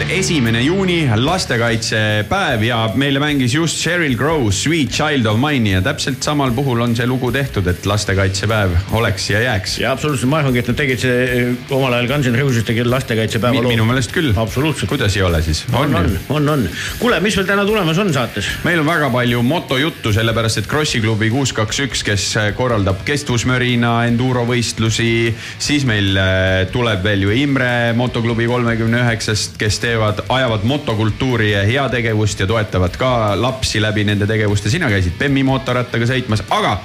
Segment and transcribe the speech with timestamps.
[0.00, 0.09] Monday.
[0.20, 6.20] Esimene juuni, lastekaitsepäev ja meile mängis just Sheryl Crow Sweet Child of Mine'i ja täpselt
[6.22, 9.78] samal puhul on see lugu tehtud, et lastekaitsepäev oleks ja jääks.
[9.80, 12.84] ja absoluutselt, ma arvangi, et nad tegid see eh, omal ajal Guns N Roses tegi
[12.84, 13.72] lastekaitsepäeva loo.
[13.72, 14.34] minu meelest küll.
[14.36, 14.90] absoluutselt.
[14.92, 15.62] kuidas ei ole siis?
[15.72, 16.66] on, on, on, on.
[16.98, 18.50] kuule, mis veel täna tulemas on saates?
[18.68, 22.28] meil on väga palju motojuttu, sellepärast et Krossi klubi kuus, kaks, üks, kes
[22.60, 29.80] korraldab kestvusmörina enduro võistlusi, siis meil äh, tuleb veel ju Imre motoklubi kolmekümne üheksast, kes
[29.80, 33.10] teevad, ajavad motokultuuri ja heategevust ja toetavad ka
[33.40, 34.70] lapsi läbi nende tegevuste.
[34.70, 36.78] sina käisid Bemmi mootorrattaga sõitmas, aga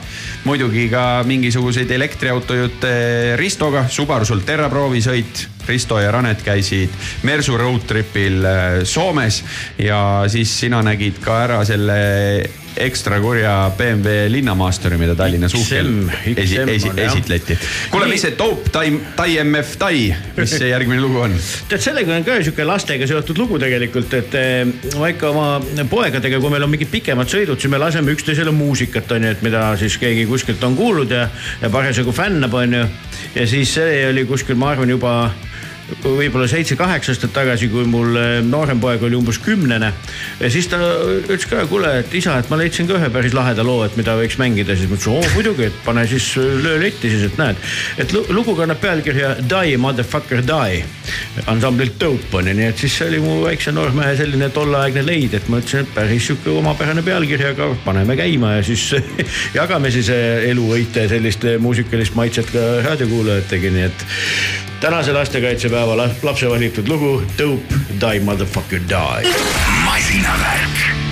[0.44, 2.94] muidugi ka mingisuguseid elektriautojutte
[3.36, 6.94] Ristoga, Subaru Solterra proovisõit Risto ja Ranet käisid
[7.24, 9.44] Mersu road trip'il äh, Soomes
[9.78, 11.98] ja siis sina nägid ka ära selle
[12.82, 15.90] ekstra kurja BMW linnamaasturi, mida Tallinnas uhkel
[16.34, 17.58] XM esi, esi, esitleti.
[17.92, 18.86] kuule, mis see Dope Tai,
[19.16, 20.02] Tai MF Tai,
[20.38, 21.36] mis see järgmine lugu on?
[21.70, 26.42] tead, sellega on ka sihuke lastega seotud lugu tegelikult, et eh, ma ikka oma poegadega,
[26.44, 29.68] kui meil on mingid pikemad sõidud, siis me laseme üksteisele muusikat, on ju, et mida
[29.80, 31.28] siis keegi kuskilt on kuulnud ja,
[31.62, 32.86] ja parasjagu fännab, on ju.
[33.36, 35.16] ja siis see oli kuskil, ma arvan, juba
[36.04, 39.92] võib-olla seitse-kaheksa aastat tagasi, kui mul eh, noorem poeg oli umbes kümnene.
[40.50, 43.84] siis ta ütles ka, kuule, et isa, et ma leidsin ka ühe päris laheda loo,
[43.86, 47.28] et mida võiks mängida, siis ma ütlesin, oo muidugi, et pane siis löö letti siis,
[47.30, 47.62] et näed.
[48.02, 50.84] et lu- lugu kannab pealkirja Die motherfucker die
[51.52, 55.34] ansamblilt Dope on ju, nii et siis see oli mu väikse noormehe selline tolleaegne leid,
[55.38, 58.90] et ma ütlesin, et päris sihuke omapärane pealkiri, aga paneme käima ja siis
[59.60, 64.08] jagame siis eh, eluvõite sellist muusikalist maitset ka raadiokuulajatega, nii et
[64.86, 69.34] tänase lastekaitsepäeva la- lapse valitud lugu Dope Die motherfucker die.
[69.86, 71.05] masinavärk.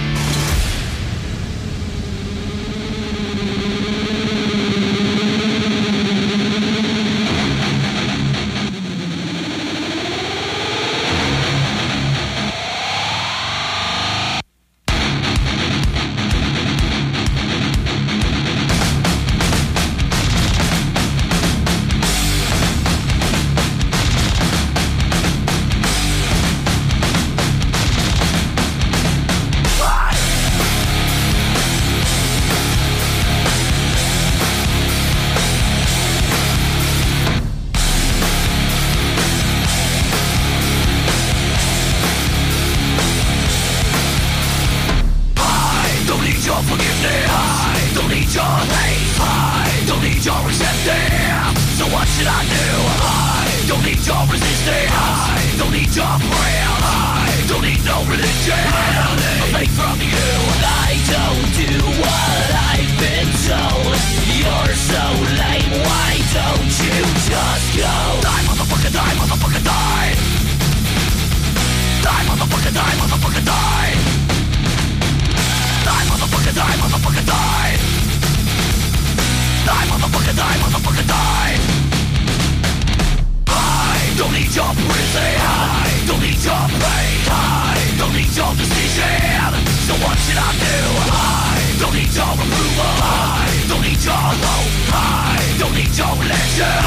[86.44, 87.24] Your pain.
[87.32, 89.52] I don't need your decision.
[89.88, 90.80] So what should I do?
[91.08, 92.96] I don't need your approval.
[93.00, 94.76] I don't need your hope.
[94.92, 96.84] I don't need your religion.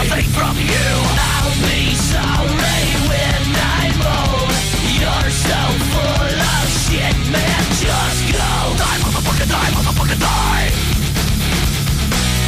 [0.00, 0.88] A thing from you.
[1.20, 2.80] I'll be sorry
[3.12, 4.56] when I'm old.
[4.96, 5.60] You're so
[5.92, 7.62] full of shit, man.
[7.76, 8.48] Just go.
[8.72, 10.64] Die, motherfucker, die, motherfucker, die.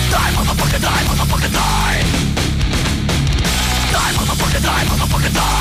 [0.08, 2.00] Die, motherfucker, die, motherfucker, die.
[3.92, 5.59] Die, motherfucker, die, motherfucker, die.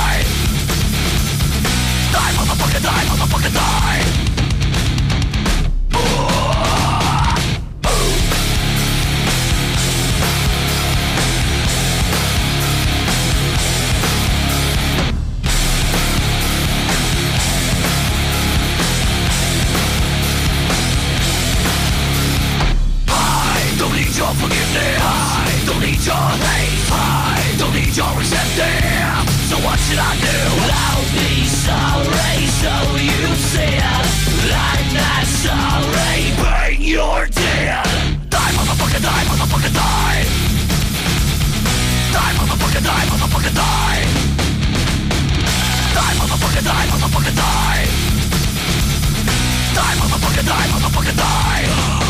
[2.71, 3.99] Die, motherfucker, die, motherfucker, die.
[23.07, 24.99] I don't need your forgiveness.
[25.01, 26.91] I don't need your hate.
[26.91, 29.29] I don't need your resentment.
[29.49, 30.78] So what should I do?
[42.89, 44.05] Die, motherfucker, die,
[45.93, 46.17] die.
[46.17, 47.87] Motherfucker, die, motherfucker, die.
[49.73, 51.13] Die, motherfucker, die, motherfucker.
[51.13, 52.08] Die.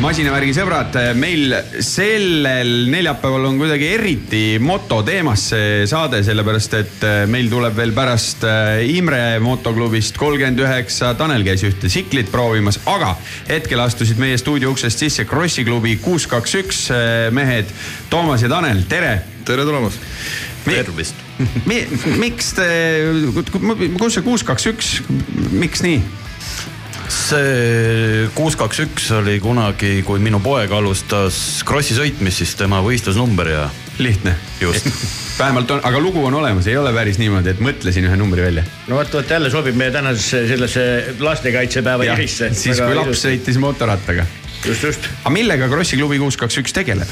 [0.00, 1.52] Masinavärgi sõbrad, meil
[1.84, 7.92] sellel neljapäeval on kuidagi eriti moto teemas see saade, sellepärast et äh, meil tuleb veel
[7.96, 13.12] pärast äh, Imre motoklubist kolmkümmend üheksa, Tanel käis ühte tsiklit proovimas, aga
[13.50, 16.80] hetkel astusid meie stuudio uksest sisse Krossi klubi kuus, kaks, üks
[17.36, 17.68] mehed.
[18.12, 19.98] Toomas ja Tanel, tere tere tulemast.
[20.64, 21.14] tervist.
[21.66, 21.80] Mi,
[22.20, 22.66] miks te,
[23.98, 24.90] kus see kuus, kaks, üks,
[25.56, 26.19] miks nii?
[27.10, 33.50] See kuus, kaks, üks oli kunagi, kui minu poeg alustas krossi sõitmist, siis tema võistlusnumber
[33.50, 33.64] ja
[34.00, 34.34] lihtne.
[34.60, 34.86] Just.
[35.38, 38.64] vähemalt on, aga lugu on olemas, ei ole päris niimoodi, et mõtlesin ühe numbri välja.
[38.88, 40.84] no vot, vot jälle sobib meie tänasesse sellesse
[41.20, 42.52] lastekaitsepäeva jah, irisse.
[42.54, 44.26] siis kui laps sõitis mootorrattaga.
[44.64, 45.08] just, just.
[45.22, 47.08] aga millega Krossi klubi kuus kaks üks tegeleb?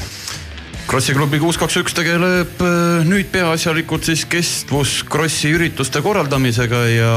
[0.89, 7.11] Krossi klubi kuus kaks üks tegeleb äh, nüüd peaasjalikult siis kestvus Krossi ürituste korraldamisega ja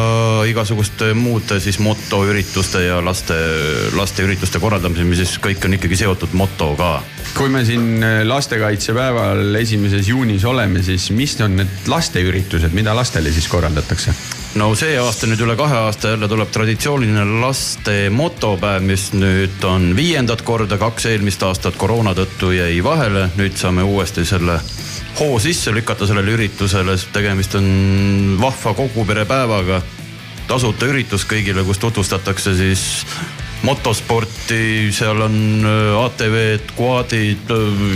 [0.51, 3.39] igasuguste muude siis motoürituste ja laste,
[3.97, 6.99] lasteürituste korraldamisega, mis siis kõik on ikkagi seotud motoga
[7.33, 13.33] kui me siin äh, lastekaitsepäeval esimeses juunis oleme, siis mis on need lasteüritused, mida lastele
[13.33, 14.42] siis korraldatakse?
[14.55, 19.93] No see aasta nüüd üle kahe aasta jälle tuleb traditsiooniline laste motopäev, mis nüüd on
[19.97, 24.59] viiendat korda, kaks eelmist aastat koroona tõttu jäi vahele, nüüd saame uuesti selle
[25.21, 29.83] hoo sisse lükata sellele üritusele, tegemist on vahva koguperepäevaga.
[30.49, 33.07] tasuta üritus kõigile, kus tutvustatakse siis
[33.63, 37.53] motosporti, seal on äh, ATV-d, quad'id,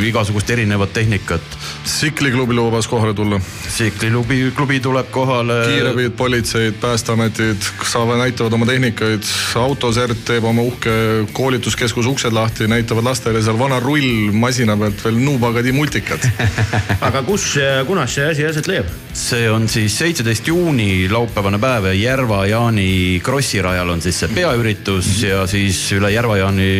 [0.06, 1.42] igasugust erinevat tehnikat.
[1.84, 5.58] tsikliklubi lubas kohale tulla, tsikliklubi, klubi tuleb kohale.
[5.66, 13.04] kiirabid, politseid, päästeametid saavad, näitavad oma tehnikaid, autosert teeb oma uhke koolituskeskuse uksed lahti, näitavad
[13.10, 16.28] lastele seal vana rull masina pealt veel Nubagadi multikat.
[17.08, 17.56] aga kus
[17.86, 18.94] kunas see asi aset leiab?
[19.16, 25.12] see on siis seitseteist juuni laupäevane päev ja Järva-Jaani krossirajal on siis see peaüritus mm
[25.12, 25.26] -hmm.
[25.26, 25.55] ja siis
[25.96, 26.70] üle Järva-Jaani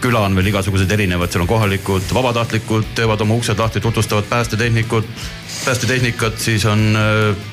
[0.00, 5.08] küla on veel igasugused erinevad, seal on kohalikud vabatahtlikud teevad oma uksed lahti, tutvustavad päästetehnikut,
[5.64, 7.49] päästetehnikat, siis on äh,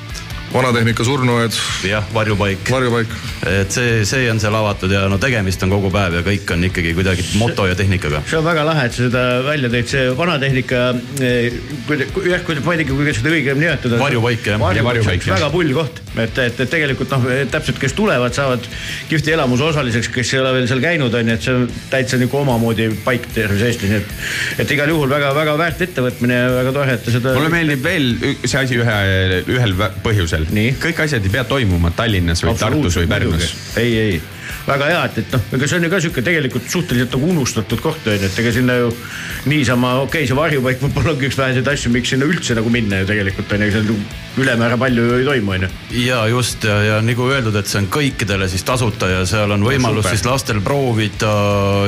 [0.52, 2.70] vanatehnika surnuaed, jah, varjupaik.
[2.70, 3.12] varjupaik.
[3.48, 6.64] et see, see on seal avatud ja no tegemist on kogu päev ja kõik on
[6.68, 8.22] ikkagi kuidagi moto ja tehnikaga.
[8.28, 10.82] see on väga lahe, et sa seda välja tõid, see vanatehnika,
[11.20, 14.00] jah, kuidas, ma ei teagi, kuidas seda õigem nimetada.
[14.00, 14.64] Varjupaik, jah.
[14.78, 18.64] Ja varjupaik, väga pull koht, et, et, et tegelikult noh, täpselt, kes tulevad, saavad
[19.10, 22.20] kihvti elamuse osaliseks, kes ei ole veel seal käinud, on ju, et see on täitsa
[22.20, 24.16] nagu omamoodi paik terves Eestis, nii et,
[24.64, 27.34] et igal juhul väga-väga väärt ettevõtmine ja väga tore, et te seda.
[27.36, 28.10] mulle meeldib veel
[28.44, 28.98] see asi ühe,
[29.54, 29.92] ühel vä-
[30.46, 30.80] põhjusel.
[30.82, 33.54] Kõik asjad ei pea toimuma Tallinnas või Tartus või Pärnus.
[33.76, 34.20] ei, ei,
[34.68, 37.82] väga hea, et, et noh, ega see on ju ka sihuke tegelikult suhteliselt nagu unustatud
[37.84, 38.92] koht on ju, et ega sinna ju
[39.50, 43.02] niisama, okei okay,, see varjupaik võib-olla ongi üks väheseid asju, miks sinna üldse nagu minna
[43.02, 43.92] ju tegelikult on ju, seal
[44.38, 45.68] ülemäära palju ju ei toimu, on ju.
[46.04, 49.64] ja just ja, ja nagu öeldud, et see on kõikidele siis tasuta ja seal on
[49.66, 50.16] võimalus super.
[50.16, 51.32] siis lastel proovida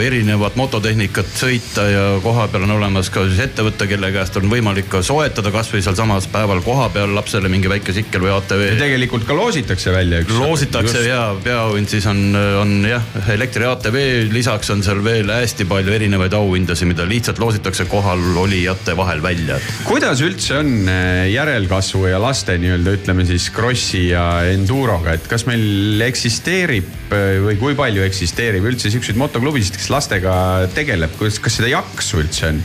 [0.05, 5.02] erinevat mototehnikat sõita ja kohapeal on olemas ka siis ettevõte, kelle käest on võimalik ka
[5.07, 8.67] soetada kasvõi sealsamas päeval kohapeal lapsele mingi väike sikkel või ATV.
[8.81, 10.35] tegelikult ka loositakse välja üks.
[10.40, 12.25] loositakse ja peaauhind siis on,
[12.59, 13.97] on jah, elektri ATV,
[14.33, 19.59] lisaks on seal veel hästi palju erinevaid auhindasid, mida lihtsalt loositakse kohalolijate vahel välja.
[19.87, 25.47] kuidas üldse on äh, järelkasvu ja laste nii-öelda ütleme siis Krossi ja Enduroga, et kas
[25.49, 30.35] meil eksisteerib äh, või kui palju eksisteerib üldse siukseid motoklubisid, kes lastega
[30.75, 32.62] tegeleb, kas, kas seda jaksu üldse on?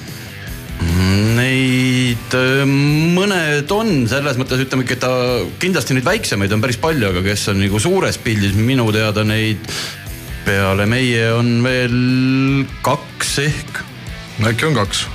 [2.15, 2.69] Neid
[3.15, 5.11] mõned on selles mõttes ütleme, et ta
[5.61, 9.61] kindlasti neid väiksemaid on päris palju, aga kes on nagu suures pildis, minu teada neid
[10.45, 13.81] peale meie on veel kaks ehk
[14.45, 15.05] äkki on kaks?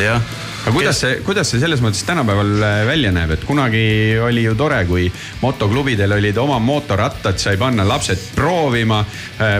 [0.00, 0.22] jah.
[0.60, 3.84] Aga kuidas see, kuidas see selles mõttes tänapäeval äh, välja näeb, et kunagi
[4.24, 5.08] oli ju tore, kui
[5.40, 9.00] motoklubidel olid oma mootorrattad, sai panna lapsed proovima,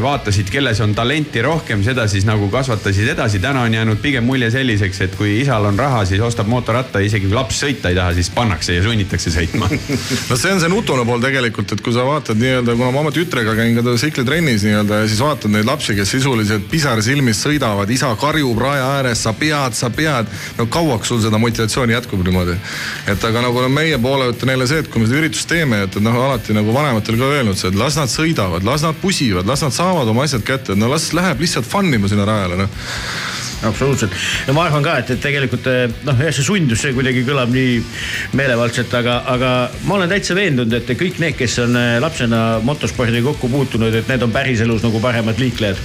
[0.02, 3.38] vaatasid, kelles on talenti rohkem, seda siis nagu kasvatasid edasi.
[3.40, 7.26] täna on jäänud pigem mulje selliseks, et kui isal on raha, siis ostab mootorratta, isegi
[7.26, 9.68] kui laps sõita ei taha, siis pannakse ja sunnitakse sõitma.
[10.30, 13.14] no see on see nutune pool tegelikult, et kui sa vaatad nii-öelda, kuna ma oma
[13.14, 17.90] tütrega käin ka tsikletrennis nii-öelda ja siis vaatad neid lapsi, kes sisuliselt pisar silmis sõidavad,
[17.90, 20.28] isa karjub raja ääres, sa pead, sa pead.
[20.58, 22.56] no kauaks sul seda motivatsiooni jätkub niimoodi.
[23.06, 25.48] et aga nagu no meie poole pealt on jälle see, et kui me seda üritust
[25.48, 28.86] teeme, et, et noh, alati nagu vanematel ka öelnud see, et las nad sõidavad, las
[28.86, 32.26] nad pusivad, las nad saavad oma asjad kätte, no las läheb lihtsalt fun ima sinna
[32.28, 32.80] rajale noh
[33.66, 34.12] absoluutselt
[34.46, 37.52] ja ma arvan ka, et, et tegelikult eh, noh, jah, see sundus, see kuidagi kõlab
[37.52, 37.78] nii
[38.38, 39.50] meelevaldselt, aga, aga
[39.88, 44.08] ma olen täitsa veendunud, et kõik need, kes on eh, lapsena motospordiga kokku puutunud, et
[44.10, 45.80] need on päriselus nagu paremad liiklejad.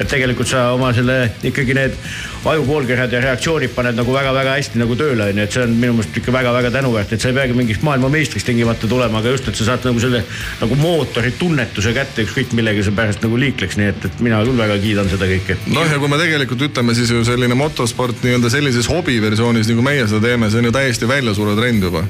[0.00, 1.96] et tegelikult sa oma selle ikkagi need
[2.44, 6.16] ajupoolkerad ja reaktsioonid paned nagu väga-väga hästi nagu tööle onju, et see on minu meelest
[6.16, 9.66] ikka väga-väga tänuväärt, et sa ei peagi mingiks maailmameistriks tingimata tulema, aga just, et sa
[9.68, 10.22] saad nagu selle
[10.60, 14.60] nagu mootori tunnetuse kätte ükskõik millega sa pärast nagu liikleks, nii et, et mina küll
[14.60, 15.58] väga kiidan seda kõike.
[15.74, 20.06] noh, ja kui me tegelikult ütleme, siis ju selline motosport nii-öelda sellises hobiversioonis nagu meie
[20.08, 22.04] seda teeme, see on ju täiesti väljasuure trend juba.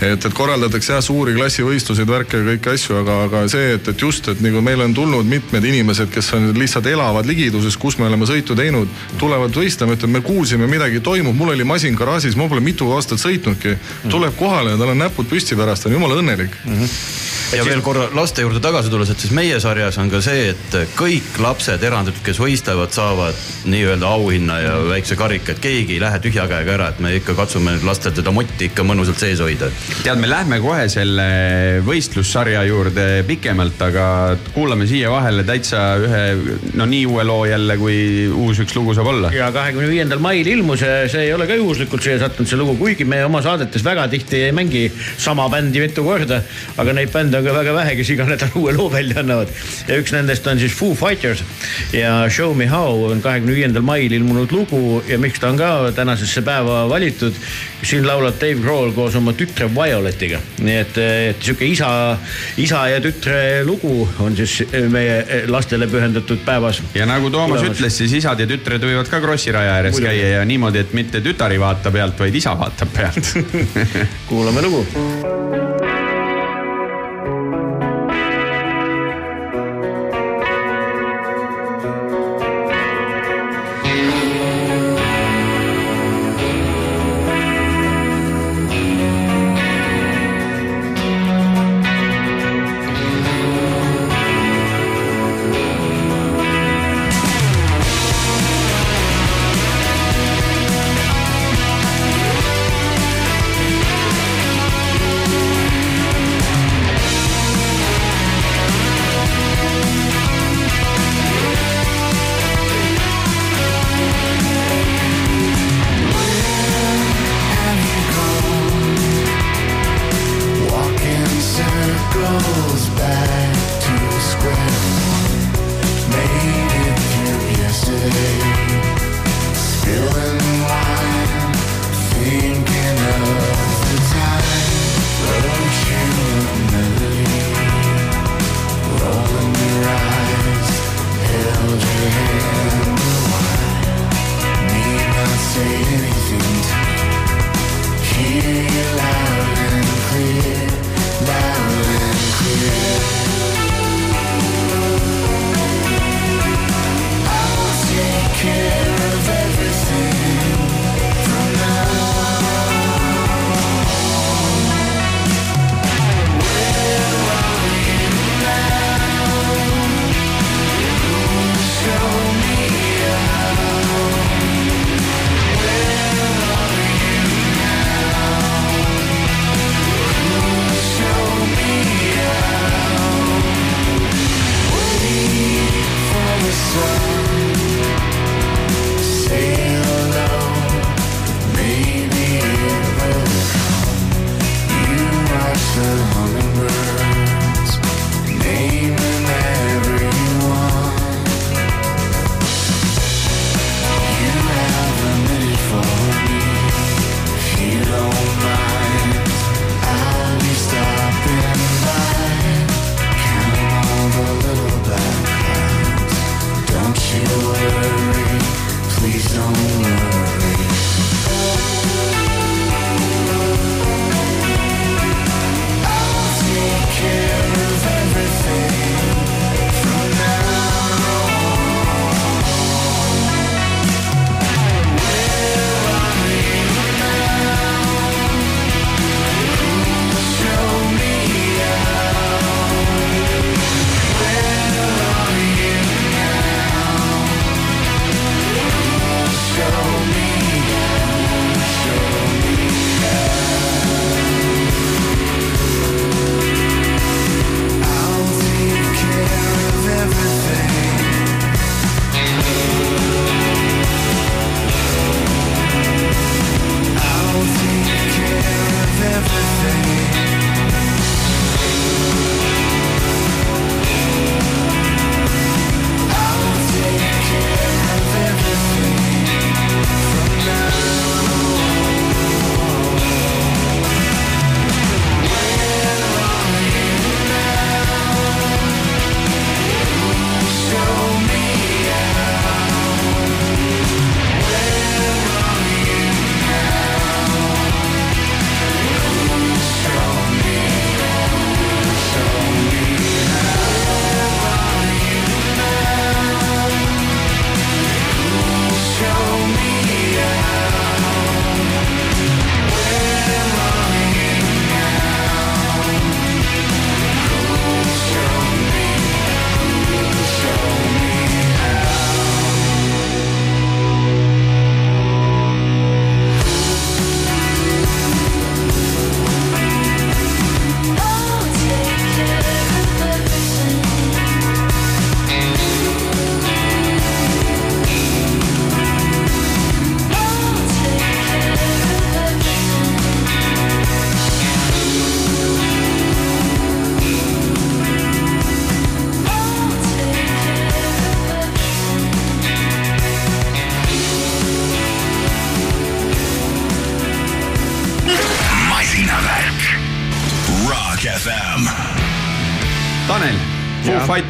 [0.00, 4.06] et, et korraldatakse jah suuri klassivõistluseid, värke ja kõiki asju, aga, aga see, et, et
[4.06, 8.08] just, et nagu meil on tulnud mitmed inimesed, kes on lihtsalt elavad ligiduses, kus me
[8.08, 8.90] oleme sõitu teinud,
[9.20, 13.22] tulevad võistlema, ütlevad, me kuulsime midagi toimub, mul oli masin garaažis, ma pole mitu aastat
[13.22, 13.76] sõitnudki.
[14.10, 16.54] tuleb kohale ja tal on näpud püsti pärast, on jumala õnnelik.
[17.54, 20.76] Ja veel korra laste juurde tagasi tulles, et siis meie sarjas on ka see, et
[20.98, 23.38] kõik lapsed eranditult, kes võistlevad, saavad
[23.70, 27.36] nii-öelda auhinna ja väikse karika, et keegi ei lähe tühja käega ära, et me ikka
[27.38, 29.70] katsume lastel seda motti ikka mõnusalt sees hoida.
[30.02, 31.26] tead, me lähme kohe selle
[31.86, 34.06] võistlussarja juurde pikemalt, aga
[34.54, 36.24] kuulame siia vahele täitsa ühe,
[36.78, 37.98] no nii uue loo jälle, kui
[38.32, 39.30] uus üks lugu saab olla.
[39.34, 43.06] ja kahekümne viiendal mail ilmus, see ei ole ka juhuslikult siia sattunud, see lugu, kuigi
[43.06, 44.86] me oma saadetes väga tihti ei mängi
[45.18, 46.42] sama bändi mitu korda.
[46.76, 49.52] aga neid bände ka väga vähe, kes iga nädal uue loo välja annavad.
[49.88, 51.42] ja üks nendest on siis Foo Fighters
[51.92, 55.92] ja Show Me How on kahekümne viiendal mail ilmunud lugu ja miks ta on ka
[55.96, 57.34] tänasesse päeva valitud.
[57.82, 60.98] siin laulab Dave Grohl koos oma tütre Violetiga, nii et,
[61.30, 61.90] et sihuke isa,
[62.56, 66.82] isa ja tütre lugu on siis meie lastele pühendatud päevas.
[66.94, 70.10] ja nagu Toomas ütles, siis isad ja tütred võivad ka Krossi raja ääres Muidugi.
[70.12, 73.34] käia ja niimoodi, et mitte tütar ei vaata pealt, vaid isa vaatab pealt.
[74.30, 75.75] kuulame lugu.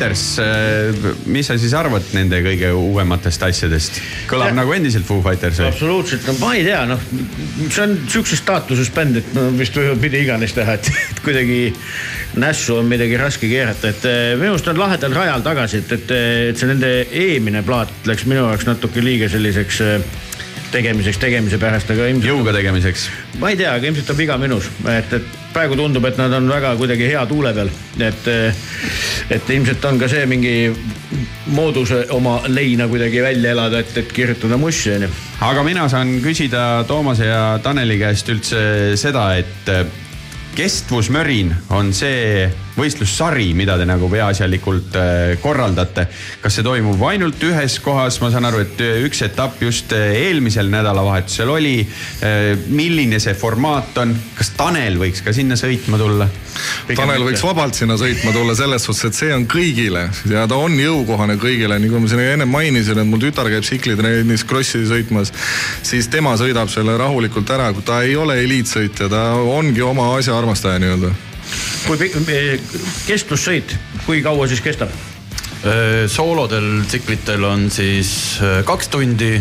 [0.06, 4.00] Fighters, mis sa siis arvad nende kõige uuematest asjadest?
[4.30, 5.70] kõlab Ja- nagu endiselt Foo Fighters või?
[5.72, 7.00] absoluutselt, no ma ei tea, noh,
[7.68, 11.74] see on sihukeses staatuses bänd, et no vist võivad mida iganes teha, et et kuidagi
[12.36, 16.14] nässu on midagi raske keerata, et eh, minu arust on lahedal rajal tagasi, et, et,
[16.52, 20.00] et see nende eelmine plaat läks minu jaoks natuke liiga selliseks eh,
[20.72, 22.30] tegemiseks tegemise pärast, aga ilmselt.
[22.30, 23.08] jõuga tegemiseks.
[23.40, 26.48] ma ei tea, aga ilmselt on viga minus, et, et praegu tundub, et nad on
[26.50, 27.70] väga kuidagi hea tuule peal,
[28.02, 28.28] et,
[29.30, 30.54] et ilmselt on ka see mingi
[31.54, 35.10] moodus oma leina kuidagi välja elada, et, et kirjutada mussi onju.
[35.46, 38.60] aga mina saan küsida Toomase ja Taneli käest üldse
[39.00, 39.86] seda, et äh,
[40.56, 46.06] kestvusmörin on see võistlussari, mida te nagu peaasjalikult äh, korraldate.
[46.42, 50.12] kas see toimub ainult ühes kohas, ma saan aru, et äh, üks etapp just äh,
[50.26, 51.76] eelmisel nädalavahetusel oli.
[52.66, 56.28] milline see formaat on, kas Tanel võiks ka sinna sõitma tulla?
[56.88, 60.76] Tanel võiks vabalt sinna sõitma tulla selles suhtes, et see on kõigile ja ta on
[60.80, 65.32] jõukohane kõigile, kui ma siin enne mainisin, et mul tütar käib tsiklitrennis krossi sõitmas,
[65.86, 70.80] siis tema sõidab selle rahulikult ära, ta ei ole eliitsõitja, ta ongi oma asja armastaja
[70.82, 71.14] nii-öelda.
[71.86, 72.16] Kui pikk,
[73.06, 74.94] kestvussõit, kui kaua siis kestab?
[76.12, 79.32] soolodel tsiklitel on siis öö, kaks tundi,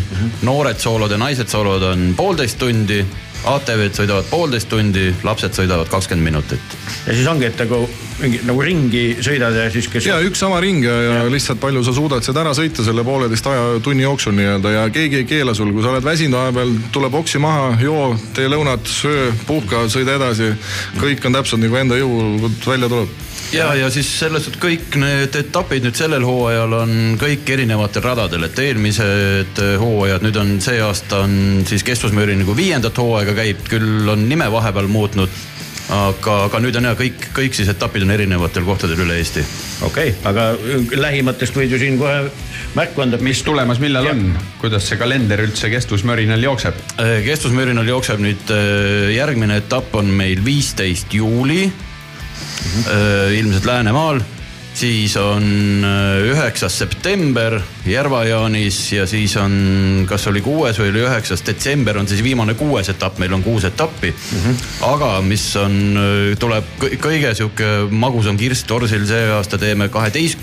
[0.47, 3.03] noored soolod ja naised soolod on poolteist tundi,
[3.45, 6.75] ATV-d sõidavad poolteist tundi, lapsed sõidavad kakskümmend minutit.
[7.05, 7.86] ja siis ongi, et nagu
[8.19, 10.08] mingi nagu ringi sõidad ja siis kes.
[10.08, 13.47] ja üks sama ring ja, ja lihtsalt palju sa suudad seda ära sõita selle pooleteist
[13.51, 17.12] aja tunni jooksul nii-öelda ja keegi ei keela sul, kui sa oled väsinud vahepeal, tule
[17.12, 20.53] boksi maha, joo, tee lõunat, söö, puhka, sõida edasi.
[20.99, 23.23] kõik on täpselt nagu enda jõult välja tuleb
[23.55, 28.47] ja, ja siis selles suhtes kõik need etapid nüüd sellel hooajal on kõik erinevatel radadel,
[28.47, 33.65] et eelmised äh, hooajad, nüüd on see aasta on siis kestvusmüüri nagu viiendat hooaega käib,
[33.69, 35.43] küll on nime vahepeal muutnud.
[35.85, 39.43] aga, aga nüüd on ja kõik, kõik siis etapid on erinevatel kohtadel üle Eesti.
[39.85, 42.23] okei okay,, aga lähimatest võid ju siin kohe
[42.75, 44.23] märku anda, mis tulemas, millal on,
[44.59, 46.81] kuidas see kalender üldse kestvusmörinal jookseb?
[47.27, 51.69] kestvusmüürinal jookseb nüüd äh, järgmine etapp on meil viisteist juuli
[52.87, 54.21] äh, ilmselt Läänemaal,
[54.75, 55.45] siis on
[55.85, 62.07] äh, üheksas september Järva-Jaanis ja siis on, kas oli kuues või oli üheksas detsember on
[62.07, 64.43] siis viimane kuues etapp, meil on kuus etappi mm.
[64.43, 64.67] -hmm.
[64.91, 65.79] aga mis on,
[66.39, 70.39] tuleb kõ- kõige sihuke magusam kirst torsil see aasta teeme kaheteist,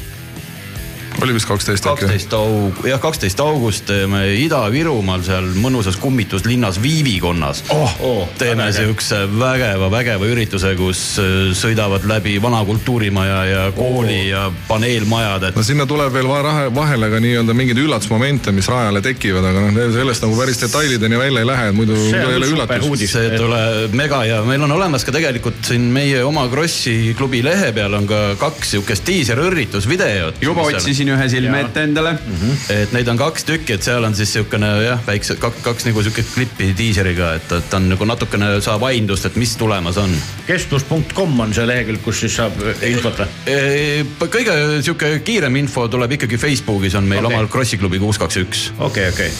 [1.22, 2.06] oli vist kaksteist äkki?
[2.06, 9.24] kaksteist aug-, jah, kaksteist august teeme Ida-Virumaal seal mõnusas kummituslinnas Viivikonnas oh, oh, teeme siukse
[9.38, 15.66] vägeva, vägeva ürituse, kus äh, sõidavad läbi vana kultuurimaja ja kooli ja paneelmajad, et no
[15.66, 20.26] sinna tuleb veel vahe, vahele ka nii-öelda mingeid üllatusmomente, mis rajale tekivad, aga noh, sellest
[20.26, 23.12] nagu päris detailideni välja ei lähe, et muidu ei ole uudis.
[23.12, 27.72] see tuleb mega ja meil on olemas ka tegelikult siin meie oma Krossi klubi lehe
[27.74, 30.42] peal on ka kaks siukest diiselõrritusvideot.
[30.44, 31.68] juba otsisin ühe silme Jaa.
[31.68, 32.14] ette endale.
[32.70, 36.02] et neid on kaks tükki, et seal on siis siukene jah, väiksed kaks, kaks nagu
[36.04, 40.14] siuke klippi diiseriga, et, et on nagu natukene saab aimdust, et mis tulemas on.
[40.46, 44.28] kestvus.com on see lehekülg, kus siis saab infot või?
[44.32, 47.36] kõige sihuke kiirem info tuleb ikkagi Facebookis on meil okay.
[47.36, 48.64] omal Krossi klubi kuus, kaks, üks.
[48.78, 49.30] okei, okei.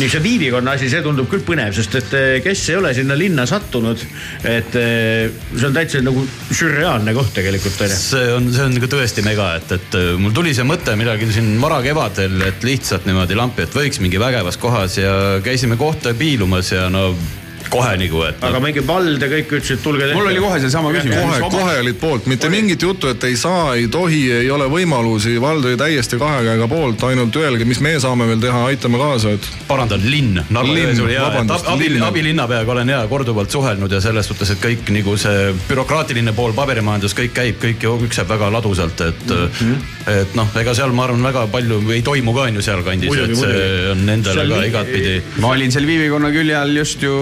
[0.00, 3.16] nii see Viivikonna asi, see tundub küll põnev, sest et eh, kes ei ole sinna
[3.18, 4.02] linna sattunud,
[4.46, 7.98] et see on täitsa nagu sürreaalne koht tegelikult onju.
[7.98, 11.56] see on, see on nagu tõesti mega, et, et mul tuli see mõte millalgi siin
[11.60, 16.86] varakevadel, et lihtsalt niimoodi lampi, et võiks mingi vägevas kohas ja käisime kohta piilumas ja
[16.92, 17.08] no
[17.72, 20.08] kohe nagu, et aga mingi vald ja kõik ütlesid, tulge.
[20.14, 21.38] mul oli kohe seesama küsimus.
[21.40, 25.36] kohe, kohe olid poolt, mitte mingit juttu, et ei saa, ei tohi, ei ole võimalusi,
[25.42, 29.34] vald oli täiesti kahe käega poolt, ainult öelge, mis me saame veel teha, aitame kaasa,
[29.36, 30.42] et parandan, linn.
[30.66, 32.06] Linn, vabandust, abi, linn.
[32.06, 37.16] abilinnapeaga olen ja korduvalt suhelnud ja selles suhtes, et kõik nagu see bürokraatiline pool, paberimajandus,
[37.18, 39.50] kõik käib, kõik jookseb väga ladusalt, et mm.
[39.60, 40.16] -hmm.
[40.16, 43.36] et noh, ega seal ma arvan, väga palju ei toimu ka on ju sealkandis, et
[43.36, 45.14] see on nendele Seal ka igatpidi.
[45.42, 47.14] ma olin seal Viivikonna külje all just ju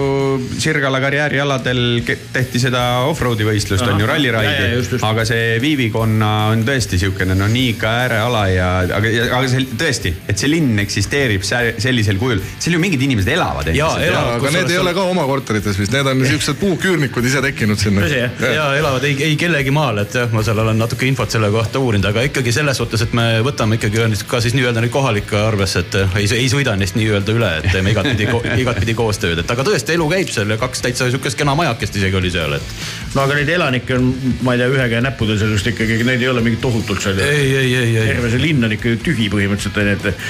[0.59, 7.35] Sirgala karjäärialadel tehti seda off-road'i võistlust on ju, ralliraidi aga see Viivikonna on tõesti siukene
[7.37, 12.41] no nii ikka ääreala ja, aga, aga see tõesti, et see linn eksisteerib sellisel kujul,
[12.59, 13.71] seal ju mingid inimesed elavad.
[13.75, 17.43] Ja, elavad, aga need ei ole ka oma korterites vist, need on siuksed puuküürnikud ise
[17.45, 18.05] tekkinud sinna.
[18.05, 18.45] Tõsi, jah?
[18.55, 21.81] ja elavad ei, ei kellegi maal, et jah, ma seal olen natuke infot selle kohta
[21.81, 25.85] uurinud, aga ikkagi selles suhtes, et me võtame ikkagi ka siis nii-öelda neid kohalikke arvesse,
[25.85, 28.29] et ei, ei sõida neist nii-öelda üle, et teeme igatpidi,
[28.63, 32.17] igatpidi koostööd, et aga tõesti elu käib seal ja kaks täitsa sihukest kena majakest isegi
[32.17, 32.71] oli seal, et
[33.15, 34.07] no aga neid elanikke on,
[34.45, 37.19] ma ei tea, ühe käe näppudel sellest ikkagi, neid ei ole mingit tohutult seal.
[37.19, 38.07] ei, ei, ei, ei.
[38.13, 40.23] terve see linn on ikka ju tühi põhimõtteliselt onju, et,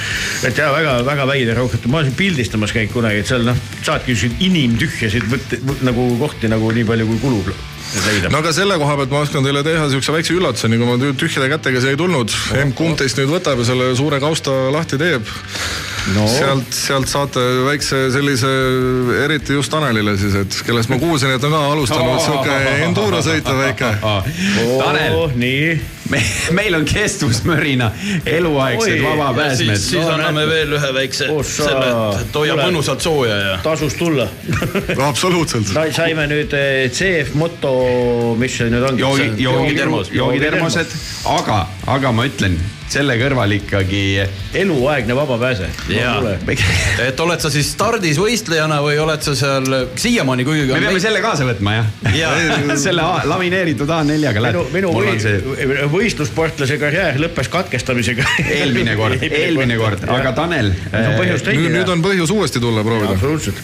[0.50, 4.14] et ja väga-väga veider rohkem, ma olen siin pildistamas käinud kunagi, et seal noh, saadki
[4.14, 7.50] siukseid inimtühjasid võtte, võ- nagu kohti nagu nii palju kui kulub.
[8.06, 10.88] leida no aga selle koha pealt ma oskan teile teha siukse väikse üllatuse, nii kui
[10.88, 12.34] ma tü- tühjade kätega siia ei tulnud.
[12.64, 15.26] M-kumb teist nüüd võtab ja selle suure kausta lahti teeb
[16.14, 16.26] no.
[16.30, 18.50] Sealt, sealt saate väikse sellise,
[19.24, 23.92] eriti just Tanelile siis, et kellest ma kuulsin, et on ka alustanud sihuke endurosõite väike.
[24.04, 25.74] Tanel, oh, nii,
[26.10, 26.22] me,
[26.56, 27.90] meil on kestvusmörina
[28.26, 30.52] eluaegsed vabapääsmed siis, siis No anname näed.
[30.52, 31.68] veel ühe väikse Ossa.
[31.70, 31.90] selle,
[32.20, 33.58] et hoia mõnusalt sooja ja.
[33.64, 34.28] tasus tulla
[35.08, 35.72] absoluutselt.
[35.74, 35.86] no,.
[35.96, 37.74] saime nüüd eh, CF Moto,
[38.38, 39.04] mis see nüüd ongi?
[39.04, 40.14] joogi, joogi, joogitermos.
[40.14, 40.96] joogitermosed,
[41.36, 41.60] aga,
[41.98, 42.58] aga ma ütlen
[42.90, 44.02] selle kõrval ikkagi
[44.56, 45.68] eluaegne vabapääse.
[47.02, 49.66] Et oled sa siis stardis võistlejana või oled sa seal
[49.98, 52.76] siiamaani, kuigi me peame selle kaasa võtma jah Jaa.
[52.86, 54.72] selle lamineeritud A4-ga minu, lähed.
[54.74, 58.24] minu on see või, võistlussportlase karjäär lõppes katkestamisega.
[58.46, 60.72] eelmine kord, eelmine kord, aga Tanel.
[60.72, 61.92] nüüd, teha nüüd.
[61.96, 63.16] on põhjus uuesti tulla proovida.
[63.16, 63.60] absoluutselt.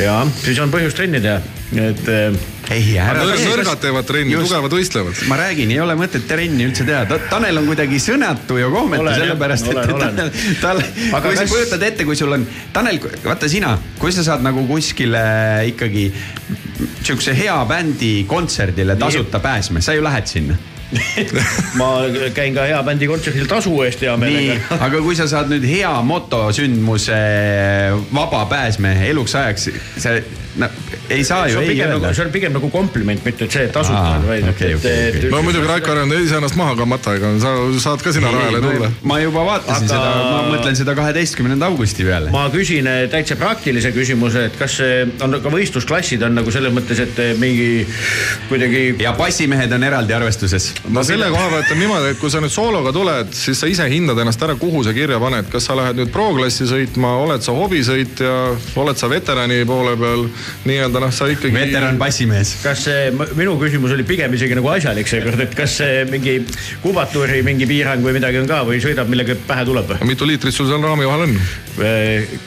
[0.00, 1.40] ja siis on põhjust trenni teha,
[1.82, 5.18] et eh, ei, ära Nõr- nõrgad teevad trenni, tugevad võistlevad.
[5.28, 9.68] ma räägin, ei ole mõtet trenni üldse teha, Tanel on kuidagi sõnatu ja kohmetu sellepärast,
[9.72, 9.92] et.
[9.92, 10.32] Tanel,
[10.62, 10.80] tal,
[11.12, 14.44] Aga kui sa kas- kujutad ette, kui sul on, Tanel, vaata sina, kui sa saad
[14.46, 15.22] nagu kuskile
[15.72, 16.08] ikkagi
[17.02, 20.56] sihukese hea bändi kontserdile tasuta pääsma, sa ju lähed sinna.
[21.80, 21.88] ma
[22.36, 25.92] käin ka hea bändi kontserdil tasu eest hea meelega., aga kui sa saad nüüd hea
[26.06, 27.20] motosündmuse
[28.12, 30.18] vaba pääsmehe eluks ajaks, sa
[30.60, 30.68] no,
[31.10, 33.72] ei saa ju ei pigem öelda nagu, see on pigem nagu kompliment, mitte see et
[33.72, 35.30] tasuta on, vaid et- okei, et- okei.
[35.32, 37.54] no muidugi Raikar on iseennast maha kammata, ega sa
[37.86, 38.90] saad ka sinna rajale tulla.
[39.08, 40.12] ma juba vaatasin Aga- aga...
[40.12, 42.30] seda, ma mõtlen seda kaheteistkümnenda augusti peale.
[42.34, 44.78] ma küsin eh, täitsa praktilise küsimuse, et kas
[45.24, 47.86] on ka võistlusklassid on nagu selles mõttes, et eh, mingi
[48.48, 50.72] kuidagi ja passimehed on eraldi arvestuses.
[50.88, 53.86] no selle koha pealt on niimoodi, et kui sa nüüd soologa tuled, siis sa ise
[53.90, 57.54] hindad ennast ära, kuhu sa kirja paned, kas sa lähed nüüd pro-klassi sõitma, oled sa
[57.56, 58.32] hobisõitja,
[58.82, 60.26] oled sa veterani poole peal,
[60.68, 61.54] nii-öelda noh, sa ikkagi.
[61.54, 62.54] veteran passimees.
[62.62, 66.38] kas see, minu küsimus oli pigem isegi nagu asjalik seekord, et kas see mingi
[66.84, 69.96] kubatuuri mingi piirang või midagi on ka või sõidab millega pähe tuleb?
[70.08, 71.38] mitu liitrit sul seal raami vahel on?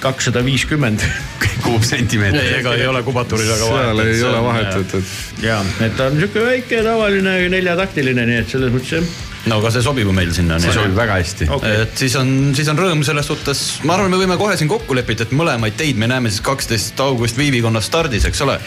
[0.04, 1.04] kakssada viiskümmend.
[1.66, 2.60] kuupsentimeetrit.
[2.60, 3.86] ega ei ole kubaturil väga vahet.
[3.86, 8.44] seal ei ole vahet, et, et ja, et ta on sihuke väike tavaline neljataktiline, nii
[8.44, 9.16] et selles mõttes jah.
[9.50, 10.60] No aga see sobib ju meil sinna.
[10.62, 11.50] see sobib väga hästi.
[11.58, 11.82] Okei.
[11.86, 14.98] et siis on, siis on rõõm selles suhtes, ma arvan, me võime kohe siin kokku
[14.98, 18.58] leppida, et mõlemaid teid me näeme siis kaksteist august Viivikonna stardis, eks ole.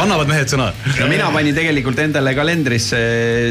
[0.00, 0.70] annavad mehed sõna?
[1.00, 3.00] no mina panin tegelikult endale kalendrisse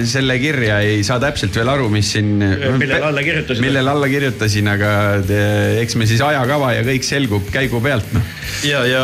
[0.10, 2.36] selle kirja, ei saa täpselt veel aru, mis siin.
[2.40, 3.64] millele alla kirjutasid?
[3.66, 4.92] millele alla kirjutasin, aga
[5.82, 8.26] eks me siis ajakava ja kõik selgub käigu pealt noh.
[8.68, 9.04] ja, ja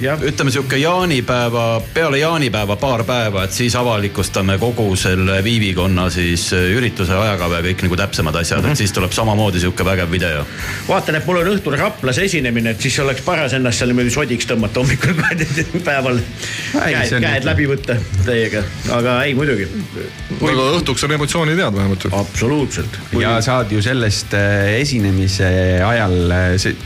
[0.00, 0.20] Jah.
[0.24, 6.66] ütleme sihuke jaanipäeva, peale jaanipäeva paar päeva, et siis avalikustame kogu selle Viivikonna siis äh,
[6.76, 8.72] ürituse ajakava ja kõik nagu täpsemad asjad mm, -hmm.
[8.72, 10.44] et siis tuleb samamoodi sihuke vägev video.
[10.88, 14.48] vaatan, et mul on õhtul Raplas esinemine, et siis oleks paras ennast seal niimoodi sodiks
[14.50, 15.14] tõmmata hommikul
[15.88, 16.20] päeval.
[16.84, 19.68] Ei, käed käed läbi võtta teiega, aga ei muidugi.
[20.40, 22.98] aga õhtuks on emotsioonid head vähemalt absoluutselt.
[23.18, 25.50] ja saad ju sellest äh, esinemise
[25.84, 26.18] ajal,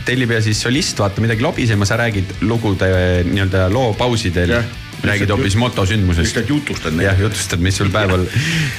[0.04, 4.58] teil ei pea siis solist vaata midagi lobisema, sa räägid lugude äh, nii-öelda loo pausidel
[4.58, 6.24] Jah., räägid hoopis motosündmusest.
[6.24, 7.06] lihtsalt jutustad neid.
[7.08, 8.26] jah, jutustad, mis sul päeval,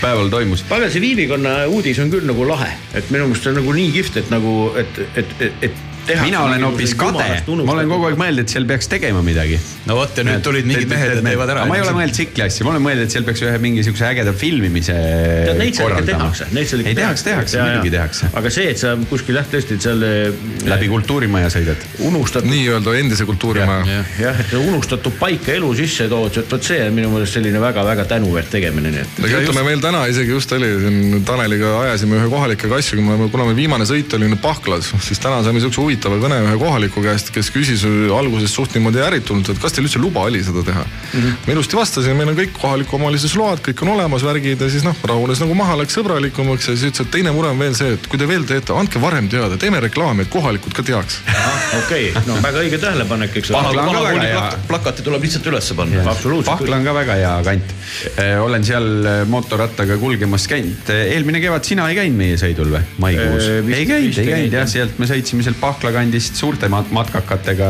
[0.02, 0.64] päeval toimus.
[0.70, 4.18] pagan, see Viivikonna uudis on küll nagu lahe, et minu meelest on nagu nii kihvt,
[4.24, 6.26] et nagu, et, et, et, et teha.
[6.28, 9.60] mina olen hoopis kade, ma olen kogu aeg mõelnud, et seal peaks tegema midagi.
[9.90, 11.66] no vot ja nüüd tulid mingid mehed ja teevad ära.
[11.70, 14.08] ma ei ole mõelnud tsikli asja, ma olen mõelnud, et seal peaks ühe mingi siukse
[14.10, 18.32] ägeda filmimise tead, neid seal ikka korraldama tehakse, ei tehakse, tehakse, muidugi tehakse.
[18.42, 21.86] aga see, et sa kuskil jah, tõesti, seal eh, läbi kultuurimaja sõidad.
[22.10, 24.04] unustad nii-öelda endise kultuurimaja.
[24.20, 28.06] jah, et unustatud paika elu sisse tood, et vot see on minu meelest selline väga-väga
[28.10, 29.22] tänuväärt tegemine, nii et.
[29.26, 33.58] aga ütleme, meil täna isegi just oli siin Taneliga ajasime ühe kohaliku asju, kuna meil
[33.58, 37.50] viimane sõit oli nüüd Pahklas, siis täna saime siukse huvitava kõne ühe kohaliku käest, kes
[37.52, 37.84] küsis
[38.16, 41.20] alguses suht niimoodi ärritunult, et kas teil üldse luba oli seda teha mm.
[41.20, 41.34] -hmm.
[41.46, 44.86] ma ilusti vastasin, meil on kõik kohaliku omavalitsuse load, kõik on olemas, värgid ja siis
[44.88, 47.98] noh, rahunes nagu maha, läks sõbralikumaks ja siis ütles, et teine mure on veel see,
[47.98, 51.20] et kui te veel teete, andke varem teada, teeme reklaami, et kohalikud ka teaks.
[51.82, 54.48] okei, no väga õige tähelepanek, eks ole.
[54.68, 56.16] Plakati tuleb lihtsalt ülesse panna.
[56.46, 57.76] Pahkla on ka väga hea kant.
[58.40, 60.90] olen seal äh, mootorrattaga kulgemas käinud.
[60.96, 63.78] eelmine kevad sina ei käinud meie sõidul või, maikuus Äh,?
[63.78, 64.68] ei käinud, ei käinud jah.
[64.70, 67.70] sealt me sõitsime sealt Pahkla kandist suurte mat- matkakatega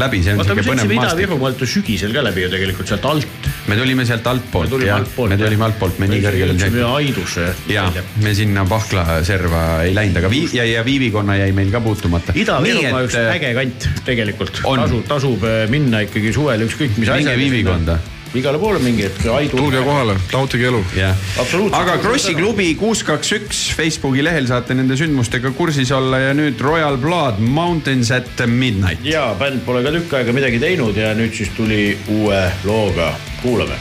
[0.00, 0.96] läbi, oota, me sõitsime.
[0.98, 3.26] Ida-Virumaalt ju sügisel ka läbi ju tegelikult sealt alt.
[3.66, 6.84] me tulime sealt altpoolt tulime jah, altpoolt, me tulime altpoolt, me nii kõrgele jõudsime.
[6.92, 7.48] Aidusse.
[7.68, 7.84] ja
[8.22, 12.32] me sinna Pahkla serva ei läinud, aga vii- ja, ja Viivikonna jäi meil ka puutumata.
[12.34, 14.62] Ida-Virumaa üks äge kant tegelikult.
[14.62, 17.98] Tasub, tasub äh, minna ikkagi suvel ükskõik mis minge Viivikonda
[18.38, 19.50] igale poole mingi hetk.
[19.52, 20.82] tulge kohale, nautige elu.
[21.72, 26.60] aga Krossi klubi kuus, kaks, üks Facebooki lehel saate nende sündmustega kursis olla ja nüüd
[26.60, 29.04] Royal Blood Mountains at midnight.
[29.04, 33.78] ja bänd pole ka tükk aega midagi teinud ja nüüd siis tuli uue looga, kuulame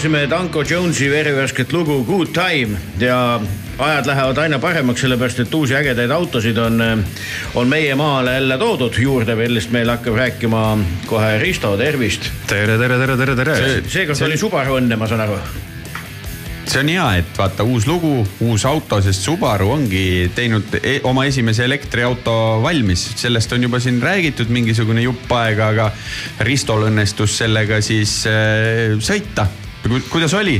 [0.00, 3.40] kuulasime Danko Jonesi verivärsket lugu Good Time ja
[3.78, 6.80] ajad lähevad aina paremaks, sellepärast et uusi ägedaid autosid on,
[7.54, 10.62] on meie maale jälle toodud juurde, millest meil hakkab rääkima
[11.06, 12.30] kohe Risto, tervist.
[12.46, 13.58] tere, tere, tere, tere, tere.
[13.92, 15.36] seekord oli Subaru õnne, ma saan aru.
[16.64, 21.28] see on hea, et vaata uus lugu, uus auto, sest Subaru ongi teinud e oma
[21.28, 25.92] esimese elektriauto valmis, sellest on juba siin räägitud mingisugune jupp aega, aga
[26.40, 29.50] Ristol õnnestus sellega siis äh, sõita.
[30.10, 30.58] Kuidas oli?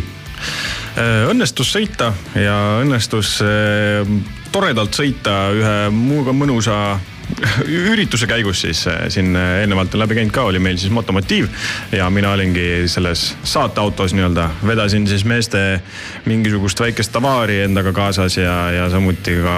[0.98, 4.06] Äh, õnnestus sõita ja õnnestus äh,
[4.52, 6.98] toredalt sõita ühe muuga mõnusa
[7.92, 11.48] ürituse käigus siis äh, siin äh, eelnevalt läbi käinud ka, oli meil siis motomotiiv
[11.94, 15.80] ja mina olingi selles saateautos nii-öelda, vedasin siis meeste
[16.28, 19.56] mingisugust väikest tavaari endaga kaasas ja, ja samuti ka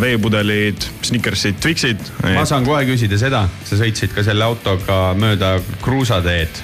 [0.00, 2.02] veepudelid, Snickersid, Twixid.
[2.34, 6.62] ma saan kohe küsida seda, sa sõitsid ka selle autoga mööda kruusateed.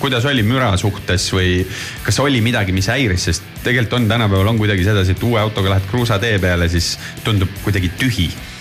[0.00, 1.60] kuidas oli müra suhtes või
[2.04, 5.74] kas oli midagi, mis häiris, sest tegelikult on tänapäeval on kuidagi sedasi, et uue autoga
[5.74, 8.51] lähed kruusatee peale, siis tundub kuidagi tühi Äh,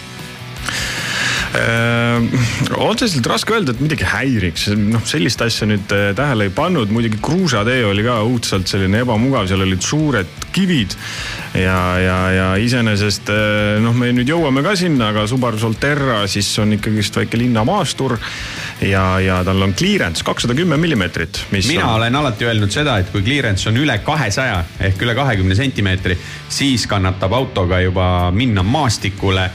[2.80, 7.20] otseselt raske öelda, et midagi häiriks, noh sellist asja nüüd äh, tähele ei pannud, muidugi
[7.24, 10.96] kruusatee oli ka õudselt selline ebamugav, seal olid suured kivid
[11.60, 16.50] ja, ja, ja iseenesest äh, noh, me nüüd jõuame ka sinna, aga Subaru Solterra siis
[16.64, 18.16] on ikkagist väike linnamaastur
[18.88, 21.98] ja, ja tal on clearance kakssada kümme millimeetrit, mina on...
[22.00, 26.16] olen alati öelnud seda, et kui clearance on üle kahesaja ehk üle kahekümne sentimeetri,
[26.52, 29.50] siis kannatab autoga juba minna maastikule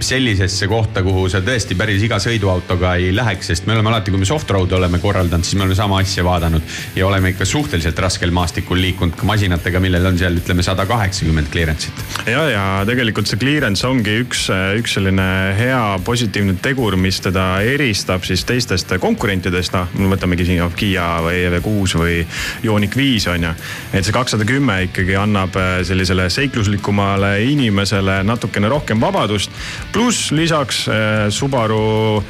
[0.00, 4.22] sellisesse kohta, kuhu sa tõesti päris iga sõiduautoga ei läheks, sest me oleme alati, kui
[4.22, 7.98] me soft road'e oleme korraldanud, siis me oleme sama asja vaadanud ja oleme ikka suhteliselt
[7.98, 12.04] raskel maastikul liikunud ka masinatega, millel on seal ütleme sada kaheksakümmend clearance'it.
[12.30, 14.46] ja, ja tegelikult see clearance ongi üks,
[14.78, 15.26] üks selline
[15.58, 21.98] hea positiivne tegur, mis teda eristab siis teistest konkurentidest, noh, võtamegi siin Kia või EV6
[22.00, 22.16] või
[22.64, 23.52] Ioniq viis on ju.
[23.92, 29.50] et see kakssada kümme ikkagi annab äh, sellisele seikluslikumale inimesele natukene rohkem vabadust.
[29.92, 32.22] Pluss lisaks äh, Subaru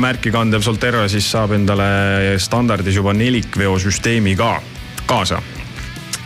[0.00, 4.56] märki kandev Solterra siis saab endale standardis juba nelikveosüsteemi ka
[5.06, 5.42] kaasa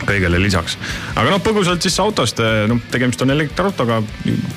[0.06, 0.76] kõigele lisaks.
[1.16, 4.02] aga noh, põgusalt siis autost, noh tegemist on elektriautoga,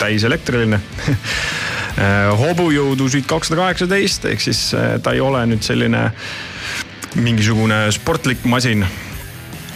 [0.01, 0.79] täiselektriline.
[2.41, 4.61] hobujõudusid kakssada kaheksateist ehk siis
[5.03, 6.05] ta ei ole nüüd selline
[7.19, 8.85] mingisugune sportlik masin.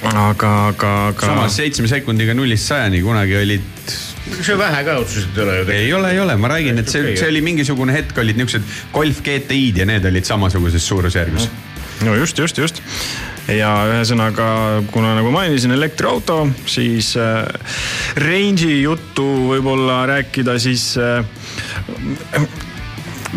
[0.05, 1.25] aga, aga, aga.
[1.25, 3.95] samas seitsme sekundiga nullist sajani kunagi olid
[4.25, 5.69] see vähe ka otseselt ei ole ju.
[5.75, 9.21] ei ole, ei ole, ma räägin, et see, see oli mingisugune hetk olid niuksed Golf
[9.25, 11.49] GTI-d ja need olid samasuguses suurusjärgus.
[12.05, 12.81] no just, just, just.
[13.51, 14.47] ja ühesõnaga,
[14.91, 17.45] kuna nagu mainisin, elektriauto, siis äh,
[18.21, 21.21] range'i juttu võib-olla rääkida, siis äh,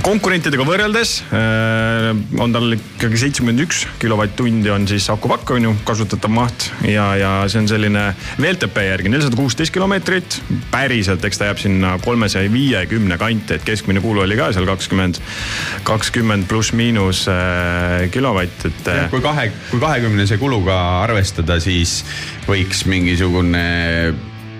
[0.04, 6.32] konkurentidega võrreldes äh, on tal ikkagi seitsekümmend üks kilovatt-tundi on siis akupakk on ju kasutatav
[6.32, 8.04] maht ja, ja see on selline
[8.38, 10.38] VLTP järgi nelisada kuusteist kilomeetrit.
[10.70, 15.20] päriselt, eks ta jääb sinna kolmesaja viiekümne kanti, et keskmine kulu oli ka seal kakskümmend,
[15.88, 22.00] kakskümmend pluss-miinus äh, kilovatt, et äh, kui kahe, kui kahekümnese kuluga arvestada, siis
[22.48, 23.66] võiks mingisugune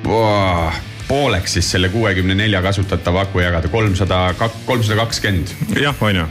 [0.09, 4.35] oh, pooleks siis selle kuuekümne nelja kasutatava aku jagada, kolmsada,
[4.67, 5.55] kolmsada kakskümmend.
[5.81, 6.27] jah, on ju.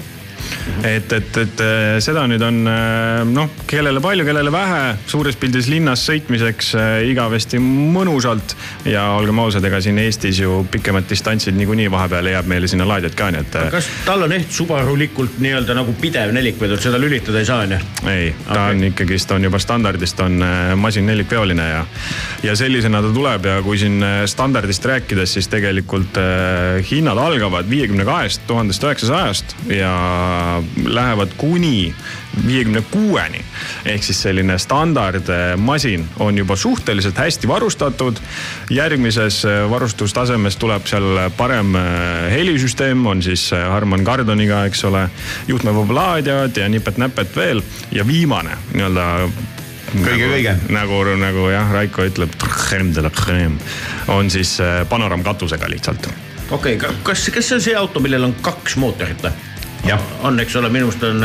[0.84, 5.70] et, et, et äh, seda nüüd on äh, noh, kellele palju, kellele vähe, suures pildis
[5.72, 8.56] linnas sõitmiseks äh, igavesti mõnusalt.
[8.88, 13.18] ja olgem ausad, ega siin Eestis ju pikemad distantsid niikuinii vahepeal leiab meile sinna laadijat
[13.18, 17.42] ka, nii et kas tal on ehk Subarulikult nii-öelda nagu pidev nelikvedu, et seda lülitada
[17.42, 17.80] ei saa onju?
[18.08, 18.76] ei, ta Okei.
[18.76, 20.40] on ikkagist on juba standardist on
[20.80, 21.84] masin nelikveoline ja,
[22.46, 28.06] ja sellisena ta tuleb ja kui siin standardist rääkides, siis tegelikult äh, hinnad algavad viiekümne
[28.08, 29.92] kahest tuhandest üheksasajast ja
[30.86, 31.94] lähevad kuni
[32.48, 33.42] viiekümne kuueni.
[33.86, 38.18] ehk siis selline standardmasin on juba suhteliselt hästi varustatud.
[38.70, 45.10] järgmises äh, varustustasemes tuleb seal parem äh, helisüsteem, on siis Harman Kardoniga, eks ole,
[45.48, 47.62] juhtmevaplaadijad ja nipet-näpet veel
[47.92, 49.30] ja viimane nii-öelda
[49.88, 50.54] Kõige-kõige.
[50.70, 52.34] nagu, nagu jah, Raiko ütleb,
[54.12, 54.58] on siis
[54.90, 56.10] panoraamkatusega lihtsalt.
[56.52, 59.32] okei okay,, kas, kas see on see auto, millel on kaks mootorit või?
[60.28, 61.24] On, eks ole, minu arust on.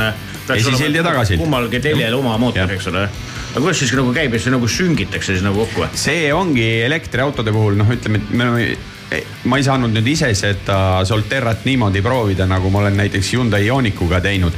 [0.53, 1.39] Esisild ja tagasild.
[1.41, 3.05] kummalgi teljel oma mootor, eks ole.
[3.53, 6.01] aga kuidas siis nagu käib, et see nagu süngitakse siis nagu kokku või?
[6.03, 8.92] see ongi elektriautode puhul noh, ütleme, et me oleme
[9.51, 14.21] ma ei saanud nüüd ise seda Solterrat niimoodi proovida, nagu ma olen näiteks Hyundai Ioniquga
[14.23, 14.57] teinud.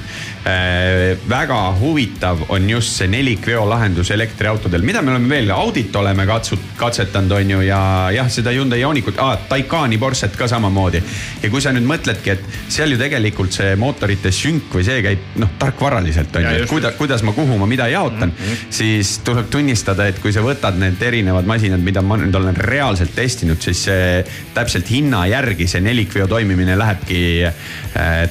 [1.29, 6.67] väga huvitav on just see nelikveo lahendus elektriautodel, mida me oleme veel, Audit oleme katsut-,
[6.77, 7.79] katsetanud, on ju, ja
[8.13, 11.01] jah, seda Hyundai Ioniqut ah,, Taycani Porsche't ka samamoodi.
[11.43, 15.41] ja kui sa nüüd mõtledki, et seal ju tegelikult see mootorite sünk või see käib
[15.41, 18.69] noh, tarkvaraliselt on ju, et kuida, kuidas ma kuhu ma mida jaotan mm, -hmm.
[18.69, 23.17] siis tuleb tunnistada, et kui sa võtad need erinevad masinad, mida ma nüüd olen reaalselt
[23.17, 24.25] testinud, siis see
[24.55, 27.55] täpselt hinna järgi see nelikveo toimimine lähebki äh,.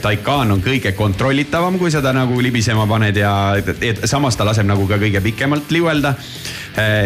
[0.01, 4.88] Taycan on kõige kontrollitavam, kui seda nagu libisema paned ja et, samas ta laseb nagu
[4.89, 6.14] ka kõige pikemalt liuelda.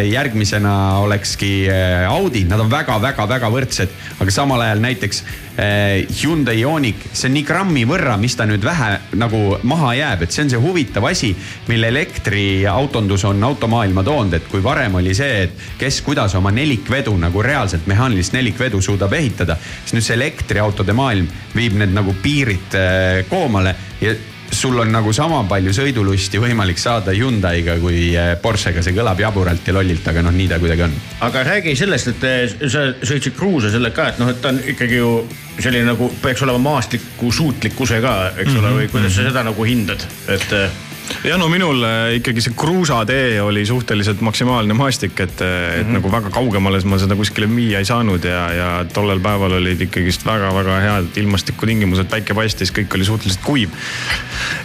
[0.08, 7.04] Järgmisena olekski äh, Audi, nad on väga-väga-väga võrdsed, aga samal ajal näiteks äh, Hyundai Ioniq,
[7.12, 10.52] see on nii grammi võrra, mis ta nüüd vähe nagu maha jääb, et see on
[10.54, 11.34] see huvitav asi,
[11.68, 17.12] mille elektriautondus on automaailma toonud, et kui varem oli see, et kes kuidas oma nelikvedu
[17.20, 22.80] nagu reaalselt mehaanilist nelikvedu suudab ehitada, siis nüüd see elektriautode maailm viib need nagu piirid
[22.80, 23.76] äh, koomale.
[24.00, 24.16] Ja
[24.50, 29.66] sul on nagu sama palju sõidulusti võimalik saada Hyundai'ga kui äh, Porschega, see kõlab jaburalt
[29.68, 30.96] ja lollilt, aga noh, nii ta kuidagi on.
[31.26, 34.60] aga räägi sellest, et eh, sa sõitsid kruusa selle ka, et noh, et ta on
[34.74, 35.12] ikkagi ju
[35.58, 40.04] selline nagu peaks olema maastiku suutlikkuse ka, eks ole, või kuidas sa seda nagu hindad,
[40.30, 40.84] et eh,
[41.24, 45.92] ja no minul äh, ikkagi see kruusatee oli suhteliselt maksimaalne maastik, et, et mm -hmm.
[45.98, 50.26] nagu väga kaugemale ma seda kuskile viia ei saanud ja, ja tollel päeval olid ikkagist
[50.26, 53.70] väga-väga head ilmastikutingimused, päike paistis, kõik oli suhteliselt kuiv.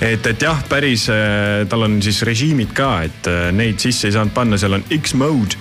[0.02, 4.12] et, et jah, päris, äh, tal on siis režiimid ka, et äh, neid sisse ei
[4.12, 5.58] saanud panna, seal on X-mode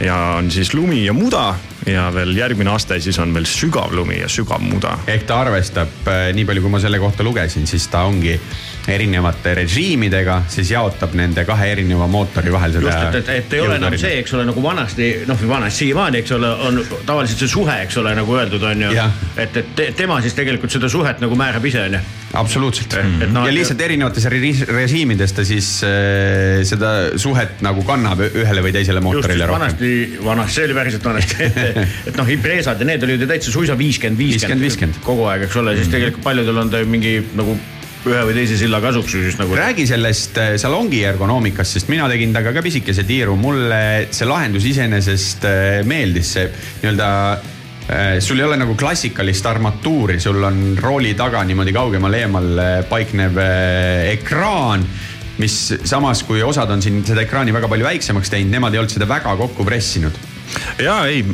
[0.00, 1.54] ja on siis lumi ja muda
[1.86, 4.98] ja veel järgmine aste siis on veel sügav lumi ja sügav muda.
[5.06, 5.88] ehk ta arvestab,
[6.34, 8.40] nii palju kui ma selle kohta lugesin, siis ta ongi
[8.88, 12.86] erinevate režiimidega, siis jaotab nende kahe erineva mootori vahel seda.
[12.86, 16.22] just, et, et, et ei ole enam see, eks ole, nagu vanasti, noh, vanasti siiamaani,
[16.22, 18.90] eks ole, on tavaliselt see suhe, eks ole, nagu öeldud on ju.
[19.36, 22.02] Et, et te- tema siis tegelikult seda suhet nagu määrab ise on ju.
[22.40, 27.82] absoluutselt Et- et noh, ja lihtsalt erinevates re- režiimides ta siis äh, seda suhet nagu
[27.86, 29.64] kannab ühele või teisele mootorile rohkem.
[29.66, 31.80] vanasti, vanasti, see oli päriselt vanasti, et,
[32.12, 35.02] et noh, Imprezad ja need olid ju täitsa suisa viiskümmend, 50: viiskümmend 50.
[35.04, 37.58] kogu aeg, eks ole, siis tegelikult paljudel on ta mingi nagu
[38.08, 39.54] ühe või teise silla kasuks siis nagu.
[39.56, 44.64] räägi sellest äh, salongi ergonoomikast, sest mina tegin temaga ka pisikese tiiru, mulle see lahendus
[44.70, 46.46] iseenesest äh, meeldis, see
[46.80, 52.50] nii-öelda äh, sul ei ole nagu klassikalist armatuuri, sul on rooli taga niimoodi kaugemal eemal
[52.88, 53.40] paiknev
[54.14, 54.86] ekraan
[55.40, 58.92] mis samas, kui osad on siin seda ekraani väga palju väiksemaks teinud, nemad ei olnud
[58.92, 60.16] seda väga kokku pressinud
[60.78, 61.24] ja ei,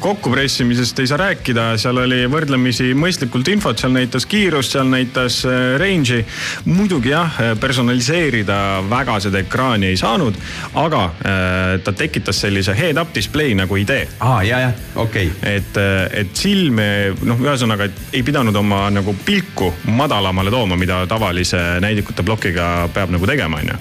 [0.00, 5.76] kokkupressimisest ei saa rääkida, seal oli võrdlemisi mõistlikult infot, seal näitas kiirust, seal näitas äh,
[5.80, 6.24] range'i.
[6.64, 8.58] muidugi jah, personaliseerida
[8.90, 10.38] väga seda ekraani ei saanud,
[10.74, 15.56] aga äh, ta tekitas sellise head-up display nagu idee aa, ja, jah, okei okay..
[15.56, 15.80] et,
[16.22, 16.88] et silme
[17.22, 23.12] noh, ühesõnaga, et ei pidanud oma nagu pilku madalamale tooma, mida tavalise näidikute plokiga peab
[23.14, 23.78] nagu tegema, onju.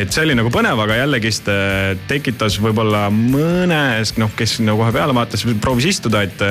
[0.00, 4.92] et see oli nagu põnev, aga jällegist äh, tekitas võib-olla mõnes, noh, kes nagu kohe
[4.94, 6.42] peale vaatas, proovis istuda, et,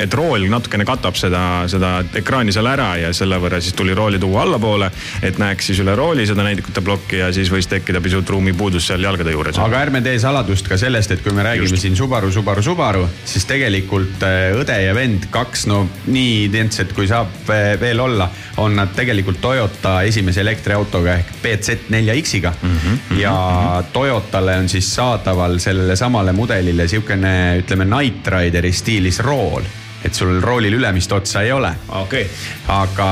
[0.00, 4.20] et rool natukene katab seda, seda ekraani seal ära ja selle võrra siis tuli rooli
[4.22, 4.90] tuua allapoole,
[5.22, 9.04] et näeks siis üle rooli seda näidikute plokki ja siis võis tekkida pisut ruumipuudus seal
[9.04, 9.58] jalgade juures.
[9.58, 11.82] aga ärme tee saladust ka sellest, et kui me räägime Just.
[11.82, 17.08] siin Subaru, Subaru, Subaru, siis tegelikult äh, õde ja vend, kaks no nii identsed kui
[17.10, 18.28] saab äh, veel olla,
[18.62, 22.76] on nad tegelikult Toyota esimese elektriautoga ehk BZ4X-iga mm.
[22.76, 29.64] -hmm, ja Toyotale on siis saadaval sellele samale mudelile sihukene, ütleme Night Rideri stiilis rool
[30.04, 31.72] et sul roolil ülemist otsa ei ole.
[32.02, 32.26] okei,
[32.74, 33.08] aga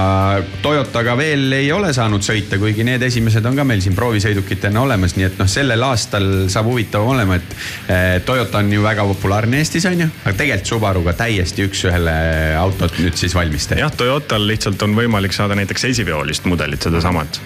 [0.63, 5.17] Toyotaga veel ei ole saanud sõita, kuigi need esimesed on ka meil siin proovisõidukitena olemas,
[5.17, 7.57] nii et noh, sellel aastal saab huvitavam olema, et
[7.89, 12.13] eh, Toyota on ju väga populaarne Eestis on ju, aga tegelikult Subaruga täiesti üks-ühele
[12.61, 13.85] autot nüüd siis valmis teha.
[13.85, 17.41] jah, Toyotal lihtsalt on võimalik saada näiteks esiveolist mudelit, sedasamat.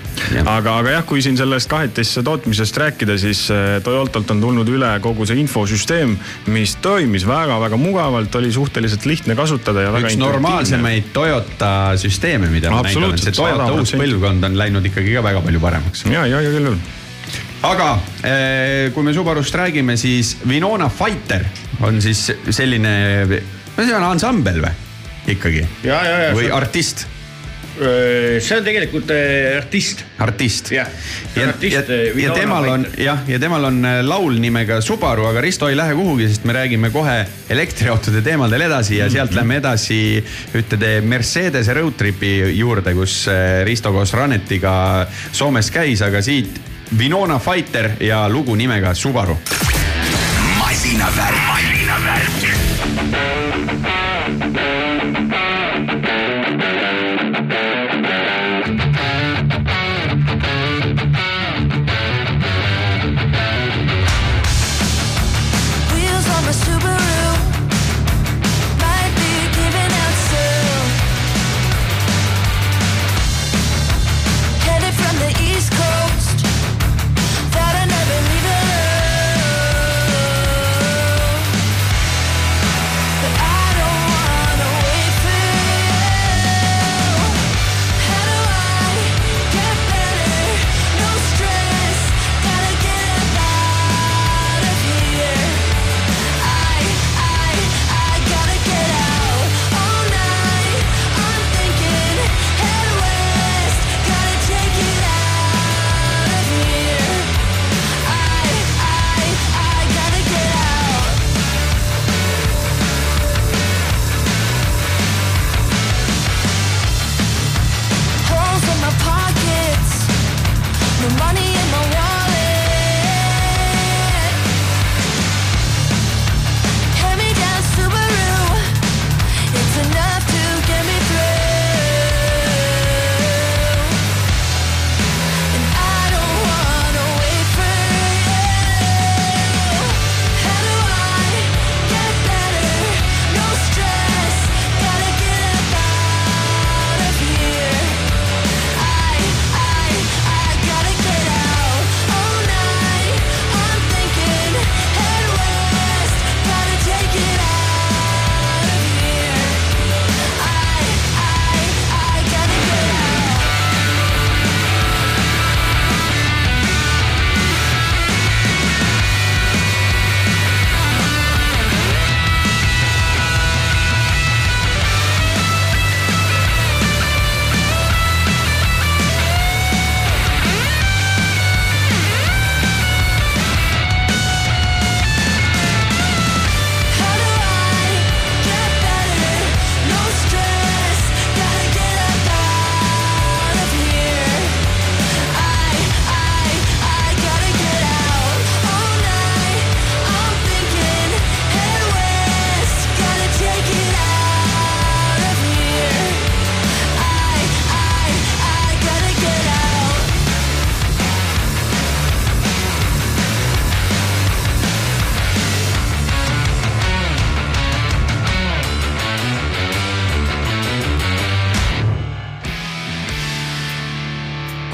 [0.45, 4.91] Aga, aga jah, kui siin sellest kahetisse tootmisest rääkida, siis äh, Toyotalt on tulnud üle
[5.05, 6.17] kogu see infosüsteem,
[6.55, 11.71] mis toimis väga-väga mugavalt, oli suhteliselt lihtne kasutada ja väga üks normaalsemaid Toyota
[12.01, 14.01] süsteeme, mida ma näidan, et see Toyota uus 100%.
[14.03, 16.05] põlvkond on läinud ikkagi ka väga palju paremaks.
[16.11, 16.79] ja, ja, ja küll, küll.
[17.71, 17.91] aga
[18.23, 21.47] eh, kui me Subarust räägime, siis Winona Fighter
[21.85, 22.95] on siis selline,
[23.77, 24.75] no see on ansambel või
[25.35, 25.67] ikkagi?
[25.85, 27.07] või see- artist,
[27.75, 30.05] see on tegelikult äh, artist.
[30.19, 30.71] artist.
[30.73, 30.89] Jah.
[31.37, 35.27] ja, Artist, ja, eh, ja temal on jah, ja temal on äh, laul nimega Subaru,
[35.27, 37.17] aga Risto ei lähe kuhugi, sest me räägime kohe
[37.51, 39.99] elektriautode teemadel edasi ja sealt lähme edasi
[40.55, 44.75] ühtede Mercedese road trip'i juurde, kus äh, Risto koos Ranetiga
[45.33, 46.61] Soomes käis, aga siit
[46.99, 49.39] Winona Fighter ja lugu nimega Subaru.
[50.61, 52.54] masinavärk, masinavärk.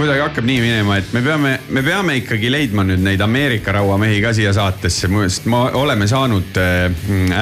[0.00, 4.20] Kuidagi hakkab nii minema, et me peame, me peame ikkagi leidma nüüd neid Ameerika rauamehi
[4.24, 6.86] ka siia saatesse, sest me oleme saanud äh,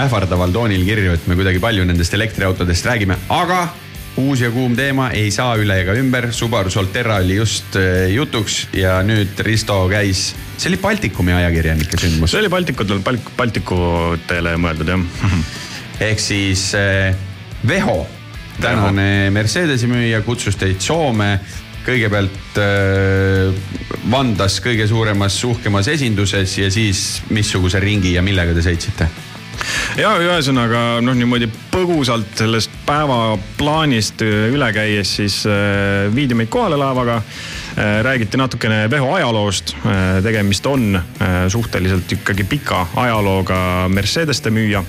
[0.02, 3.60] ähvardaval toonil kirju, et me kuidagi palju nendest elektriautodest räägime, aga
[4.18, 6.32] uus ja kuum teema ei saa üle ega ümber.
[6.34, 12.34] Subaru Solterra oli just äh, jutuks ja nüüd Risto käis, see oli Baltikumi ajakirjanike sündmus
[12.34, 15.06] see oli Baltikutele, Baltikutele mõeldud jah.
[16.10, 17.14] ehk siis äh,
[17.68, 18.00] Veho,
[18.58, 21.36] tänane Mercedesi müüja, kutsus teid Soome
[21.88, 23.54] kõigepealt äh,
[24.10, 29.08] Vandas kõige suuremas uhkemas esinduses ja siis missuguse ringi ja millega te sõitsite?
[29.98, 37.22] ja ühesõnaga noh, niimoodi põgusalt sellest päevaplaanist üle käies, siis äh, viidi meid kohale laevaga.
[38.02, 39.74] Räägiti natukene Veho ajaloost,
[40.22, 44.84] tegemist on äh, suhteliselt ikkagi pika ajalooga Mercedeste müüja.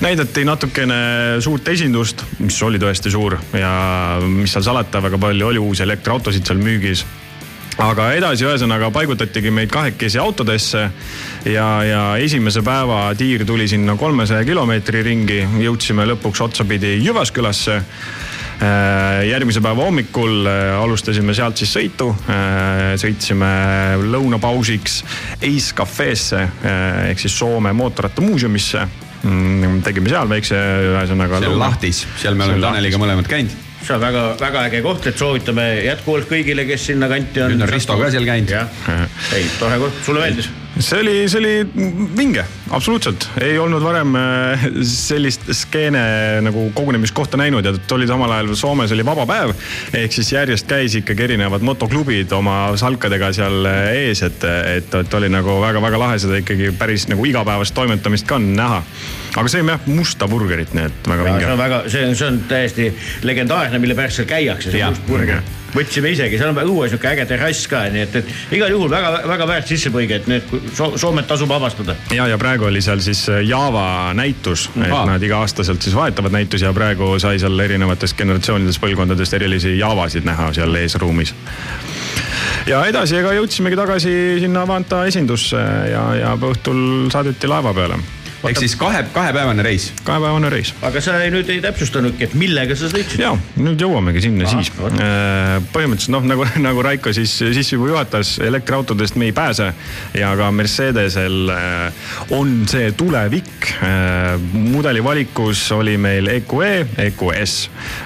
[0.00, 0.96] Näidati natukene
[1.40, 3.74] suurt esindust, mis oli tõesti suur ja
[4.26, 7.04] mis seal salata, väga palju oli uusi elektriautosid seal müügis.
[7.82, 10.84] Aga edasi, ühesõnaga paigutatigi meid kahekesi autodesse
[11.50, 17.80] ja, ja esimese päeva tiir tuli sinna kolmesaja kilomeetri ringi, jõudsime lõpuks otsapidi Jyvaskylasse.
[19.28, 22.10] Järgmise päeva hommikul äh, alustasime sealt siis sõitu,
[23.00, 23.50] sõitsime
[24.04, 25.00] lõunapausiks
[25.40, 28.86] Ace Cafe'sse äh, ehk siis Soome mootorrattamuuseumisse.
[29.84, 30.56] tegime seal väikse,
[30.90, 31.40] ühesõnaga.
[31.48, 33.54] on lahtis, seal me oleme Taneliga mõlemad käinud.
[33.84, 37.52] see on väga, väga äge koht, et soovitame jätkuvalt kõigile, kes sinna kanti on.
[37.56, 38.52] Nüüd on Risto ka seal käinud.
[38.52, 40.52] jah, ei tore koht, sulle meeldis?
[40.78, 41.52] See oli, see oli
[42.16, 42.44] vinge,
[42.74, 46.02] absoluutselt, ei olnud varem äh, sellist skeene
[46.44, 49.54] nagu kogunemiskohta näinud ja et oli samal ajal Soomes oli vaba päev.
[49.94, 54.46] ehk siis järjest käis ikkagi erinevad motoklubid oma salkadega seal ees, et,
[54.76, 58.82] et, et oli nagu väga-väga lahe seda ikkagi päris nagu igapäevast toimetamist ka näha.
[59.34, 61.58] aga sõime jah musta burgerit, nii et väga see vinge on.
[61.58, 62.90] väga, see on, see on täiesti
[63.22, 64.90] legendaarne, mille pärast seal käiakse, see Jah.
[64.90, 65.44] must burger.
[65.74, 69.48] Võtsime isegi, seal on õues niisugune äge terrass ka, nii et, et igal juhul väga-väga
[69.50, 71.96] väärt sissepõige, et need so Soomet tasub avastada.
[72.14, 75.04] ja, ja praegu oli seal siis Java näitus, et Aa.
[75.14, 80.52] nad iga-aastaselt siis vahetavad näitusi ja praegu sai seal erinevatest generatsioonidest, põlvkondadest erilisi Javasid näha
[80.56, 81.34] seal eesruumis.
[82.70, 84.14] ja edasi, ega jõudsimegi tagasi
[84.44, 85.60] sinna Avanta esindusse
[85.90, 87.98] ja, ja õhtul saadeti laeva peale.
[88.48, 89.90] Ehk siis kahe, kahepäevane reis.
[90.04, 93.20] kahepäevane reis aga sa ei, nüüd ei täpsustanudki, et millega sa sõitsid?
[93.24, 95.02] ja nüüd jõuamegi sinna Ahah, siis vot..
[95.74, 99.72] põhimõtteliselt noh, nagu, nagu Raiko siis sisse juba juhatas, elektriautodest me ei pääse
[100.14, 103.74] ja ka Mercedesel äh, on see tulevik.
[104.52, 107.54] mudeli valikus oli meil E EQE, EQS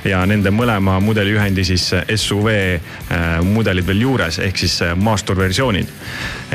[0.06, 5.90] ja nende mõlema mudeliühendi siis SUV äh, mudelid veel juures ehk siis äh, maasturversioonid.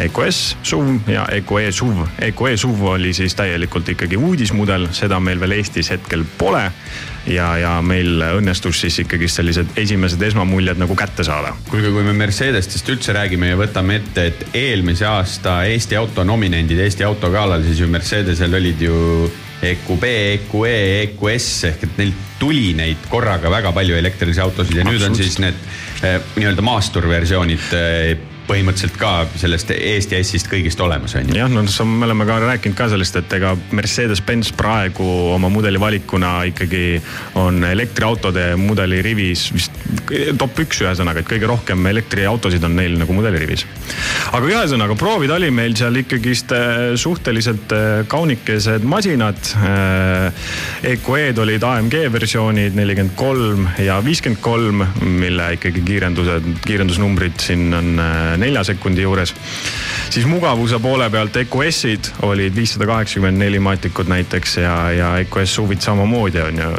[0.03, 2.05] EQS SUV ja EQE SUV.
[2.29, 3.35] EQE SUV oli siis
[3.73, 6.63] täielikult ikkagi uudismudel, seda meil veel Eestis hetkel pole
[7.27, 11.55] ja, ja meil õnnestus siis ikkagi sellised esimesed esmamuljed nagu kätte saada.
[11.69, 16.79] kuulge, kui me Mercedestest üldse räägime ja võtame ette, et eelmise aasta Eesti auto nominendid
[16.79, 19.31] Eesti autogalal, siis ju Mercedesel olid ju
[19.63, 20.75] EQB, EQE,
[21.07, 25.39] EQS ehk et neil tuli neid korraga väga palju elektrilisi autosid ja nüüd on siis
[25.39, 25.57] need
[26.03, 31.37] eh, nii-öelda maasturversioonid eh, põhimõtteliselt ka sellest Eesti S-ist kõigist olemas on ju.
[31.37, 36.35] jah, no me oleme ka rääkinud ka sellest, et ega Mercedes-Benz praegu oma mudeli valikuna
[36.51, 36.99] ikkagi
[37.39, 39.79] on elektriautode mudeli rivis vist
[40.39, 43.65] top üks ühesõnaga, et kõige rohkem elektriautosid on neil nagu mudeli rivis.
[44.31, 49.39] aga ühesõnaga proovid oli meil seal ikkagist äh, suhteliselt äh, kaunikesed masinad.
[50.83, 58.03] EQE-d olid AMG versioonid nelikümmend kolm ja viiskümmend kolm, mille ikkagi kiirendused, kiirendusnumbrid siin on
[58.37, 59.35] nelja sekundi juures.
[60.09, 65.81] siis mugavuse poole pealt EQS-id olid viissada kaheksakümmend neli maatikut näiteks ja, ja EQS suvid
[65.81, 66.71] samamoodi on ju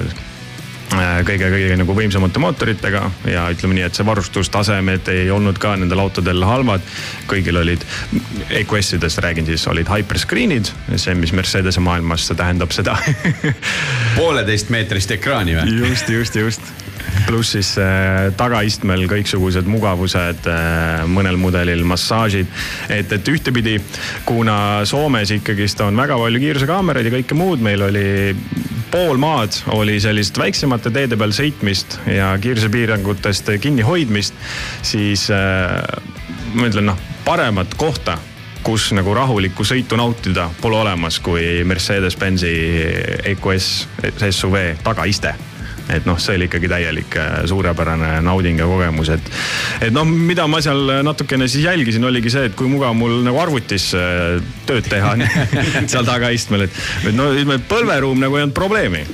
[0.94, 6.44] kõige-kõige nagu võimsamate mootoritega ja ütleme nii, et see varustustasemed ei olnud ka nendel autodel
[6.44, 6.84] halvad.
[7.30, 7.84] kõigil olid,
[8.50, 12.96] EQS-idest räägin siis, olid hyperscreen'id, see, mis Mercedese maailmas see tähendab seda
[14.18, 15.78] pooleteist meetrist ekraani või?
[15.88, 16.84] just, just, just.
[17.26, 22.51] Pluss siis äh, tagaistmel kõiksugused mugavused äh,, mõnel mudelil massaažid.
[22.88, 23.78] et, et ühtepidi,
[24.28, 24.57] kuna
[24.88, 28.34] Soomes ikkagist on väga palju kiirusekaameraid ja kõike muud, meil oli
[28.92, 34.36] pool maad oli sellist väiksemate teede peal sõitmist ja kiirusepiirangutest kinnihoidmist,
[34.82, 35.80] siis äh,
[36.55, 38.18] ma ütlen noh, paremat kohta
[38.64, 42.55] kus nagu rahulikku sõitu nautida pole olemas kui Mercedes-Benzi
[43.34, 43.72] EQS
[44.30, 45.34] SUV tagaiste
[45.93, 49.30] et noh, see oli ikkagi täielik äh, suurepärane nauding ja kogemus, et,
[49.89, 53.41] et noh, mida ma seal natukene siis jälgisin, oligi see, et kui mugav mul nagu
[53.43, 55.14] arvutis äh, tööd teha
[55.93, 59.05] seal tagaistmel, et, et no ütleme, põlveruum nagu ei olnud probleemi.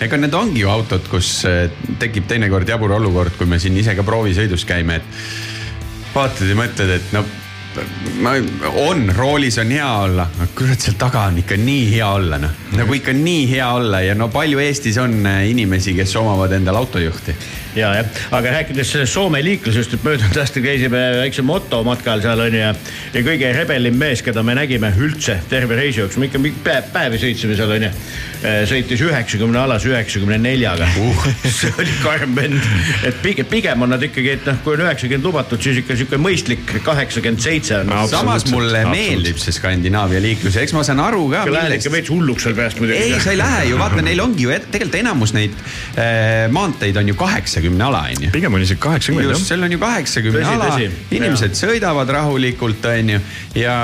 [0.00, 1.66] Ega need ongi ju autod, kus eh,
[2.00, 6.92] tekib teinekord jabur olukord, kui me siin ise ka proovisõidus käime, et vaatad ja mõtled,
[6.94, 7.20] et no
[8.20, 8.32] ma,
[8.86, 12.56] on, roolis on hea olla, aga kurat, seal taga on ikka nii hea olla, noh.
[12.76, 16.82] nagu ikka nii hea olla ja no palju Eestis on äh, inimesi, kes omavad endale
[16.82, 17.36] autojuhti.
[17.76, 22.60] ja, jah, aga rääkides sellest Soome liiklusest, et möödunud aastal käisime väikse motomatkal seal onju
[22.60, 22.72] ja,
[23.14, 27.20] ja kõige rebelim mees, keda me nägime üldse terve reisi jooksul, me ikka päev, päevi
[27.22, 27.90] sõitsime seal onju.
[28.70, 31.26] sõitis üheksakümne alas üheksakümne neljaga uh.
[31.58, 32.70] see oli karm vend,
[33.06, 36.20] et pigem, pigem on nad ikkagi, et noh, kui on üheksakümmend lubatud, siis ikka sihuke
[36.20, 37.94] mõistlik kaheksakümmend seitse on.
[38.10, 38.96] samas mulle absoluutselt.
[38.96, 41.44] meeldib see Skandinaavia liiklus, eks ma saan aru ka.
[41.50, 42.98] Lähed ikka veits hulluks seal peast muidugi.
[42.98, 45.54] ei, sa ei lähe ju, vaata, neil ongi ju tegelikult enamus neid
[46.00, 47.16] äh, maanteid on ju
[47.60, 48.30] kaheksakümne ala, onju.
[48.32, 49.48] pigem on isegi kaheksakümmend just, jah.
[49.48, 50.68] seal on ju kaheksakümne ala
[51.10, 53.20] inimesed sõidavad rahulikult, onju.
[53.58, 53.74] ja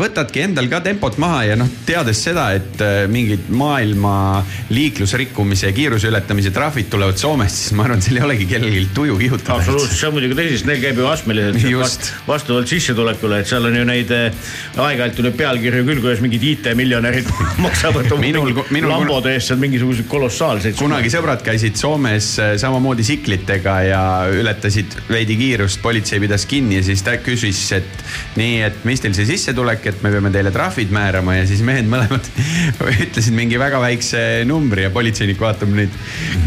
[0.00, 4.42] võtadki endal ka tempot maha ja noh, teades seda, et äh, mingid maailma
[4.72, 9.18] liiklusrikkumise ja kiiruse ületamise trahvid tulevad Soomest, siis ma arvan, seal ei olegi kellelgi tuju
[9.20, 9.58] kihutada.
[9.58, 13.76] absoluutselt, see on muidugi tõsi, sest neil käib ju astmeliselt vastavalt sissetulekule, et seal on
[13.80, 14.50] ju neid eh,
[14.80, 17.28] aeg-ajalt tuleb pealkirju küll, kuidas mingid IT-miljonärid
[17.66, 20.78] maksavad oma Minul- mingi minul- lambode eest seal mingisuguseid kolossaalseid.
[20.80, 26.84] kunagi sõbrad käisid Soomes äh, samamoodi siklitega ja ületasid veidi kiirust, politsei pidas kinni ja
[26.86, 28.04] siis ta küsis, et
[28.38, 31.88] nii, et mis teil see sissetulek, et me peame teile trahvid määrama ja siis mehed
[31.90, 32.30] mõlemad
[33.06, 35.96] ütlesid mingi väga väikse numbri ja politseinik vaatab neid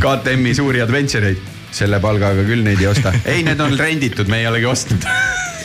[0.03, 3.13] KTM-i suuri adventure eid selle palgaga küll neid ei osta.
[3.25, 5.09] ei, need on renditud, me ei olegi ostnud.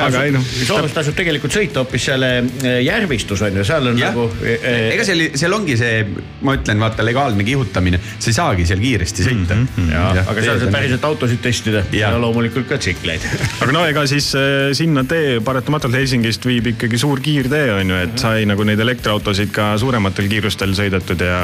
[0.00, 4.00] aga ei noh, Soomes tasub tegelikult sõita hoopis selle eh, järvistus on ju, seal on
[4.00, 6.02] jah nagu eh,, eh, ega seal, seal ongi see,
[6.46, 9.68] ma ütlen, vaata legaalne kihutamine, sa ei saagi seal kiiresti sõita mm.
[9.76, 9.92] -hmm.
[9.94, 13.26] ja, aga seal saab päriselt autosid testida ja, ja loomulikult ka tsikleid.
[13.62, 18.00] aga no ega siis äh, sinna tee paratamatult Helsingist viib ikkagi suur kiirtee on ju,
[18.08, 21.40] et sai nagu neid elektriautosid ka suurematel kiirustel sõidetud ja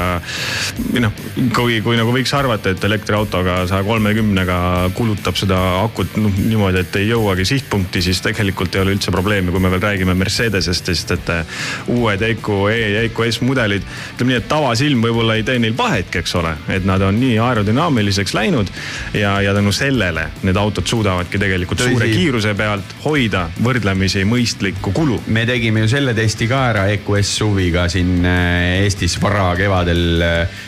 [1.03, 1.13] noh,
[1.55, 4.59] kui, kui nagu võiks arvata, et elektriautoga saja kolmekümnega
[4.97, 9.51] kulutab seda akut noh niimoodi, et ei jõuagi sihtpunkti, siis tegelikult ei ole üldse probleemi,
[9.53, 11.63] kui me veel räägime Mercedesest, sest et äh,
[11.93, 15.75] uued EQ E ja EQ S mudelid, ütleme nii, et tavasilm võib-olla ei tee neil
[15.77, 18.71] vahetki, eks ole, et nad on nii aerodünaamiliseks läinud
[19.17, 21.93] ja, ja tänu sellele need autod suudavadki tegelikult Tõsi.
[21.95, 25.21] suure kiiruse pealt hoida võrdlemisi mõistlikku kulu.
[25.27, 30.23] me tegime ju selle testi ka ära EQS suviga siin äh, Eestis varakevadel,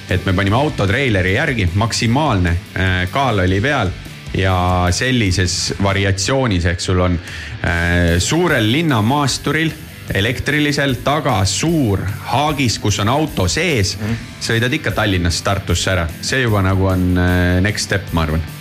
[0.09, 3.93] et me panime autotreileri järgi, maksimaalne äh, kaal oli peal
[4.33, 9.71] ja sellises variatsioonis, eks sul on äh, suurel linnamaasturil
[10.13, 13.95] elektrilisel, taga suur haagis, kus on auto sees,
[14.39, 18.54] sõidad ikka Tallinnast Tartusse ära, see juba nagu on äh, next step, ma arvan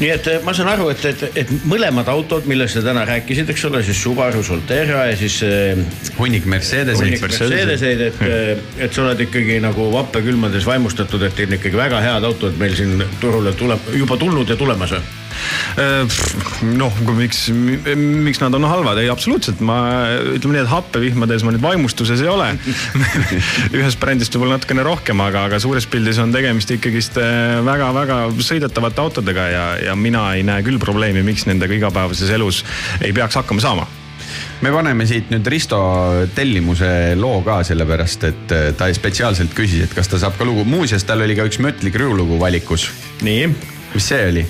[0.00, 3.50] nii et eh, ma saan aru, et, et, et mõlemad autod, millest sa täna rääkisid,
[3.52, 5.78] eks ole, siis Subaru Solterra ja siis äh,
[6.18, 7.20] hunnik Mercedeseid.
[7.22, 8.24] Mercedeseid, et,
[8.78, 12.76] et sa oled ikkagi nagu vappekülmades vaimustatud, et teil on ikkagi väga head autod meil
[12.78, 15.16] siin turule tule-, juba tulnud ja tulemas või?
[16.78, 19.78] noh, miks, miks nad on halvad, ei absoluutselt, ma
[20.34, 22.50] ütleme nii, et happevihmades ma nüüd vaimustuses ei ole.
[23.78, 27.20] ühest brändist võib-olla natukene rohkem, aga, aga suures pildis on tegemist ikkagist
[27.68, 32.64] väga-väga sõidetavate autodega ja, ja mina ei näe küll probleemi, miks nendega igapäevases elus
[33.02, 33.88] ei peaks hakkama saama
[34.60, 35.78] me paneme siit nüüd Risto
[36.34, 40.66] tellimuse loo ka sellepärast, et äh, ta spetsiaalselt küsis, et kas ta saab ka lugu,
[40.68, 42.88] muuseas tal oli ka üks Mötley Crüe lugu valikus.
[43.22, 43.46] nii,
[43.94, 44.46] mis see oli?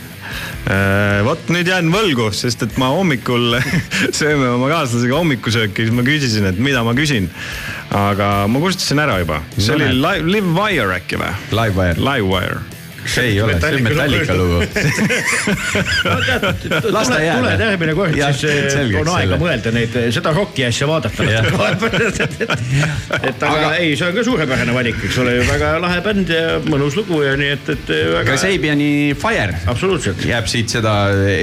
[0.68, 3.59] Äh, vot nüüd jään võlgu, sest et ma hommikul
[4.18, 7.31] sööme oma kaaslasega hommikusööki, siis ma küsisin, et mida ma küsin.
[7.95, 9.93] aga ma kustutasin ära juba, see oli.
[9.97, 11.33] Live, Live Wire äkki või?
[11.57, 12.61] Livewire, Livewire.
[12.61, 12.78] see
[13.22, 14.59] ei ole, see on Metallica lugu.
[16.92, 17.38] Las ta tule, jääb.
[17.38, 19.38] tule järgmine kord, siis eh, selgeks on aega selle.
[19.42, 21.26] mõelda neid, seda rocki asja vaadata.
[23.28, 26.32] Et aga, Aga- ei, see on ka suurepärane valik, eks ole ju väga lahe bänd
[26.32, 28.26] ja mõnus lugu ja nii et, et väga.
[28.32, 30.24] Kasabiani Fire absoluutselt.
[30.28, 30.94] jääb siit seda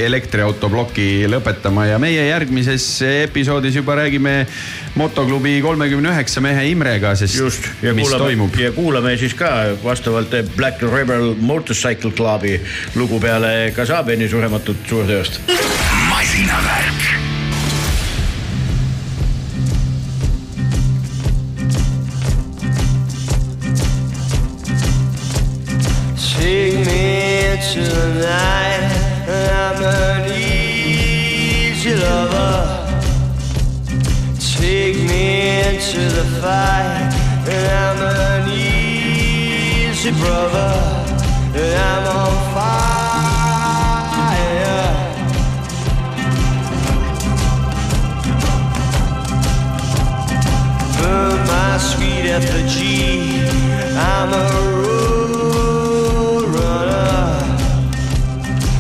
[0.06, 2.86] elektriauto ploki lõpetama ja meie järgmises
[3.26, 4.36] episoodis juba räägime
[4.96, 9.52] motoklubi kolmekümne üheksa mehe Imrega, sest just, ja mis kuulame toimub, ja kuulame siis ka
[9.84, 12.60] vastavalt Black Rebel Motorcycle Clubi
[12.96, 15.40] lugu peale Kasabiani surematut suurteost.
[16.10, 17.02] masinavärk.
[26.36, 27.04] Take me
[27.52, 28.92] into the night.
[29.28, 32.56] I'm an easy lover.
[34.58, 35.24] Take me
[35.68, 37.14] into the fight.
[37.48, 41.05] I'm an easy brother.
[41.58, 43.16] I'm on fire.
[51.00, 53.40] Burn my sweet effigy.
[53.98, 54.36] I'm a
[54.82, 57.26] road runner.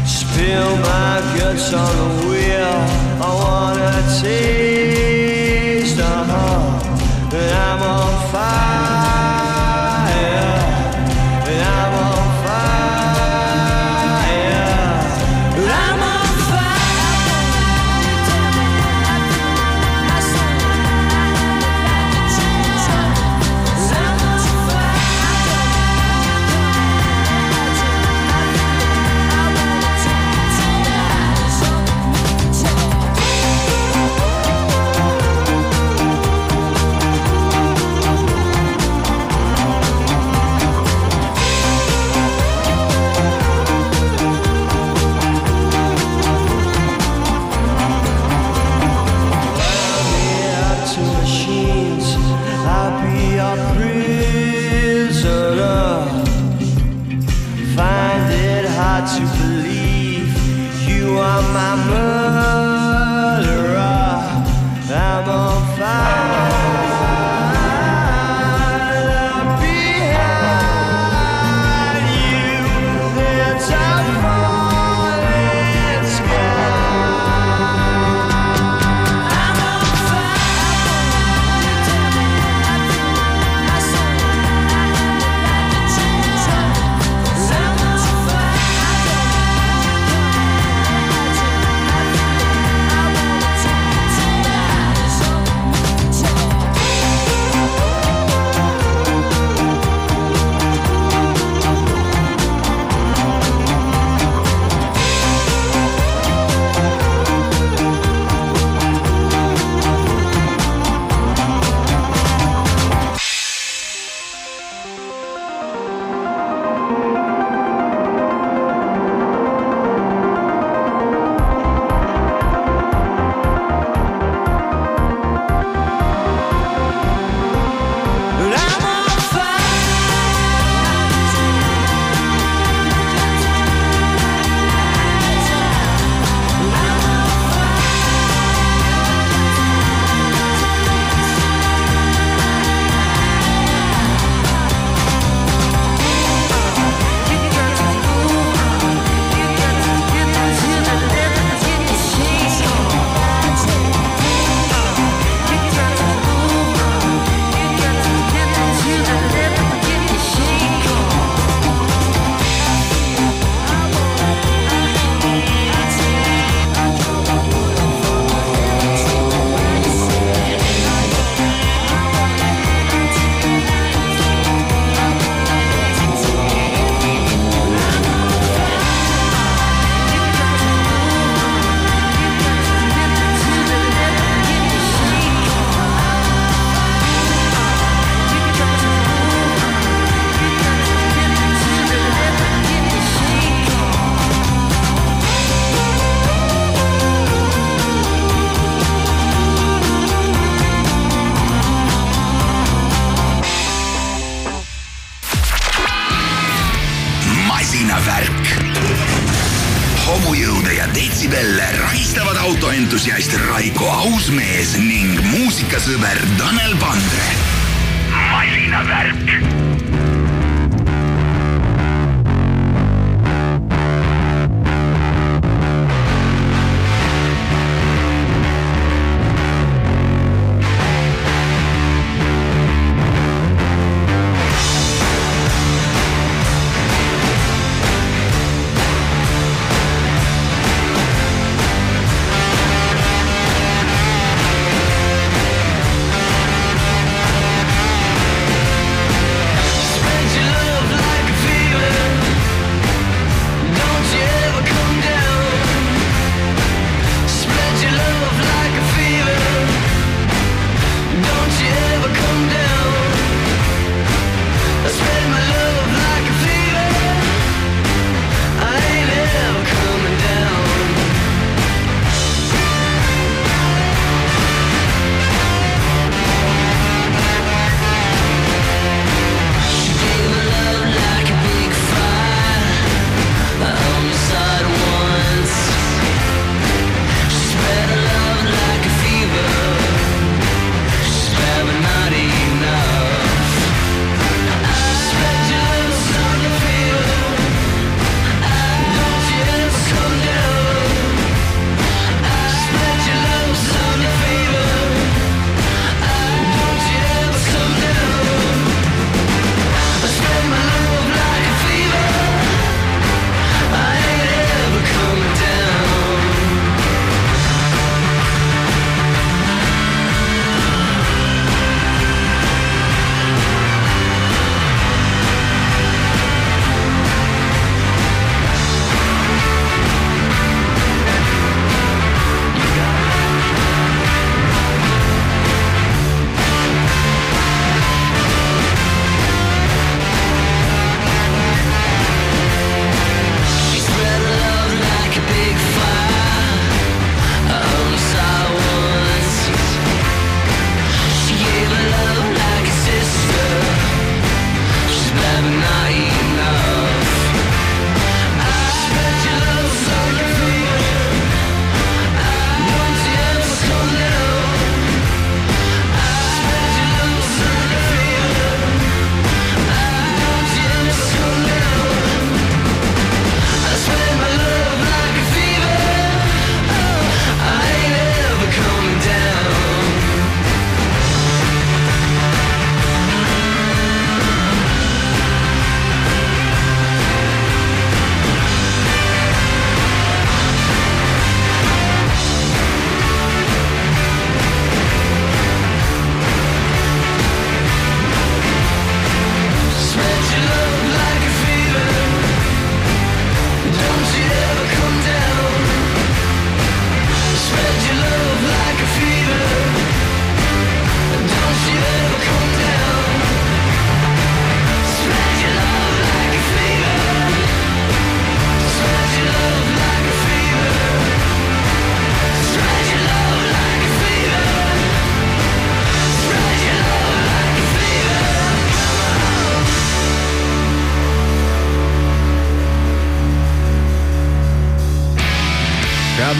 [0.05, 2.77] Spill my guts on the wheel.
[3.21, 4.64] I wanna take.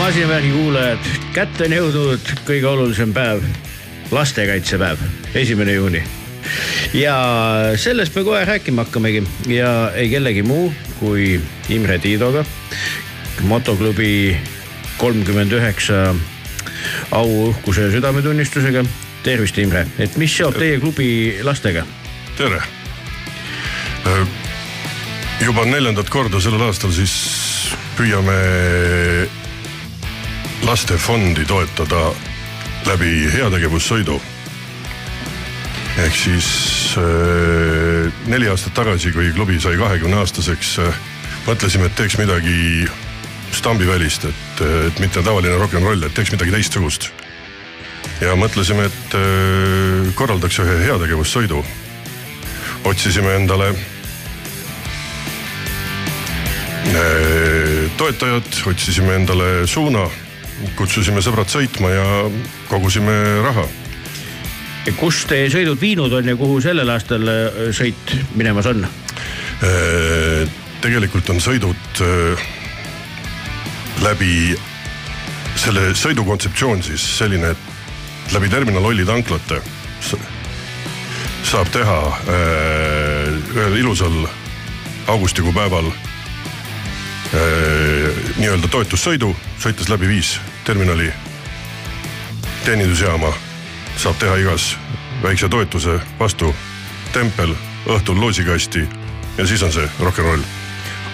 [0.06, 3.40] Masinavärgi kuulajad, kätte on jõudnud kõige olulisem päev,
[4.14, 5.00] lastekaitsepäev,
[5.34, 6.02] esimene juuni.
[6.94, 7.16] ja
[7.82, 10.68] sellest me kohe rääkima hakkamegi ja ei kellegi muu
[11.00, 11.40] kui
[11.74, 12.44] Imre Tiidoga,
[13.50, 14.38] motoklubi
[14.98, 16.14] kolmkümmend üheksa
[17.12, 18.84] au, uhkuse ja südametunnistusega.
[19.24, 21.82] tervist, Imre, et mis seob teie klubi lastega?
[22.38, 22.62] tere.
[25.42, 27.18] juba neljandat korda sellel aastal siis
[27.98, 28.38] püüame
[30.66, 32.10] lastefondi toetada
[32.86, 34.20] läbi heategevussõidu.
[35.98, 36.48] ehk siis
[37.00, 41.00] äh, neli aastat tagasi, kui klubi sai kahekümne aastaseks äh,,
[41.48, 42.90] mõtlesime, et teeks midagi
[43.56, 47.12] stambivälist, et, et mitte tavaline rock n roll, et teeks midagi teistsugust.
[48.22, 51.64] ja mõtlesime, et äh, korraldaks ühe heategevussõidu
[52.86, 53.70] otsisime endale
[56.94, 60.06] eh, toetajad, otsisime endale suuna,
[60.78, 62.06] kutsusime sõbrad sõitma ja
[62.70, 63.66] kogusime raha.
[65.00, 68.88] kus teie sõidud viinud on ja kuhu sellel aastal äh, sõit minemas on?
[69.64, 70.48] Eh,
[70.82, 72.38] tegelikult on sõidud eh,
[74.04, 74.56] läbi
[75.56, 79.62] selle sõidu kontseptsioon siis selline, et läbi terminal Olli tanklate
[81.46, 82.16] saab teha äh,
[83.54, 84.28] ühel ilusal
[85.14, 85.96] augustikuu päeval äh,
[88.38, 90.36] nii-öelda toetussõidu, sõites läbi viis
[90.66, 91.12] terminali
[92.66, 93.32] teenindusjaama,
[93.98, 94.74] saab teha igas
[95.24, 96.52] väikse toetuse vastu
[97.14, 97.56] tempel,
[97.86, 98.86] õhtul loosikasti
[99.38, 100.46] ja siis on see rock n roll.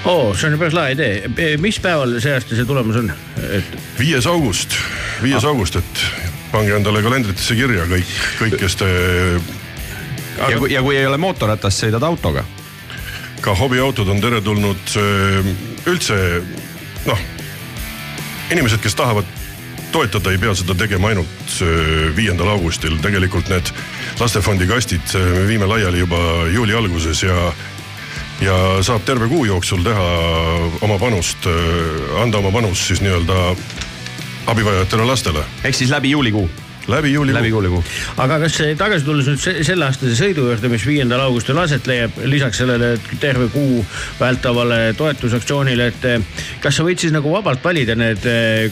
[0.05, 3.11] oo, see on ju päris lahe idee, mis päeval see aasta see tulemus on?
[3.57, 4.77] et viies august,
[5.23, 6.05] viies august, et
[6.51, 8.89] pange endale kalendritesse kirja kõik, kõik, kes te
[10.49, 12.43] ja kui, ja kui ei ole mootorratast, sõidad autoga.
[13.41, 14.97] ka hobiautod on teretulnud.
[15.89, 16.17] üldse
[17.05, 17.19] noh,
[18.51, 19.25] inimesed, kes tahavad
[19.91, 23.73] toetada, ei pea seda tegema ainult öö, viiendal augustil, tegelikult need
[24.19, 26.21] lastefondi kastid öö, me viime laiali juba
[26.53, 27.51] juuli alguses ja
[28.41, 30.05] ja saab terve kuu jooksul teha
[30.81, 31.45] oma panust,
[32.21, 33.55] anda oma panus siis nii-öelda
[34.49, 35.43] abivajajatele lastele.
[35.63, 36.49] Ehk siis läbi juulikuu,
[36.91, 37.49] läbi juulikuu läbi.
[37.53, 37.83] juulikuu.
[38.17, 41.87] aga kas see- tagasi tulles nüüd se- selle aastase sõidu juurde, mis viiendal augustil aset
[41.87, 43.85] leiab, lisaks sellele terve kuu
[44.19, 46.19] vältavale toetusaktsioonile, et eh,
[46.61, 48.25] kas sa võid siis nagu vabalt valida need,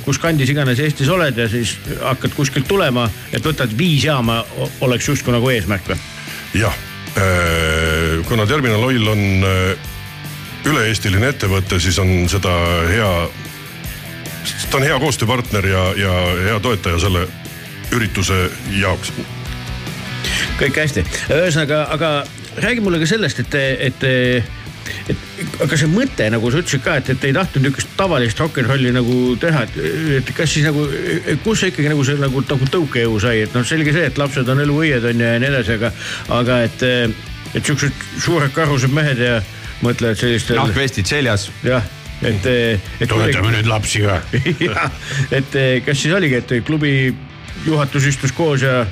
[0.05, 4.43] kus kandis iganes Eestis oled ja siis hakkad kuskilt tulema, et võtad viis jaama,
[4.81, 5.97] oleks justkui nagu eesmärk või?
[6.59, 6.75] jah,
[8.27, 9.21] kuna Terminal Oil on
[10.69, 12.51] üle-eestiline ettevõte, siis on seda
[12.89, 13.11] hea,
[14.69, 16.15] ta on hea koostööpartner ja, ja
[16.49, 17.25] hea toetaja selle
[17.95, 18.47] ürituse
[18.77, 19.13] jaoks.
[20.59, 22.13] kõik hästi, ühesõnaga, aga
[22.59, 23.55] räägi mulle ka sellest, et,
[23.89, 28.41] et, et aga see mõte, nagu sa ütlesid ka, et, et ei tahtnud niisugust tavalist
[28.41, 29.77] rock n rolli nagu teha, et,
[30.19, 30.85] et kas siis nagu,
[31.45, 34.49] kus see ikkagi nagu see nagu, nagu tõukejõu sai, et noh, selge see, et lapsed
[34.51, 35.93] on eluvõied on ju ja nii edasi, aga,
[36.39, 36.85] aga et,
[37.53, 39.39] et siuksed suured karused mehed ja
[39.85, 40.59] mõtlevad sellistel.
[40.59, 41.49] nahkvestid seljas.
[41.63, 41.85] jah,
[42.21, 43.07] et, et.
[43.07, 44.19] toetame nüüd lapsi ka.
[44.67, 44.91] jah,
[45.31, 46.93] et kas siis oligi, et klubi
[47.65, 48.85] juhatus istus koos ja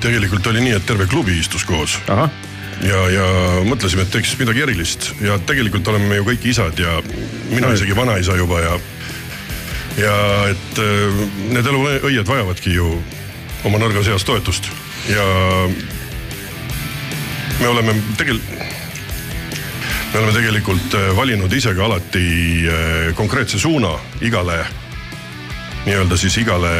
[0.00, 1.98] tegelikult oli nii, et terve klubi istus koos.
[2.84, 3.26] Ja, ja
[3.64, 5.12] mõtlesime, et teeks midagi erilist.
[5.22, 6.98] Ja tegelikult oleme me ju kõik isad ja
[7.52, 8.78] mina isegi vanaisa juba ja
[9.94, 10.14] ja
[10.50, 11.20] et äh,
[11.54, 12.88] need eluõied vajavadki ju
[13.64, 14.66] oma nõrgas eas toetust.
[15.08, 15.24] Ja
[17.60, 18.54] me oleme tegelikult
[20.14, 22.26] me oleme tegelikult äh, valinud ise ka alati
[22.66, 24.60] äh, konkreetse suuna igale
[25.84, 26.72] nii-öelda siis igale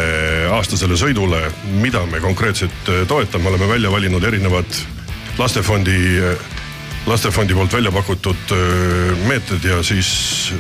[0.54, 1.40] aastasele sõidule,
[1.82, 4.78] mida me konkreetselt äh, toetame, oleme välja valinud erinevad
[5.38, 5.98] lastefondi,
[7.06, 10.52] lastefondi poolt välja pakutud äh, meetmed ja siis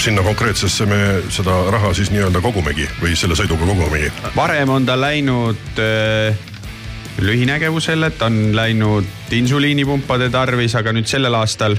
[0.00, 1.00] sinna konkreetsesse me
[1.32, 4.12] seda raha siis nii-öelda kogumegi või selle sõiduga kogumegi.
[4.36, 6.36] varem on ta läinud äh,
[7.20, 11.76] lühinägevusele, ta on läinud insuliinipumpade tarvis, aga nüüd sellel aastal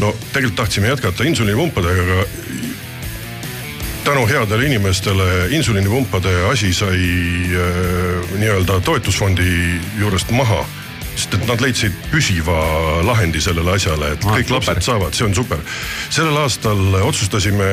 [0.00, 2.75] no tegelikult tahtsime jätkata insuliinipumpadega, aga
[4.06, 6.98] tänu headele inimestele insuliinipumpade asi sai
[7.50, 10.60] äh, nii-öelda toetusfondi juurest maha
[11.16, 12.54] sest et nad leidsid püsiva
[13.02, 14.54] lahendi sellele asjale, et Ah, kõik super.
[14.60, 15.58] lapsed saavad, see on super.
[16.10, 17.66] sellel aastal otsustasime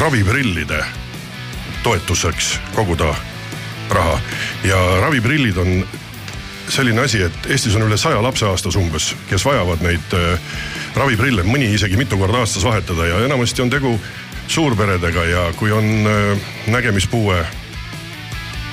[0.00, 0.80] raviprillide
[1.82, 3.12] toetuseks koguda
[3.90, 4.20] raha
[4.64, 5.84] ja raviprillid on
[6.68, 10.38] selline asi, et Eestis on üle saja lapse aastas umbes, kes vajavad neid äh,
[10.96, 13.98] raviprille, mõni isegi mitu korda aastas vahetada ja enamasti on tegu
[14.48, 17.44] suurperedega ja kui on äh, nägemispuue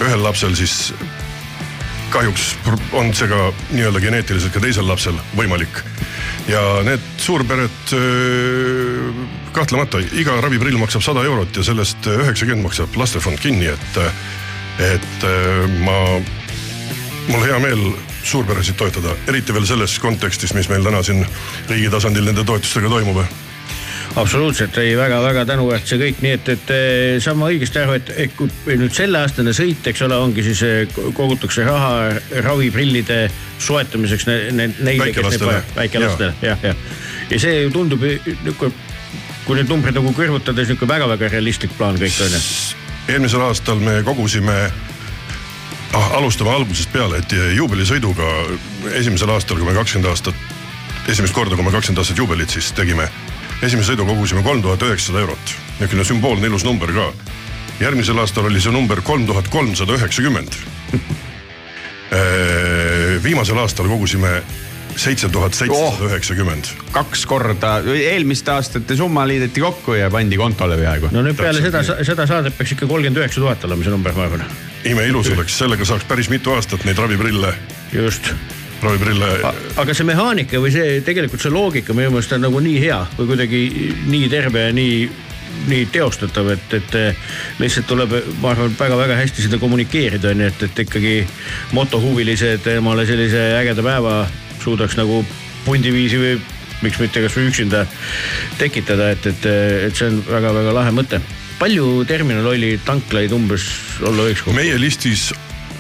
[0.04, 0.94] ühel lapsel, siis
[2.14, 2.54] kahjuks
[2.94, 5.82] on see ka nii-öelda geneetiliselt ka teisel lapsel võimalik.
[6.48, 9.12] ja need suurpered öö,
[9.56, 14.02] kahtlemata iga raviprill maksab sada eurot ja sellest üheksakümmend maksab lastefond kinni, et,
[14.92, 15.98] et äh, ma,
[17.30, 17.86] mul hea meel
[18.24, 21.26] suurperesid toetada, eriti veel selles kontekstis, mis meil täna siin
[21.70, 23.24] riigi tasandil nende toetustega toimub
[24.16, 28.12] absoluutselt, ei väga-väga tänuväärt see kõik, nii et, et eh, saan ma õigesti aru, et,
[28.26, 32.14] et kui nüüd selleaastane sõit, eks ole, ongi siis eh, kogutakse raha
[32.46, 33.26] raviprillide
[33.64, 35.50] soetamiseks ne, ne, neile, kes neid Väikelastele.
[35.50, 36.88] vaja, väikelastele, jah, jah.
[37.32, 38.72] ja see ju tundub nihuke,
[39.48, 42.42] kui need numbrid nagu kõrvutada, siis nihuke väga-väga realistlik plaan kõik on ju.
[43.16, 48.30] eelmisel aastal me kogusime ah, alustame algusest peale, et juubelisõiduga
[48.94, 50.50] esimesel aastal, kui me kakskümmend aastat,
[51.10, 53.10] esimest korda, kui me kakskümmend aastat juubelit siis tegime.
[53.64, 57.12] Esimese sõidu kogusime kolm tuhat üheksasada eurot, niisugune sümboolne ilus number ka.
[57.80, 60.60] järgmisel aastal oli see number kolm tuhat kolmsada üheksakümmend.
[63.24, 64.42] viimasel aastal kogusime
[64.96, 66.66] seitse tuhat seitsesada üheksakümmend.
[66.92, 71.10] kaks korda, eelmiste aastate summa liideti kokku ja pandi kontole peaaegu.
[71.12, 74.28] no nüüd peale seda, seda saadet peaks ikka kolmkümmend üheksa tuhat olema see number, ma
[74.28, 74.44] arvan.
[74.86, 77.56] imeilus oleks, sellega saaks päris mitu aastat neid raviprille,
[77.96, 78.34] just
[78.84, 79.30] raviprille
[79.82, 83.30] aga see mehaanika või see tegelikult see loogika minu meelest on nagu nii hea või
[83.34, 83.62] kuidagi
[84.10, 84.98] nii terve ja nii,
[85.70, 86.98] nii teostatav, et, et
[87.62, 91.16] lihtsalt tuleb, ma arvan, väga-väga hästi seda kommunikeerida, onju, et, et ikkagi
[91.78, 94.18] motohuvilised emale sellise ägeda päeva
[94.64, 95.22] suudaks nagu
[95.64, 96.36] pundiviisi või
[96.84, 97.86] miks mitte kasvõi üksinda
[98.60, 99.48] tekitada, et, et,
[99.88, 101.22] et see on väga-väga lahe mõte.
[101.60, 103.70] palju terminal oli tanklaid umbes
[104.04, 104.44] olla võiks?
[104.52, 105.32] meie listis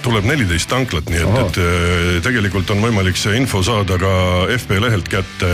[0.04, 4.14] tuleb neliteist tanklat, nii et, et äh, tegelikult on võimalik see info saada ka
[4.58, 5.52] FB lehelt kätte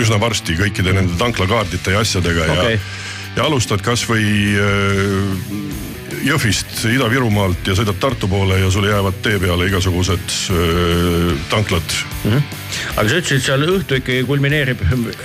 [0.00, 2.76] üsna varsti kõikide nende tanklakaardite ja asjadega Okei.
[2.76, 4.28] ja, ja alustad kasvõi
[4.58, 5.82] äh,
[6.24, 13.08] Jõhvist Ida-Virumaalt ja sõidad Tartu poole ja sul jäävad tee peale igasugused äh, tanklad aga
[13.08, 14.80] sa ütlesid, seal õhtu ikkagi kulmineerib.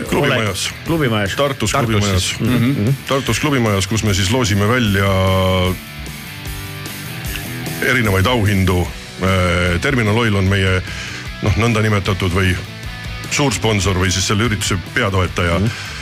[0.10, 0.70] klubimajas.
[0.88, 1.38] klubimajas.
[1.40, 2.58] Tartus, Tartus klubimajas mm.
[2.58, 3.00] -hmm.
[3.08, 5.14] Tartus klubimajas, kus me siis loosime välja
[7.86, 8.88] erinevaid auhindu.
[9.82, 10.78] Terminal Oil on meie
[11.44, 12.54] noh, nõndanimetatud või
[13.32, 15.66] suursponsor või siis selle ürituse peatoetaja mm.
[15.66, 15.98] -hmm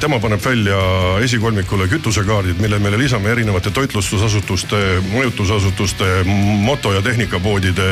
[0.00, 0.78] tema paneb välja
[1.24, 6.24] esikolmikule kütusekaardid, mille meile lisame erinevate toitlustusasutuste, majutusasutuste,
[6.60, 7.86] moto- ja tehnikapoodide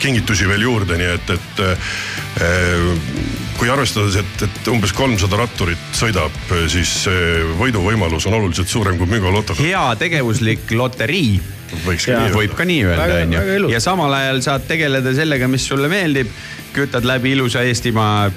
[0.00, 1.94] kingitusi veel juurde, nii et, et eh,
[3.60, 6.36] kui arvestades, et, et umbes kolmsada ratturit sõidab,
[6.72, 9.60] siis see võiduvõimalus on oluliselt suurem kui müügalotoga.
[9.60, 11.34] hea tegevuslik loterii
[11.84, 12.22] võiks ka Jaa.
[12.24, 16.32] nii võib ka nii öelda, onju ja samal ajal saad tegeleda sellega, mis sulle meeldib,
[16.72, 18.30] kütad läbi ilusa Eestimaa,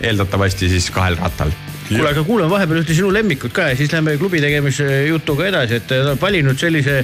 [0.00, 1.52] eeldatavasti siis kahel rattal.
[1.90, 5.82] kuule, aga kuulame vahepeal ühte sinu lemmikut ka ja siis lähme klubi tegemise jutuga edasi,
[5.82, 7.02] et ta on valinud sellise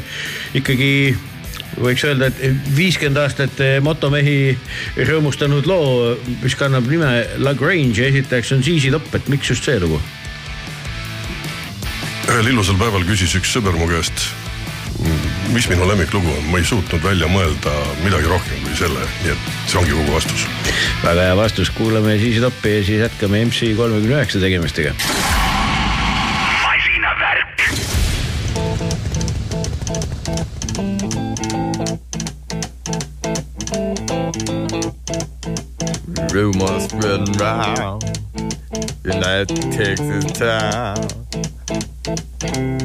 [0.56, 0.90] ikkagi
[1.82, 4.56] võiks öelda, et viiskümmend aastat motomehi
[5.08, 9.68] rõõmustanud loo, mis kannab nime La Grange ja esitajaks on ZZ Top, et miks just
[9.68, 10.00] see lugu?
[12.28, 14.26] ühel ilusal päeval küsis üks sõber mu käest,
[15.54, 17.72] mis minu lemmiklugu on, ma ei suutnud välja mõelda
[18.02, 20.44] midagi rohkem kui selle, nii et see ongi kogu vastus.
[21.06, 24.94] väga hea vastus, kuulame ZZ Topi ja siis jätkame MC kolmekümne üheksa tegemistega.
[36.32, 38.04] Rumors spreading round
[39.04, 40.98] United Texas town.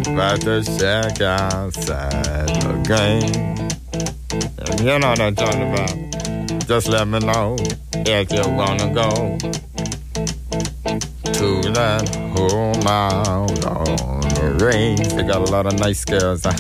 [0.08, 3.58] About the shack outside game.
[4.58, 6.68] And you know what I'm talking about.
[6.68, 7.58] Just let me know
[7.94, 9.38] if you wanna go
[11.34, 15.14] To that home out on the range.
[15.14, 16.54] They got a lot of nice girls huh?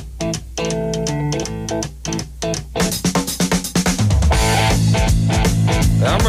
[6.06, 6.20] I'm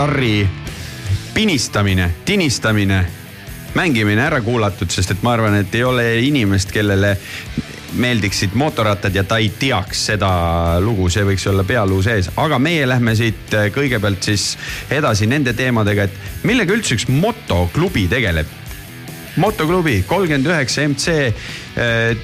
[0.00, 0.48] kitarri
[1.34, 3.06] pinistamine, tinistamine,
[3.74, 7.10] mängimine ära kuulatud, sest et ma arvan, et ei ole inimest, kellele
[8.00, 10.30] meeldiksid mootorrattad ja ta ei teaks seda
[10.80, 14.54] lugu, see võiks olla pealuu sees, aga meie lähme siit kõigepealt siis
[14.88, 18.59] edasi nende teemadega, et millega üldse üks motoklubi tegeleb
[19.36, 21.16] motoklubi kolmkümmend üheksa MC,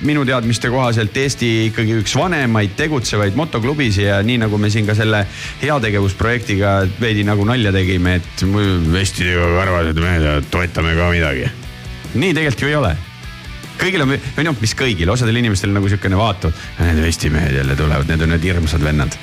[0.06, 4.96] minu teadmiste kohaselt Eesti ikkagi üks vanemaid tegutsevaid motoklubisid ja nii nagu me siin ka
[4.98, 5.22] selle
[5.62, 8.46] heategevusprojektiga veidi nagu nalja tegime, et
[8.92, 11.52] vestidega karvased mehed toetame ka midagi.
[12.14, 12.96] nii tegelikult ju ei ole
[13.76, 18.08] kõigil on, või noh, mis kõigil, osadel inimestel nagu siukene vaatavad, need vestimehed jälle tulevad,
[18.08, 19.16] need on need hirmsad vennad.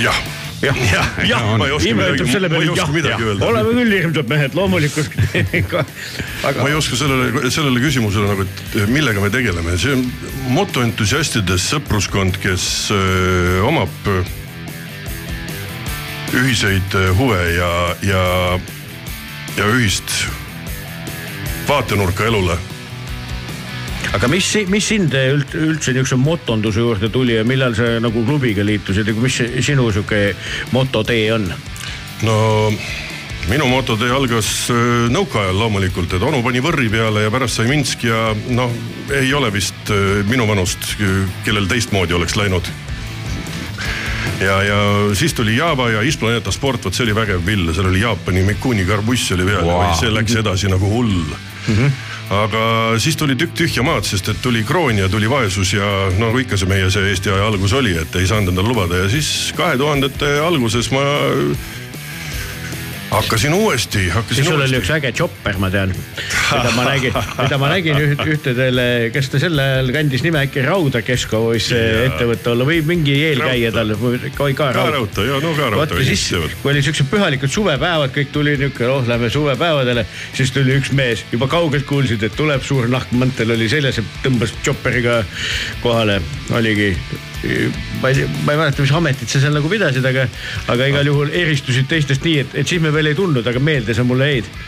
[0.00, 0.20] jah,
[0.60, 3.46] jah, jah, jah ma ei, oska midagi- ma ei oska midagi öelda.
[3.46, 5.14] oleme küll hirmsad mehed, loomulikult.
[6.62, 10.04] ma ei oska sellele, sellele küsimusele nagu, et millega me tegeleme, see on
[10.56, 14.10] motoentusiastidest sõpruskond, kes öö, omab
[16.36, 17.70] ühiseid huve ja,
[18.06, 18.24] ja,
[19.56, 20.12] ja ühist
[21.68, 22.54] vaatenurka elule
[24.16, 28.64] aga mis, mis sind üld- üldse niisuguse motonduse juurde tuli ja millal sa nagu klubiga
[28.66, 30.34] liitusid ja mis sinu sihuke
[30.74, 31.46] mototee on?
[32.26, 32.36] no
[33.48, 38.04] minu mototee algas öö, nõukaajal loomulikult, et onu pani võrri peale ja pärast sai Minsk
[38.04, 38.74] ja noh,
[39.16, 40.92] ei ole vist öö, minu vanust,
[41.46, 42.68] kellel teistmoodi oleks läinud.
[44.40, 44.78] ja, ja
[45.14, 48.84] siis tuli Java ja Isplaneta Sport, vot see oli vägev vill, seal oli Jaapani Mikuni
[48.88, 49.82] karbuss oli peal Wow.
[49.86, 51.74] wow., see läks edasi nagu hull mm.
[51.76, 51.90] -hmm.
[52.30, 52.62] Aga
[53.02, 56.58] siis tuli tükk tühja maad, sest et tuli kroon ja tuli vaesus ja nagu ikka
[56.60, 59.02] see meie see Eesti aja algus oli, et ei saanud endale lubada.
[59.02, 61.02] Ja siis kahe tuhandete alguses ma
[63.10, 64.78] hakkasin uuesti, hakkasin siis sul oli uuesti.
[64.78, 69.40] üks äge chopper, ma tean, mida ma nägin, mida ma nägin üht, ühtedele, kas ta
[69.42, 72.04] sel ajal kandis nime äkki Rauda Kesko võis see Jaa.
[72.10, 73.94] ettevõte olla või mingi eelkäija tal
[74.36, 76.26] ka, ka raudtee ja no ka ja siis,
[76.62, 80.06] kui oli siuksed pühalikud suvepäevad, kõik tuli niuke, oh lähme suvepäevadele,
[80.36, 84.54] siis tuli üks mees, juba kaugelt kuulsid, et tuleb suur nahkmantel oli seljas ja tõmbas
[84.62, 85.22] chopperiga
[85.82, 86.20] kohale,
[86.54, 86.94] oligi.
[88.02, 90.26] Ma ei, ma ei mäleta, mis ametit sa seal nagu pidasid, aga,
[90.72, 93.96] aga igal juhul eristusid teistest nii, et, et siis me veel ei tundnud, aga meelde
[93.96, 94.52] sa mulle jäid.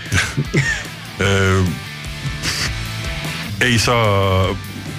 [1.22, 1.60] Äh,
[3.60, 4.56] ei saa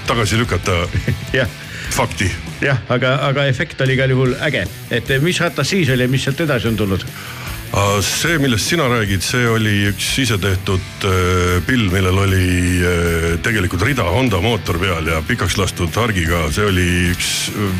[0.08, 0.88] tagasi lükata
[1.98, 2.30] fakti.
[2.62, 4.62] jah, aga, aga efekt oli igal juhul äge,
[4.94, 7.04] et mis ratas siis oli ja mis sealt edasi on tulnud?
[8.02, 12.48] see, millest sina räägid, see oli üks isetehtud äh, pill, millel oli
[12.86, 17.32] äh, tegelikult rida Honda mootor peal ja pikaks lastud hargiga, see oli üks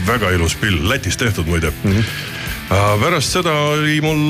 [0.07, 1.91] väga ilus pill, Lätis tehtud muide mm.
[1.99, 3.03] -hmm.
[3.03, 4.24] pärast seda oli mul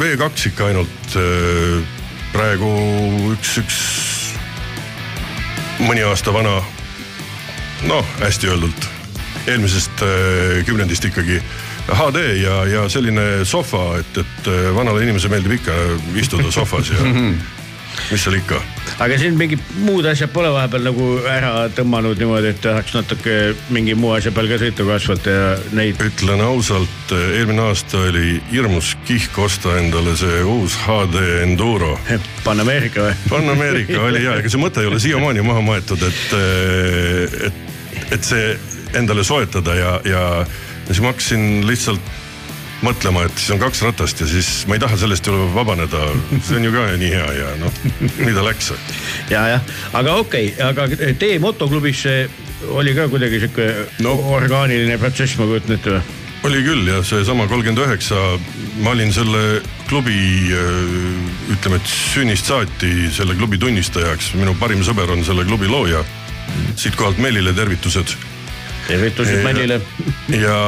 [0.00, 1.84] V2 ikka ainult äh,
[2.32, 2.72] praegu
[3.34, 3.76] üks, üks
[5.84, 6.56] mõni aasta vana,
[7.84, 8.88] noh hästi öeldult,
[9.46, 11.42] eelmisest äh, kümnendist ikkagi
[11.88, 15.76] HD ja, ja selline sohva, et, et äh, vanale inimesele meeldib ikka
[16.20, 17.04] istuda sohvas ja
[18.10, 18.58] mis seal ikka.
[19.02, 23.36] aga siin mingid muud asjad pole vahepeal nagu ära tõmmanud niimoodi, et tahaks natuke
[23.74, 25.46] mingi muu asja peal ka sõitu kasvata ja
[25.76, 26.00] neid.
[26.02, 31.94] ütlen ausalt, eelmine aasta oli hirmus kihk osta endale see uus HD Enduro.
[32.46, 33.16] Pan-Ameerika või?
[33.30, 36.38] Pan-Ameerika oli ja, ega see mõte ei ole siiamaani maha maetud, et,
[37.48, 38.54] et, et see
[38.94, 40.24] endale soetada ja, ja
[40.86, 42.12] siis ma hakkasin lihtsalt
[42.84, 46.02] mõtlema, et siis on kaks ratast ja siis ma ei taha sellest ju vabaneda.
[46.46, 47.78] see on ju ka nii hea ja noh,
[48.18, 48.72] nii ta läks.
[49.30, 52.16] ja, jah, aga okei okay,, aga tee motoklubisse
[52.74, 53.70] oli ka kuidagi sihuke
[54.04, 54.14] no.
[54.36, 56.20] orgaaniline protsess, ma kujutan ette või?
[56.44, 58.18] oli küll ja seesama kolmkümmend üheksa,
[58.84, 60.52] ma olin selle klubi
[61.54, 66.04] ütleme, et sünnist saati selle klubi tunnistajaks, minu parim sõber on selle klubi looja.
[66.76, 68.12] siitkohalt Mellile tervitused.
[68.88, 69.80] Tervitused Mellile.
[70.28, 70.58] ja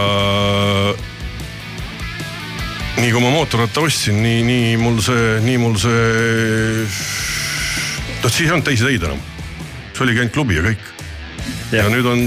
[2.97, 6.87] nii kui ma mootorratta ostsin, nii, nii mul see, nii mul see.
[8.23, 9.21] noh, siis ei olnud teisi teid enam.
[9.93, 10.89] see oligi ainult klubi ja kõik.
[11.77, 12.25] ja nüüd on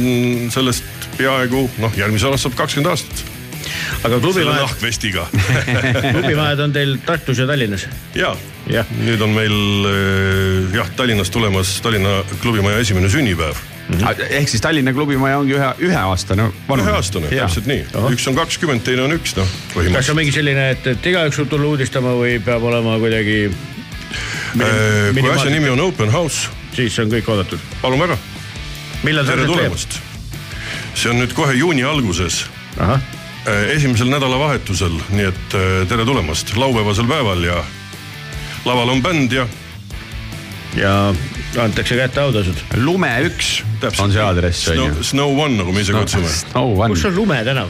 [0.53, 3.25] sellest peaaegu noh, järgmisel aastal saab kakskümmend aastat.
[4.05, 5.27] aga klubimajad, nahkvestiga.
[6.13, 7.89] klubimajad on teil Tartus ja Tallinnas?
[8.15, 8.35] ja
[8.69, 9.55] Jah., nüüd on meil
[9.89, 13.57] eh, jah, Tallinnas tulemas Tallinna klubimaja esimene sünnipäev.
[13.97, 16.85] Ehk siis Tallinna klubimaja ongi ühe, üheaastane vanune.
[16.85, 17.85] üheaastane, täpselt nii.
[18.13, 20.19] üks on kakskümmend, teine on üks, noh kas on põhimõtteliselt.
[20.19, 23.39] mingi selline, et, et igaüks võib tulla uudistama või peab olema kuidagi?
[23.49, 27.65] Eh, kui asja nimi on Open House, siis on kõik oodatud.
[27.81, 28.17] palun väga,
[29.07, 29.99] millal see tere tulemast.
[30.93, 32.43] see on nüüd kohe juuni alguses,
[32.77, 33.01] ahah,
[33.73, 37.63] esimesel nädalavahetusel, nii et eh, tere tulemast laupäevasel päeval ja
[38.69, 39.47] laval on bänd ja
[40.77, 40.93] ja
[41.57, 42.59] antakse kätte autasud.
[42.77, 43.63] lume üks
[43.99, 45.03] on see aadress on Snow, ju.
[45.03, 46.29] Snow One, nagu me ise kutsume.
[46.29, 47.05] Kus.
[47.05, 47.69] on Lume tänav?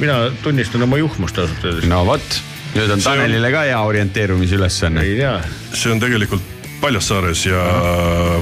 [0.00, 1.84] mina tunnistan oma juhmust ausalt öeldes.
[1.90, 2.40] no vot,
[2.74, 5.02] nüüd on See on- Tanelile ka hea orienteerumisülesanne.
[5.04, 5.34] ei tea,
[5.74, 6.42] see on tegelikult
[6.80, 7.60] Paljassaares ja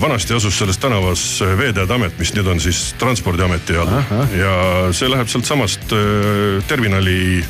[0.00, 3.90] vanasti asus selles tänavas Veeteede Amet, mis nüüd on siis Transpordiameti all
[4.38, 4.52] ja
[4.94, 7.42] see läheb sealtsamast äh, terminali,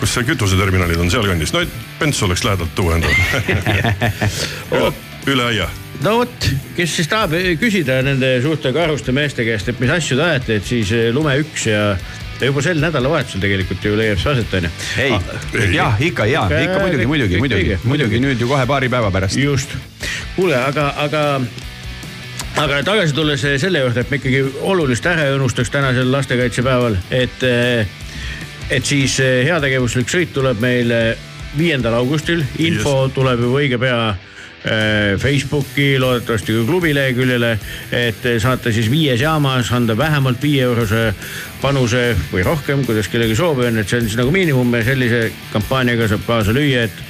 [0.00, 3.14] kus see kütuseterminalid on sealkandis, no et Pents oleks lähedalt tuua endale.
[5.26, 5.68] üle aia.
[6.04, 10.26] No vot, kes siis tahab küsida nende suurte karuste meeste käest, et mis asju te
[10.28, 11.82] ajate, et siis eh, lume üks ja
[12.38, 14.68] ja juba sel nädalavahetusel tegelikult ju leiab see aset onju.
[15.02, 15.16] ei,
[15.74, 17.78] jah, ikka ja, Ikka, ikka muidugi, muidugi, muidugi.
[17.82, 19.36] muidugi nüüd ju kohe paari päeva pärast.
[19.42, 19.74] just,
[20.36, 21.22] kuule, aga, aga,
[22.62, 27.42] aga tagasi tulles selle juurde, et me ikkagi olulist ära ei unustaks tänasel lastekaitsepäeval, et,
[28.70, 30.94] et siis eh, heategevuslik sõit tuleb meil
[31.58, 33.14] viiendal augustil, info yes.
[33.18, 34.26] tuleb juba õige pea eh,
[35.18, 37.52] Facebooki, loodetavasti ka klubi leheküljele,
[37.92, 41.14] et saate siis viies jaamas anda vähemalt viie eurose
[41.62, 42.02] panuse
[42.32, 45.22] või rohkem, kuidas kellelgi soovi on, et see on siis nagu miinimum ja sellise
[45.52, 47.02] kampaaniaga saab kaasa lüüa, et,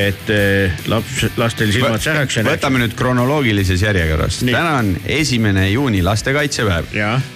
[0.00, 4.40] et eh, laps, lastel silmad säraks ja võtame nüüd kronoloogilises järjekorras.
[4.44, 6.90] Täna on esimene juuni lastekaitsepäev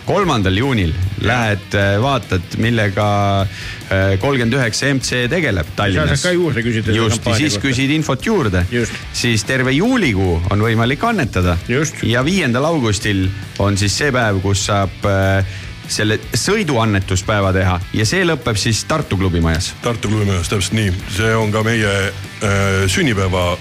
[0.09, 3.09] kolmandal juunil lähed äh, vaatad, millega
[3.43, 6.23] äh, kolmkümmend üheksa MC tegeleb Tallinnas.
[6.23, 7.69] ka juurde küsida just, kampaania siis kohta.
[7.69, 8.65] küsid infot juurde
[9.13, 11.57] siis terve juulikuu on võimalik annetada.
[12.03, 13.27] Ja viiendal augustil
[13.59, 15.57] on siis see päev, kus saab äh,
[15.89, 19.73] selle sõiduannetuspäeva teha ja see lõpeb siis Tartu klubi majas.
[19.83, 23.57] Tartu klubimajas, täpselt nii, see on ka meie äh, sünnipäeva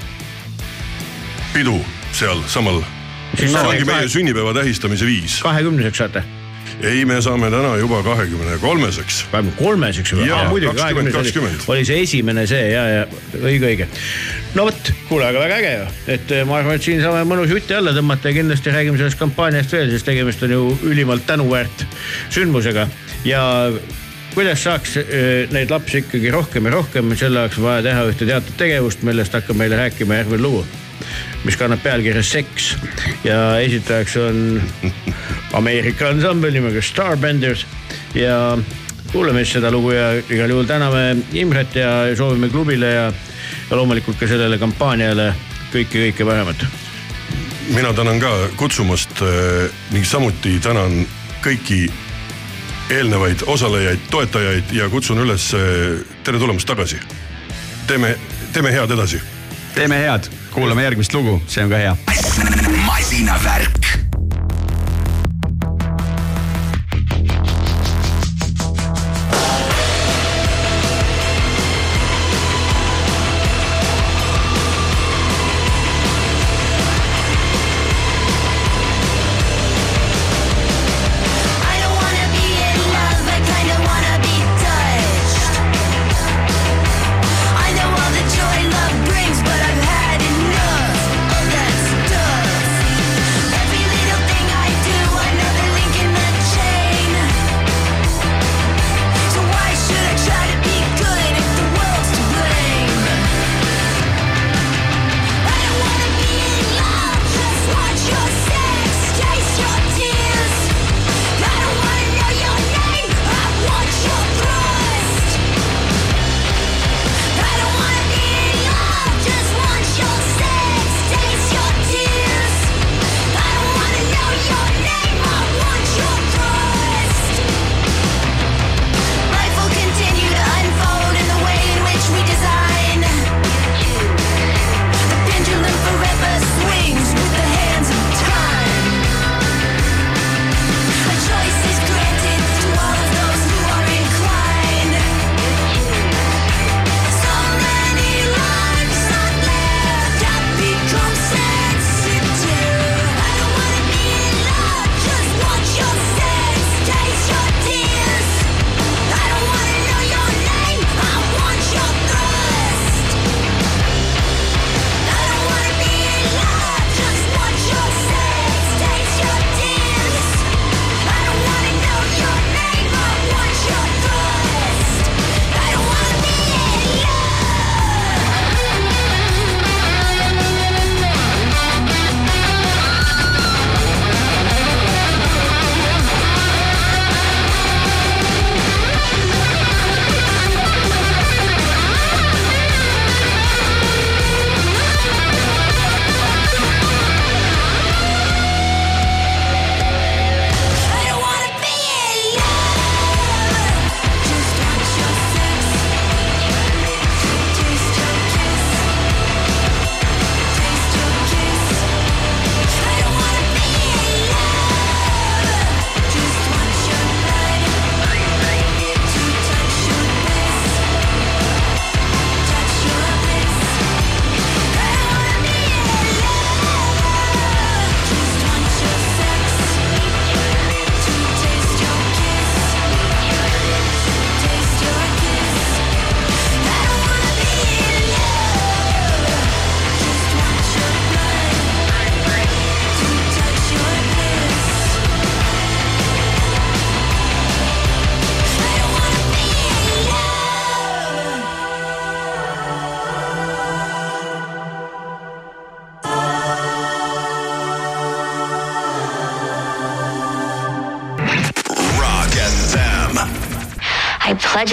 [1.54, 1.80] pidu
[2.12, 2.84] seal samal.
[3.36, 5.40] Siis see ongi meie sünnipäeva tähistamise viis.
[5.44, 6.24] kahekümneseks saate,
[6.84, 9.24] ei, me saame täna juba kahekümne kolmeseks.
[9.32, 11.72] kahekümne kolmeseks juba, Jaa, muidugi 20, kahekümnes oli, 20.
[11.74, 13.04] oli see esimene see ja, ja
[13.42, 13.88] õige, õige.
[14.56, 17.54] no vot, kuule, aga väga äge ju, et eh, ma arvan, et siin saame mõnus
[17.54, 21.86] jutti alla tõmmata ja kindlasti räägime sellest kampaaniast veel, sest tegemist on ju ülimalt tänuväärt
[22.30, 22.88] sündmusega
[23.26, 23.44] ja
[24.36, 28.30] kuidas saaks eh, neid lapsi ikkagi rohkem ja rohkem, selle jaoks on vaja teha ühte
[28.30, 30.68] teatud tegevust, millest hakkab meile rääkima järgmine lugu
[31.44, 32.74] mis kannab pealkirja Seks
[33.24, 34.62] ja esitajaks on
[35.58, 37.66] Ameerika ansambel nimega Starbenders
[38.16, 38.58] ja
[39.12, 43.06] kuulame siis seda lugu ja igal juhul täname Imret ja soovime klubile ja,
[43.70, 45.32] ja loomulikult ka sellele kampaaniale
[45.72, 46.68] kõike, kõike paremat.
[47.76, 51.06] mina tänan ka kutsumast äh, ning samuti tänan
[51.44, 51.88] kõiki
[52.90, 57.00] eelnevaid osalejaid, toetajaid ja kutsun üles äh, tere tulemast tagasi.
[57.88, 58.16] teeme,
[58.54, 59.22] teeme head edasi
[59.78, 60.26] teeme head,
[60.58, 61.98] kuulame järgmist lugu, see on ka hea.
[62.86, 64.07] masinavärk.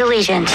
[0.01, 0.53] Allegiance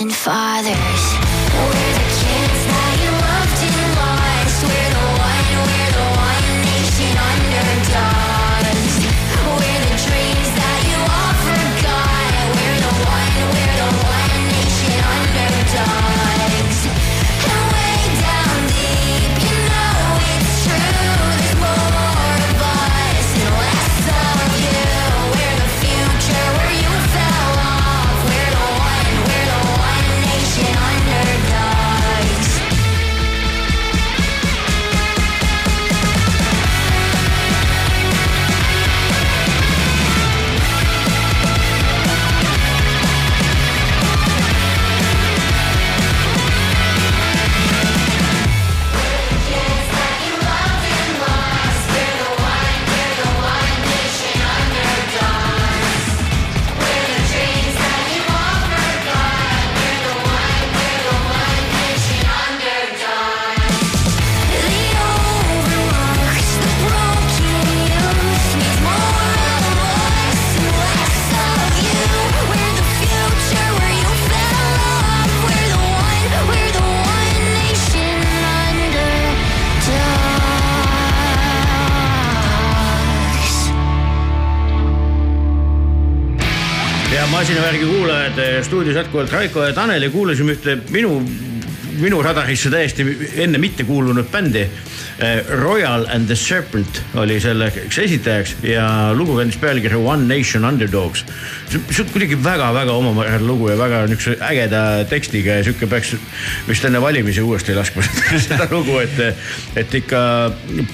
[0.00, 0.87] Mothers and
[88.62, 91.18] stuudios jätkuvalt Raiko ja Tanel ja kuulasime ühte minu,
[92.02, 93.06] minu radarisse täiesti
[93.42, 94.66] enne mitte kuulunud bändi.
[95.50, 98.86] Royal and the Serpent oli selleks esitajaks ja
[99.18, 101.24] lugu kandis pealkirja One Nation Underdogs.
[101.68, 106.14] see on kuidagi väga-väga omapärane lugu ja väga niisuguse ägeda tekstiga ja sihuke peaks
[106.68, 108.02] vist enne valimisi uuesti laskma
[108.46, 109.18] seda lugu, et,
[109.76, 110.20] et ikka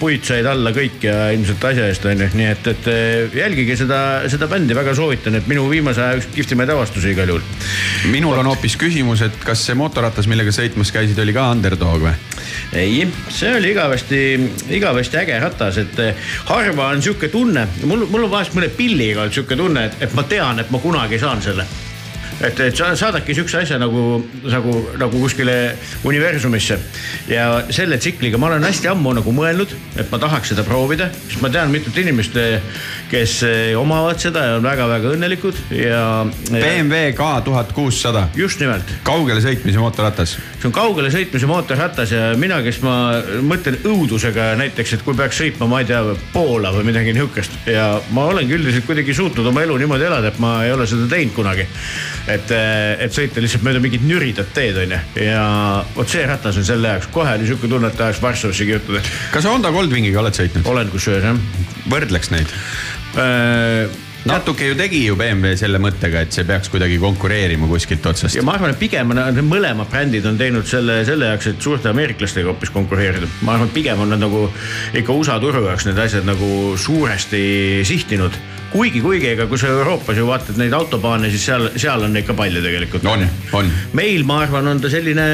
[0.01, 2.91] puid said alla kõik ja ilmselt asja eest on ju, nii et, et
[3.39, 4.01] jälgige seda,
[4.33, 7.45] seda bändi, väga soovitan, et minu viimase aja üks kihvtimaid avastusi igal juhul.
[8.13, 12.15] minul on hoopis küsimus, et kas see mootorratas, millega sõitmas käisid, oli ka underdog või?
[12.75, 14.21] ei, see oli igavesti,
[14.75, 19.25] igavesti äge ratas, et eh, harva on sihuke tunne, mul, mul on vahest mõne pilliga
[19.25, 21.67] olnud sihuke tunne, et, et ma tean, et ma kunagi saan selle
[22.41, 24.19] et, et sa saadadki siukse asja nagu,
[24.51, 25.57] nagu, nagu kuskile
[26.09, 26.79] universumisse
[27.31, 31.43] ja selle tsikliga ma olen hästi ammu nagu mõelnud, et ma tahaks seda proovida, sest
[31.45, 32.39] ma tean mitut inimest,
[33.11, 36.03] kes eh, omavad seda ja on väga-väga õnnelikud ja.
[36.51, 38.29] BMW K tuhat kuussada.
[38.37, 38.91] just nimelt.
[39.07, 40.37] kaugele sõitmise mootorratas.
[40.59, 42.97] see on kaugele sõitmise mootorratas ja mina, kes ma
[43.45, 46.03] mõtlen õudusega näiteks, et kui peaks sõitma, ma ei tea,
[46.35, 50.41] Poola või midagi nihukest ja ma olengi üldiselt kuidagi suutnud oma elu niimoodi elada, et
[50.43, 51.67] ma ei ole seda teinud kunagi
[52.31, 52.55] et,
[53.05, 55.01] et sõita lihtsalt mööda mingit nüridat teed, onju.
[55.25, 55.43] ja
[55.97, 59.05] vot see ratas on selle jaoks, kohe oli siuke tunne, et tahaks Varssavisse kirjutada.
[59.35, 60.65] kas Honda Goldwingiga oled sõitnud?
[60.71, 61.45] olen kusjuures jah.
[61.93, 62.57] võrdleks neid?
[64.25, 68.45] natuke ju tegi ju BMW selle mõttega, et see peaks kuidagi konkureerima kuskilt otsast ja.
[68.47, 71.91] ma arvan, et pigem on need mõlemad brändid on teinud selle selle jaoks, et suurte
[71.93, 73.29] ameeriklastega hoopis konkureerida.
[73.45, 74.47] ma arvan, et pigem on nad nagu
[74.97, 76.49] ikka USA turu jaoks need asjad nagu
[76.81, 77.45] suuresti
[77.87, 78.41] sihtinud.
[78.75, 82.35] kuigi, kuigi ega kui sa Euroopas ju vaatad neid autobaane, siis seal, seal on ikka
[82.39, 83.07] palju tegelikult.
[83.11, 83.23] on,
[83.61, 83.71] on.
[83.95, 85.29] meil, ma arvan, on ta selline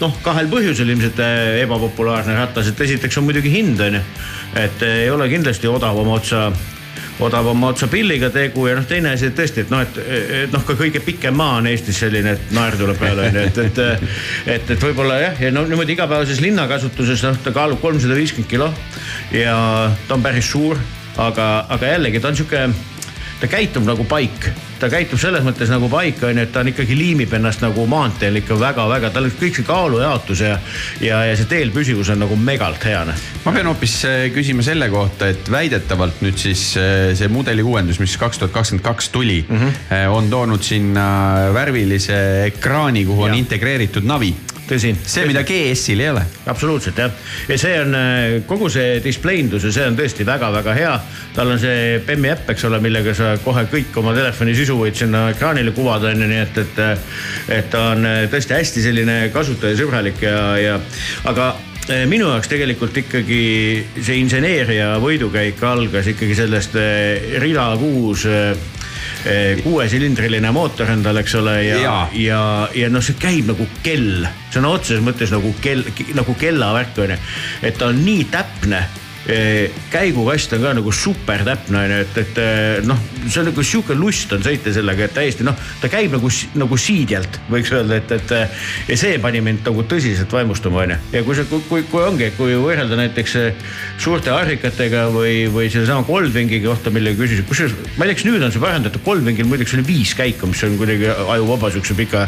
[0.00, 4.04] noh, kahel põhjusel ilmselt äh, ebapopulaarne ratas, et esiteks on muidugi hind on ju,
[4.58, 6.50] et äh, ei ole kindlasti odavama otsa
[7.20, 9.98] odavama otsa pilliga tegu ja noh, teine asi, tõesti, et noh, et,
[10.44, 13.60] et noh, ka kõige pikem maa on Eestis selline, et naer tuleb peale onju, et,
[13.68, 13.82] et.
[14.56, 18.70] et, et võib-olla jah, ja no niimoodi igapäevases linnakasutuses noh, ta kaalub kolmsada viiskümmend kilo
[19.36, 19.54] ja
[20.08, 20.80] ta on päris suur,
[21.20, 22.66] aga, aga jällegi ta on sihuke,
[23.40, 26.96] ta käitub nagu paik ta käitub selles mõttes nagu paika onju, et ta on ikkagi
[26.96, 30.54] liimib ennast nagu maanteel ikka väga-väga, tal on kõik see kaalujaotus ja,
[31.04, 33.24] ja, ja see teel püsivus on nagu megalt hea noh.
[33.44, 38.00] ma pean hoopis äh, küsima selle kohta, et väidetavalt nüüd siis äh, see mudeli uuendus,
[38.02, 40.16] mis kaks tuhat kakskümmend kaks tuli mm, -hmm.
[40.16, 41.06] on toonud sinna
[41.54, 43.36] värvilise ekraani, kuhu on Ja.
[43.36, 44.34] integreeritud navi.
[44.70, 44.92] tõsi.
[45.04, 46.22] see, mida GS-il ei ole.
[46.50, 47.14] absoluutselt jah,
[47.48, 50.92] ja see on äh, kogu see displeindus ja see on tõesti väga-väga hea.
[51.36, 54.98] tal on see BEM-i äpp, eks ole, millega sa kohe kõik oma telefoni sisu võid
[54.98, 56.84] sinna ekraanile kuvada onju, nii et, et,
[57.60, 60.78] et ta on äh, tõesti hästi selline kasutajasõbralik ja, ja
[61.30, 61.52] aga
[61.90, 63.42] äh, minu jaoks tegelikult ikkagi
[64.00, 68.52] see inseneeria võidukäik algas ikkagi sellest äh, rida kuus äh,
[69.64, 72.40] kuuesilindriline mootor endal, eks ole, ja, ja, ja,
[72.74, 74.24] ja noh, see käib nagu kell,
[74.54, 75.84] sõna otseses mõttes nagu kell,
[76.16, 77.20] nagu kellavärk on ju.
[77.68, 78.80] et ta on nii täpne,
[79.90, 82.98] käigukast on ka nagu super täpne on ju, et, et eh, noh,
[83.28, 86.78] see on nagu sihuke lust on sõita sellega, et täiesti noh, ta käib nagu, nagu
[86.80, 88.34] siidjalt võiks öelda, et, et
[88.90, 90.98] ja see pani mind nagu tõsiselt vaimustuma on ju.
[91.16, 93.64] ja kui sa, kui, kui, kui ongi, kui võrrelda näiteks eh,
[94.00, 98.46] suurte harrikatega või, või sellesama Goldwingi kohta, mille küsisid, kusjuures ma ei tea, kas nüüd
[98.46, 102.26] on see parandatud, Goldwingil muideks oli viis käiku, mis on kuidagi ajuvaba siukse pika,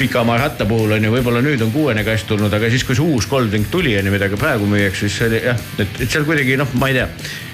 [0.00, 3.06] pikamaa ratta puhul on ju, võib-olla nüüd on kuuene kast tulnud, aga siis, kui see
[3.06, 6.10] uus Goldwing tuli on ju, mida ka praegu müüakse, siis see oli jah, et, et
[6.10, 7.08] seal kuidagi noh, ma ei tea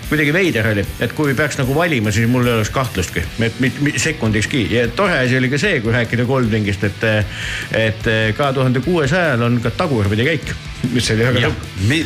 [0.09, 3.81] kuidagi veider oli, et kui peaks nagu valima, siis mul ei oleks kahtlustki, et mit-
[3.85, 7.05] mit- sekundikski ja tore asi oli ka see, kui rääkida Goldwingist, et,
[7.77, 8.09] et
[8.39, 10.53] kahe tuhande kuuesajal on ka tagurpidi käik,
[10.95, 11.57] mis oli väga jah,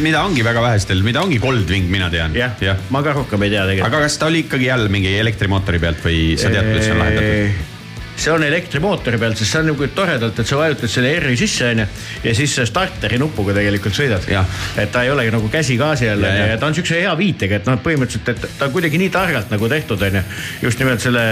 [0.03, 2.35] mida ongi väga vähestel, mida ongi Goldwing, mina tean.
[2.35, 3.93] jah ja., ma ka rohkem ei tea tegelikult.
[3.93, 7.05] aga kas ta oli ikkagi jälle mingi elektrimootori pealt või sa tead, kuidas see on
[7.05, 7.71] lahendatud?
[8.17, 11.71] See on elektrimootori pealt, sest see on nagu toredalt, et sa vajutad selle R-i sisse
[11.71, 11.87] onju
[12.25, 14.29] ja siis sa starteri nupuga tegelikult sõidad.
[14.77, 16.51] et ta ei olegi nagu käsi gaasi all onju ja.
[16.53, 19.51] ja ta on siukse hea viitega, et noh, põhimõtteliselt, et ta on kuidagi nii targalt
[19.55, 20.23] nagu tehtud onju.
[20.63, 21.25] just nimelt selle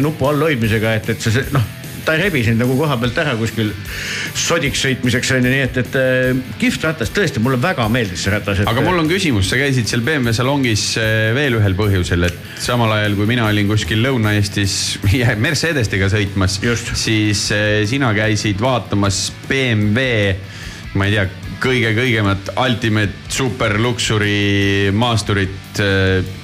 [0.00, 1.77] nupu all hoidmisega, et, et see noh
[2.08, 3.68] ta ei rebi sind nagu koha pealt ära kuskil
[4.32, 8.62] sodiks sõitmiseks onju, nii et, et äh, kihvt ratas, tõesti, mulle väga meeldis see ratas.
[8.64, 12.94] aga mul on küsimus, sa käisid seal BMW salongis eh, veel ühel põhjusel, et samal
[12.96, 14.78] ajal kui mina olin kuskil Lõuna-Eestis
[15.44, 16.56] Mercedestega sõitmas,
[16.96, 20.32] siis eh, sina käisid vaatamas BMW,
[20.96, 21.28] ma ei tea,
[21.60, 25.80] kõige-kõigemat ultimate super luksuri maasturit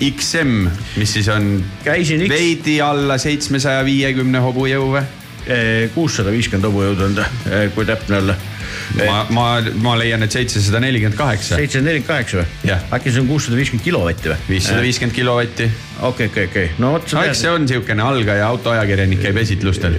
[0.02, 0.56] XM,
[0.98, 1.54] mis siis on
[1.86, 5.06] Käisin X- veidi alla seitsmesaja viiekümne hobujõu või?
[5.94, 7.28] Kuussada viiskümmend hobujõudu on ta,
[7.74, 8.36] kui täpne olla.
[8.98, 9.46] ma, ma,
[9.82, 11.56] ma leian, et seitsesada nelikümmend kaheksa.
[11.58, 12.78] seitsesada nelikümmend kaheksa või?
[12.98, 14.38] äkki see on kuussada viiskümmend kilovatti või?
[14.48, 15.68] viissada viiskümmend kilovatti.
[16.10, 17.12] okei, okei, okei, no vot.
[17.16, 19.96] no eks see on niisugune algaja autoajakirjanik käib esitlustel.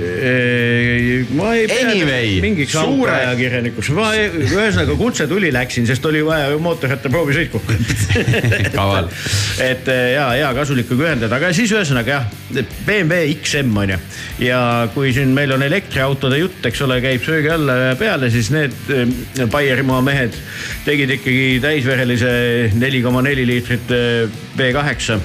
[1.35, 6.23] ma ei pea Anyway, mingiks suure- autoajakirjanikuks, ma ei- ühesõnaga kutse tuli, läksin, sest oli
[6.25, 7.61] vaja ju mootorratta proovisõitu.
[8.75, 9.09] kaval.
[9.63, 12.25] et eh, ja, ja kasulik kui ühendada, aga siis ühesõnaga jah,
[12.87, 13.99] BMW XM on ju.
[14.47, 14.59] ja
[14.93, 18.73] kui siin meil on elektriautode jutt, eks ole, käib söögi alla ja peale, siis need
[19.51, 20.35] Baierimaa mehed
[20.85, 22.35] tegid ikkagi täisverelise
[22.77, 25.19] neli koma neli liitrit eh, V8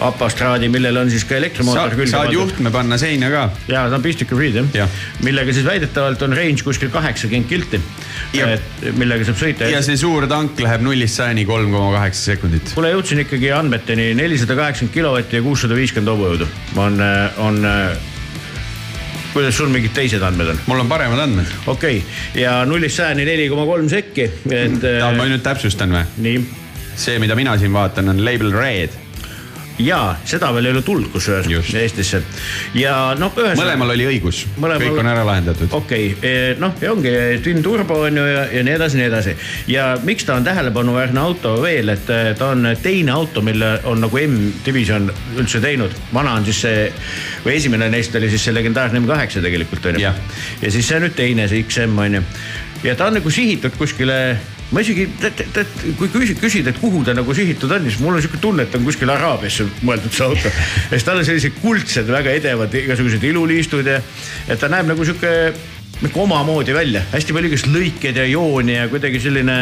[0.00, 2.38] apastraadi, millel on siis ka elektrimootor külge saad pandud.
[2.38, 3.42] juhtme panna seina ka.
[3.68, 4.86] ja ta on pistik hübriid jah ja.,
[5.26, 7.80] millega siis väidetavalt on range kuskil kaheksakümmend kilti.
[8.96, 9.68] Millega saab sõita.
[9.70, 12.72] ja see suur tank läheb nullist sajani kolm koma kaheksa sekundit.
[12.76, 16.48] kuule, jõudsin ikkagi andmeteni nelisada kaheksakümmend kilovatti ja kuussada viiskümmend hobujõudu.
[16.80, 17.04] on,
[17.48, 17.60] on,
[19.32, 20.62] kuidas sul mingid teised andmed on?
[20.66, 21.52] mul on paremad andmed.
[21.66, 24.88] okei okay., ja nullist sajani neli koma kolm sekki, et.
[25.16, 26.40] ma nüüd täpsustan või?
[27.00, 28.96] see, mida mina siin vaatan, on label red.
[29.84, 31.74] Ja seda veel ei ole tulnud kusjuures.
[31.80, 32.22] Eestisse
[32.74, 35.72] ja noh, mõlemal oli õigus, Mõlemal- kõik on ära lahendatud.
[35.72, 37.12] okei okay,, noh ja ongi
[37.44, 39.36] twin turbo on ju ja, ja nii edasi, nii edasi.
[39.70, 44.00] ja miks ta on tähelepanuväärne auto veel, et eh, ta on teine auto, mille on
[44.00, 45.94] nagu M-division üldse teinud.
[46.12, 46.86] vana on siis see
[47.44, 51.06] või esimene neist oli siis see legendaarne M8 tegelikult on ju ja siis see on
[51.08, 52.24] nüüd teine, see XM on ju.
[52.84, 54.38] ja ta on nagu sihitud kuskile
[54.70, 55.08] ma isegi,
[55.98, 58.86] kui küsid, et kuhu ta nagu sihitud on, siis mul on sihuke tunne, et on
[58.86, 60.52] kuskil Araabiasse mõeldud see auto.
[60.92, 63.98] sest tal on sellised kuldsed, väga edevad igasugused iluliistud ja,
[64.46, 65.34] et ta näeb nagu sihuke
[66.00, 69.58] nagu omamoodi välja, hästi palju igast lõikeid ja jooni ja kuidagi selline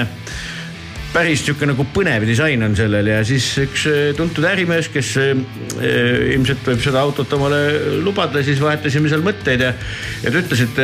[1.08, 6.34] päris sihuke nagu põnev disain on sellel ja siis üks eh, tuntud ärimees, kes eh,
[6.36, 7.62] ilmselt võib seda autot omale
[8.04, 9.72] lubada, siis vahetasime seal mõtteid ja,
[10.20, 10.82] ja ta ütles, et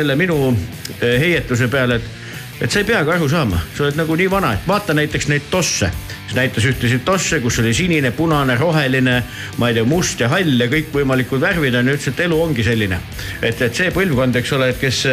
[0.00, 0.54] selle minu
[0.96, 2.14] heietuse peale, et,
[2.60, 5.48] et sa ei peagi aru saama, sa oled nagu nii vana, et vaata näiteks neid
[5.50, 5.90] tosse.
[6.26, 9.22] siis näitas ühtesid tosse, kus oli sinine, punane, roheline,
[9.58, 12.64] ma ei tea, must ja hall ja kõikvõimalikud värvid on ja ütles, et elu ongi
[12.64, 13.00] selline.
[13.42, 15.04] et, et see põlvkond, eks ole, et kes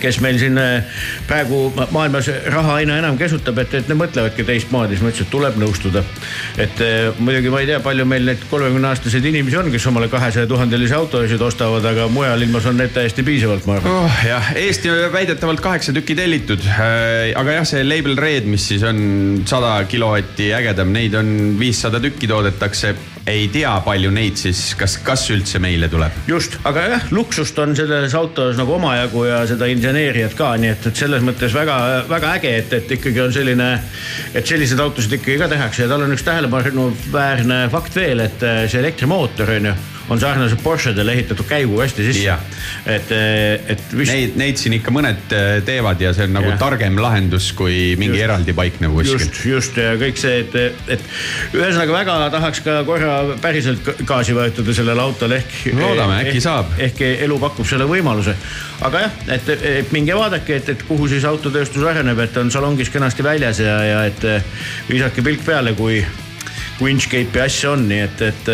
[0.00, 4.46] kes meil siin eh, praegu ma- maailmas raha aina enam kesutab, et, et nad mõtlevadki
[4.48, 6.04] teistmoodi, siis ma ütlesin, et tuleb nõustuda.
[6.60, 10.08] et eh, muidugi ma ei tea, palju meil neid kolmekümne aastaseid inimesi on, kes omale
[10.12, 13.98] kahesaja tuhandelisi autosid ostavad, aga mujal ilmas on neid täiesti piisavalt, ma arvan.
[14.06, 14.20] oh,.
[14.28, 16.64] jah, Eesti on väidetavalt kaheksa tükki tellitud.
[16.72, 22.30] aga jah, see Label Red, mis siis on sada kilovatti ägedam, neid on viissada tükki
[22.30, 22.94] toodetakse.
[23.26, 26.14] Ei tea, palju neid siis, kas, kas üldse meile tuleb?
[26.26, 30.88] just, aga jah, luksust on selles autos nagu omajagu ja seda inseneeriat ka, nii et,
[30.90, 33.68] et selles mõttes väga-väga äge, et, et ikkagi on selline,
[34.34, 38.64] et selliseid autosid ikkagi ka tehakse ja tal on üks tähelepanuväärne fakt veel, et eh,
[38.66, 39.76] see elektrimootor on ju,
[40.12, 42.36] on sarnaselt Porschedele ehitatud käiguga hästi sisse.
[42.86, 43.12] et,
[43.74, 44.12] et vist.
[44.12, 46.58] Neid, neid siin ikka mõned äh, teevad ja see on nagu Jah.
[46.60, 48.26] targem lahendus kui mingi Just.
[48.28, 49.18] eraldi paiknev kuskil.
[49.18, 50.56] just, just ja kõik see, et,
[50.96, 51.06] et
[51.56, 55.58] ühesõnaga väga tahaks ka korra päriselt ga- gaasi vajutada sellele autole ehk.
[55.78, 56.74] Loodame, äkki saab.
[56.78, 58.34] ehk elu pakub selle võimaluse.
[58.82, 59.48] aga jah, et,
[59.82, 63.76] et minge vaadake, et, et kuhu siis autotööstus areneb, et on salongis kenasti väljas ja,
[63.86, 64.42] ja et eh,
[64.88, 66.00] visake pilk peale, kui,
[66.78, 68.50] kui Inchcape'i asja on, nii et, et,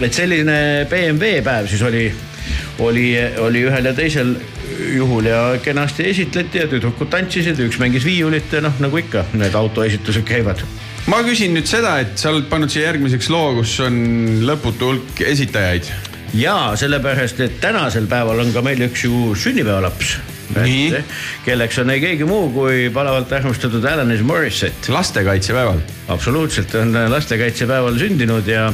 [0.00, 2.06] et selline BMW päev siis oli,
[2.78, 3.06] oli,
[3.38, 4.34] oli ühel ja teisel
[4.94, 9.54] juhul ja kenasti esitleti ja tüdrukud tantsisid üks mängis viiulit ja noh, nagu ikka need
[9.58, 10.62] autoesitused käivad.
[11.06, 13.96] ma küsin nüüd seda, et sa oled pannud siia järgmiseks loo, kus on
[14.46, 15.90] lõputu hulk esitajaid.
[16.34, 20.18] ja sellepärast, et tänasel päeval on ka meil üks ju sünnipäevalaps.
[20.52, 20.98] Nii.
[21.46, 24.92] kelleks on ei keegi muu kui palavalt armastatud Alanis Morissette.
[24.92, 25.80] lastekaitsepäeval.
[26.08, 28.72] absoluutselt, on lastekaitsepäeval sündinud ja,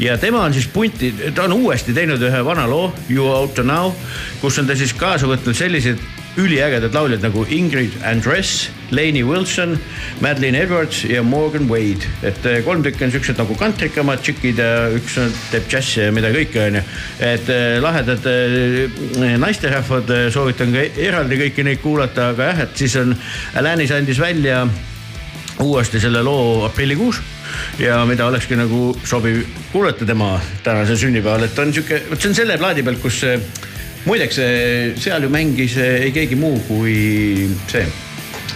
[0.00, 3.62] ja tema on siis punti, ta on uuesti teinud ühe vana loo, You Out to
[3.66, 3.92] Now,
[4.40, 6.00] kus on ta siis kaasa võtnud sellised
[6.40, 9.74] üliägedad lauljad nagu Ingrid Andress, Lainey Wilson,
[10.22, 12.06] Madeline Edwards ja Morgan Wade.
[12.22, 16.12] et eh, kolm tükki on siuksed nagu kantrikamad tšikid ja üks on- teeb džässi ja
[16.12, 16.82] mida kõike onju.
[17.18, 22.96] et eh, lahedad eh, naisterahvad, soovitan ka eraldi kõiki neid kuulata, aga jah, et siis
[22.96, 23.16] on,
[23.58, 24.64] Alanis andis välja
[25.60, 27.20] uuesti selle loo aprillikuus
[27.80, 32.38] ja mida olekski nagu sobiv kuulata tema tänasel sünnipäeval, et on sihuke, vot see on
[32.42, 33.40] selle plaadi pealt, kus eh,
[34.04, 37.86] muideks eh, seal ju mängis eh, ei keegi muu kui see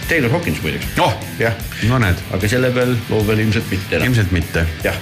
[0.09, 0.85] Taylor Hawkins muideks.
[1.01, 1.57] oh, jah,
[1.89, 4.11] no näed, aga selle peal, loo peal ilmselt mitte enam.
[4.11, 4.65] ilmselt mitte.
[4.85, 4.99] jah,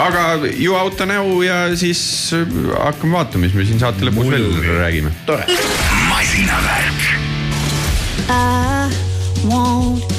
[0.00, 2.02] aga You Out to Now ja siis
[2.36, 2.48] äh,
[2.80, 4.50] hakkame vaatama, mis me siin saate lõpus veel
[4.80, 5.14] räägime.
[5.28, 5.48] tore.
[6.08, 7.08] masinavärk.
[8.26, 8.90] I
[9.44, 10.15] know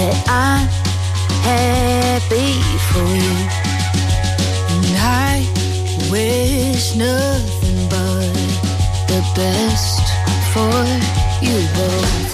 [0.00, 0.66] that I'm
[1.44, 2.52] happy
[2.88, 3.36] for you.
[4.72, 4.96] And
[5.28, 5.44] I
[6.10, 8.32] wish nothing but
[9.10, 10.04] the best
[10.52, 10.76] for
[11.44, 12.32] you both.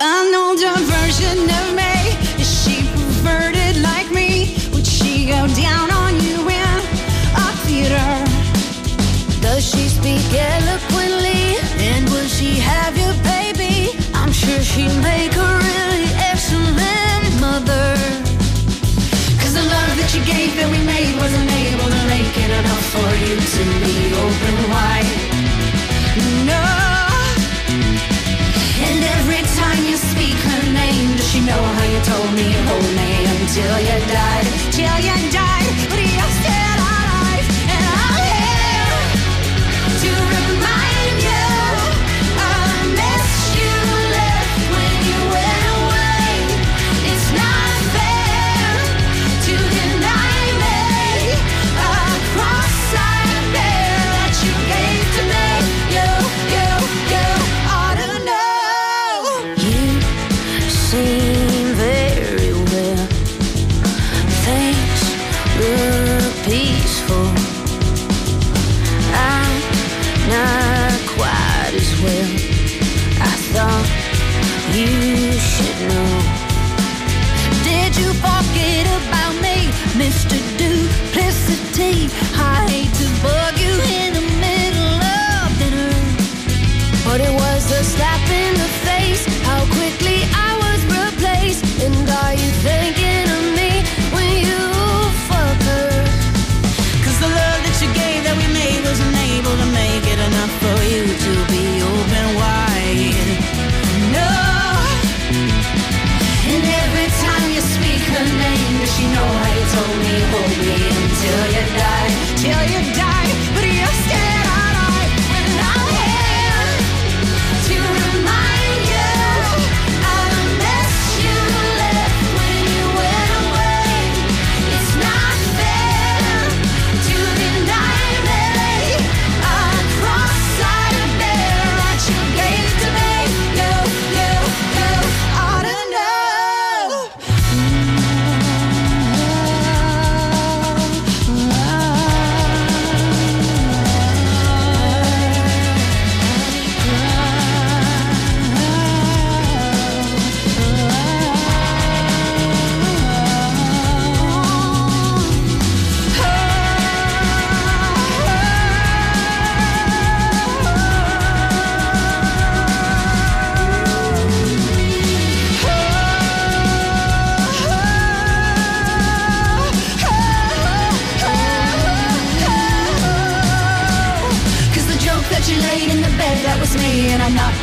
[0.00, 1.96] An older version of me,
[2.42, 4.56] is she perverted like me?
[4.72, 6.78] Would she go down on you in
[7.44, 8.10] a theater?
[9.40, 11.56] Does she speak eloquently?
[11.88, 13.96] And will she have your baby?
[14.12, 15.61] I'm sure she'd make a
[20.24, 23.96] the that that we made wasn't able to make it enough for you to be
[24.14, 25.10] open wide.
[26.46, 26.62] No.
[28.86, 32.90] And every time you speak her name, does she know how you told me, hold
[33.00, 35.61] me until you died, till you died?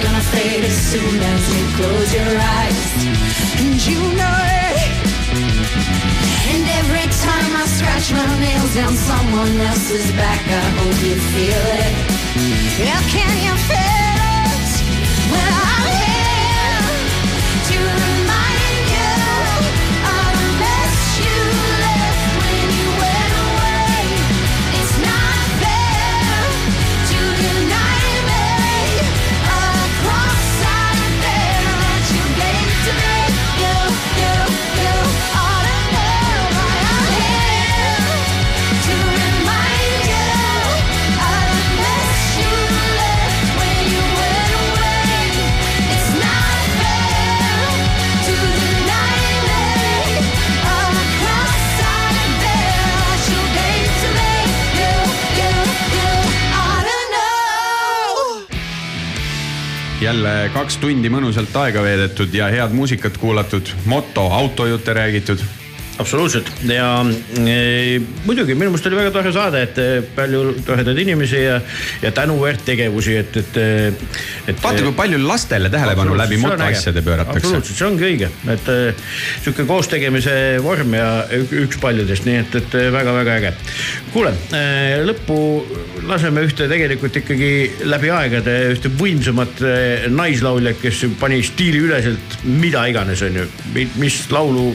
[0.03, 2.80] Gonna fade as soon as you close your eyes.
[3.61, 4.38] And you know
[4.76, 4.91] it.
[6.51, 11.63] And every time I scratch my nails down someone else's back, I hope you feel
[11.84, 11.93] it.
[12.85, 14.09] Yeah, can you feel
[14.55, 14.71] it?
[15.31, 15.59] Well,
[60.10, 65.44] jälle kaks tundi mõnusalt aega veedetud ja head muusikat kuulatud, moto, autojutte räägitud
[65.99, 66.88] absoluutselt ja
[67.43, 71.57] e, muidugi minu meelest oli väga tore saade, et e, palju toredaid inimesi ja,
[72.03, 73.59] ja tänuväärt tegevusi, et, et,
[74.47, 74.61] et.
[74.63, 77.41] vaata, kui palju lastele tähelepanu läbi motoasjade pööratakse.
[77.43, 78.77] absoluutselt, see ongi õige, et e,
[79.43, 81.09] sihuke koostegemise vorm ja
[81.39, 83.53] ük- üks paljudest, nii et, et väga-väga äge.
[84.13, 84.34] kuule,
[85.09, 85.39] lõppu
[86.09, 87.51] laseme ühte tegelikult ikkagi
[87.89, 89.76] läbi aegade ühte võimsamat e,
[90.13, 93.49] naislauljat, kes pani stiiliüleselt mida iganes, on ju,
[93.99, 94.71] mis laulu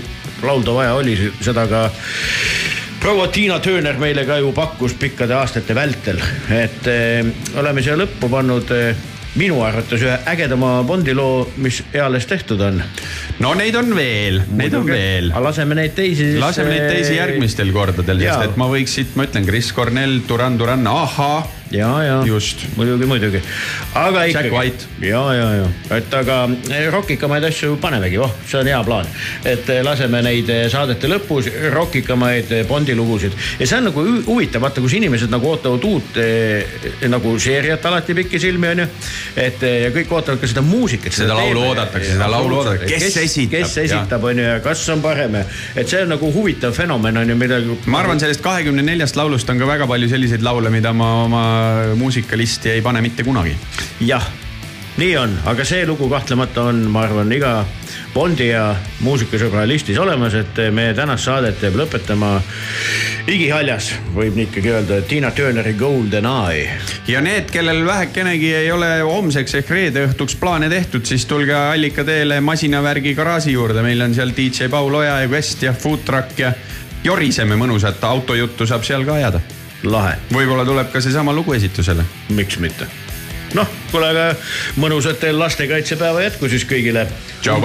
[0.46, 1.86] laulda vaja oli, seda ka
[3.04, 6.20] proua Tiina Tööner meile ka ju pakkus pikkade aastate vältel,
[6.52, 9.02] et eh, oleme siia lõppu pannud eh,
[9.38, 12.78] minu arvates ühe ägedama Bondi loo, mis eales tehtud on.
[13.42, 15.32] no neid on veel, neid on veel.
[15.42, 16.40] laseme neid teisi siis.
[16.40, 20.58] laseme neid teisi järgmistel kordadel, sest et ma võiks siit, ma ütlen, Chris Cornell, Duran
[20.58, 21.42] Duran, ahhaa.
[21.74, 22.64] Ja, ja just.
[22.76, 23.40] muidugi, muidugi.
[23.94, 24.55] aga Jack ikkagi.
[24.55, 24.88] White.
[25.01, 26.38] ja, ja, ja, et aga
[26.70, 29.10] eh, rokikamaid asju panemegi, oh, see on hea plaan.
[29.44, 34.22] et eh, laseme neid eh, saadete lõpus rokikamaid Bondi lugusid ja see on nagu hu-
[34.28, 36.80] huvitav, vaata, kus inimesed nagu ootavad uut eh,
[37.10, 38.88] nagu seeriat alati pikisilmi onju.
[39.36, 41.12] et ja kõik ootavad ka seda muusikat.
[41.14, 42.90] Seda laulu oodatakse, seda laulu oodatakse.
[42.94, 47.16] Kes esitab, kes esitab onju ja kas on parem et see on nagu huvitav fenomen
[47.22, 47.76] onju, midagi.
[47.90, 51.44] ma arvan, sellest kahekümne neljast laulust on ka väga palju selliseid laule, mida ma oma
[51.97, 53.57] muusikalisti ei pane mitte kunagi.
[54.01, 54.27] jah,
[54.97, 57.65] nii on, aga see lugu kahtlemata on, ma arvan, iga
[58.15, 58.69] Bondi ja
[59.03, 62.36] muusikasõbra listis olemas, et meie tänast saadet peab lõpetama
[63.31, 66.77] igihaljas, võib nii ikkagi öelda, Tiina Turneri Golden Eye.
[67.11, 72.39] ja need, kellel vähekenegi ei ole homseks ehk reede õhtuks plaane tehtud, siis tulge allikateele
[72.41, 76.53] masinavärgi garaaži juurde, meil on seal DJ Paul Oja ja Quest ja Food Truck ja
[77.05, 79.43] joriseme mõnusat, autojuttu saab seal ka ajada.
[79.85, 80.16] lahe.
[80.32, 82.05] võib-olla tuleb ka seesama lugu esitusele.
[82.28, 82.89] miks mitte
[83.55, 84.24] noh, kuule, aga
[84.82, 87.06] mõnusat teil lastekaitsepäeva jätku siis kõigile
[87.40, 87.61] Tšau,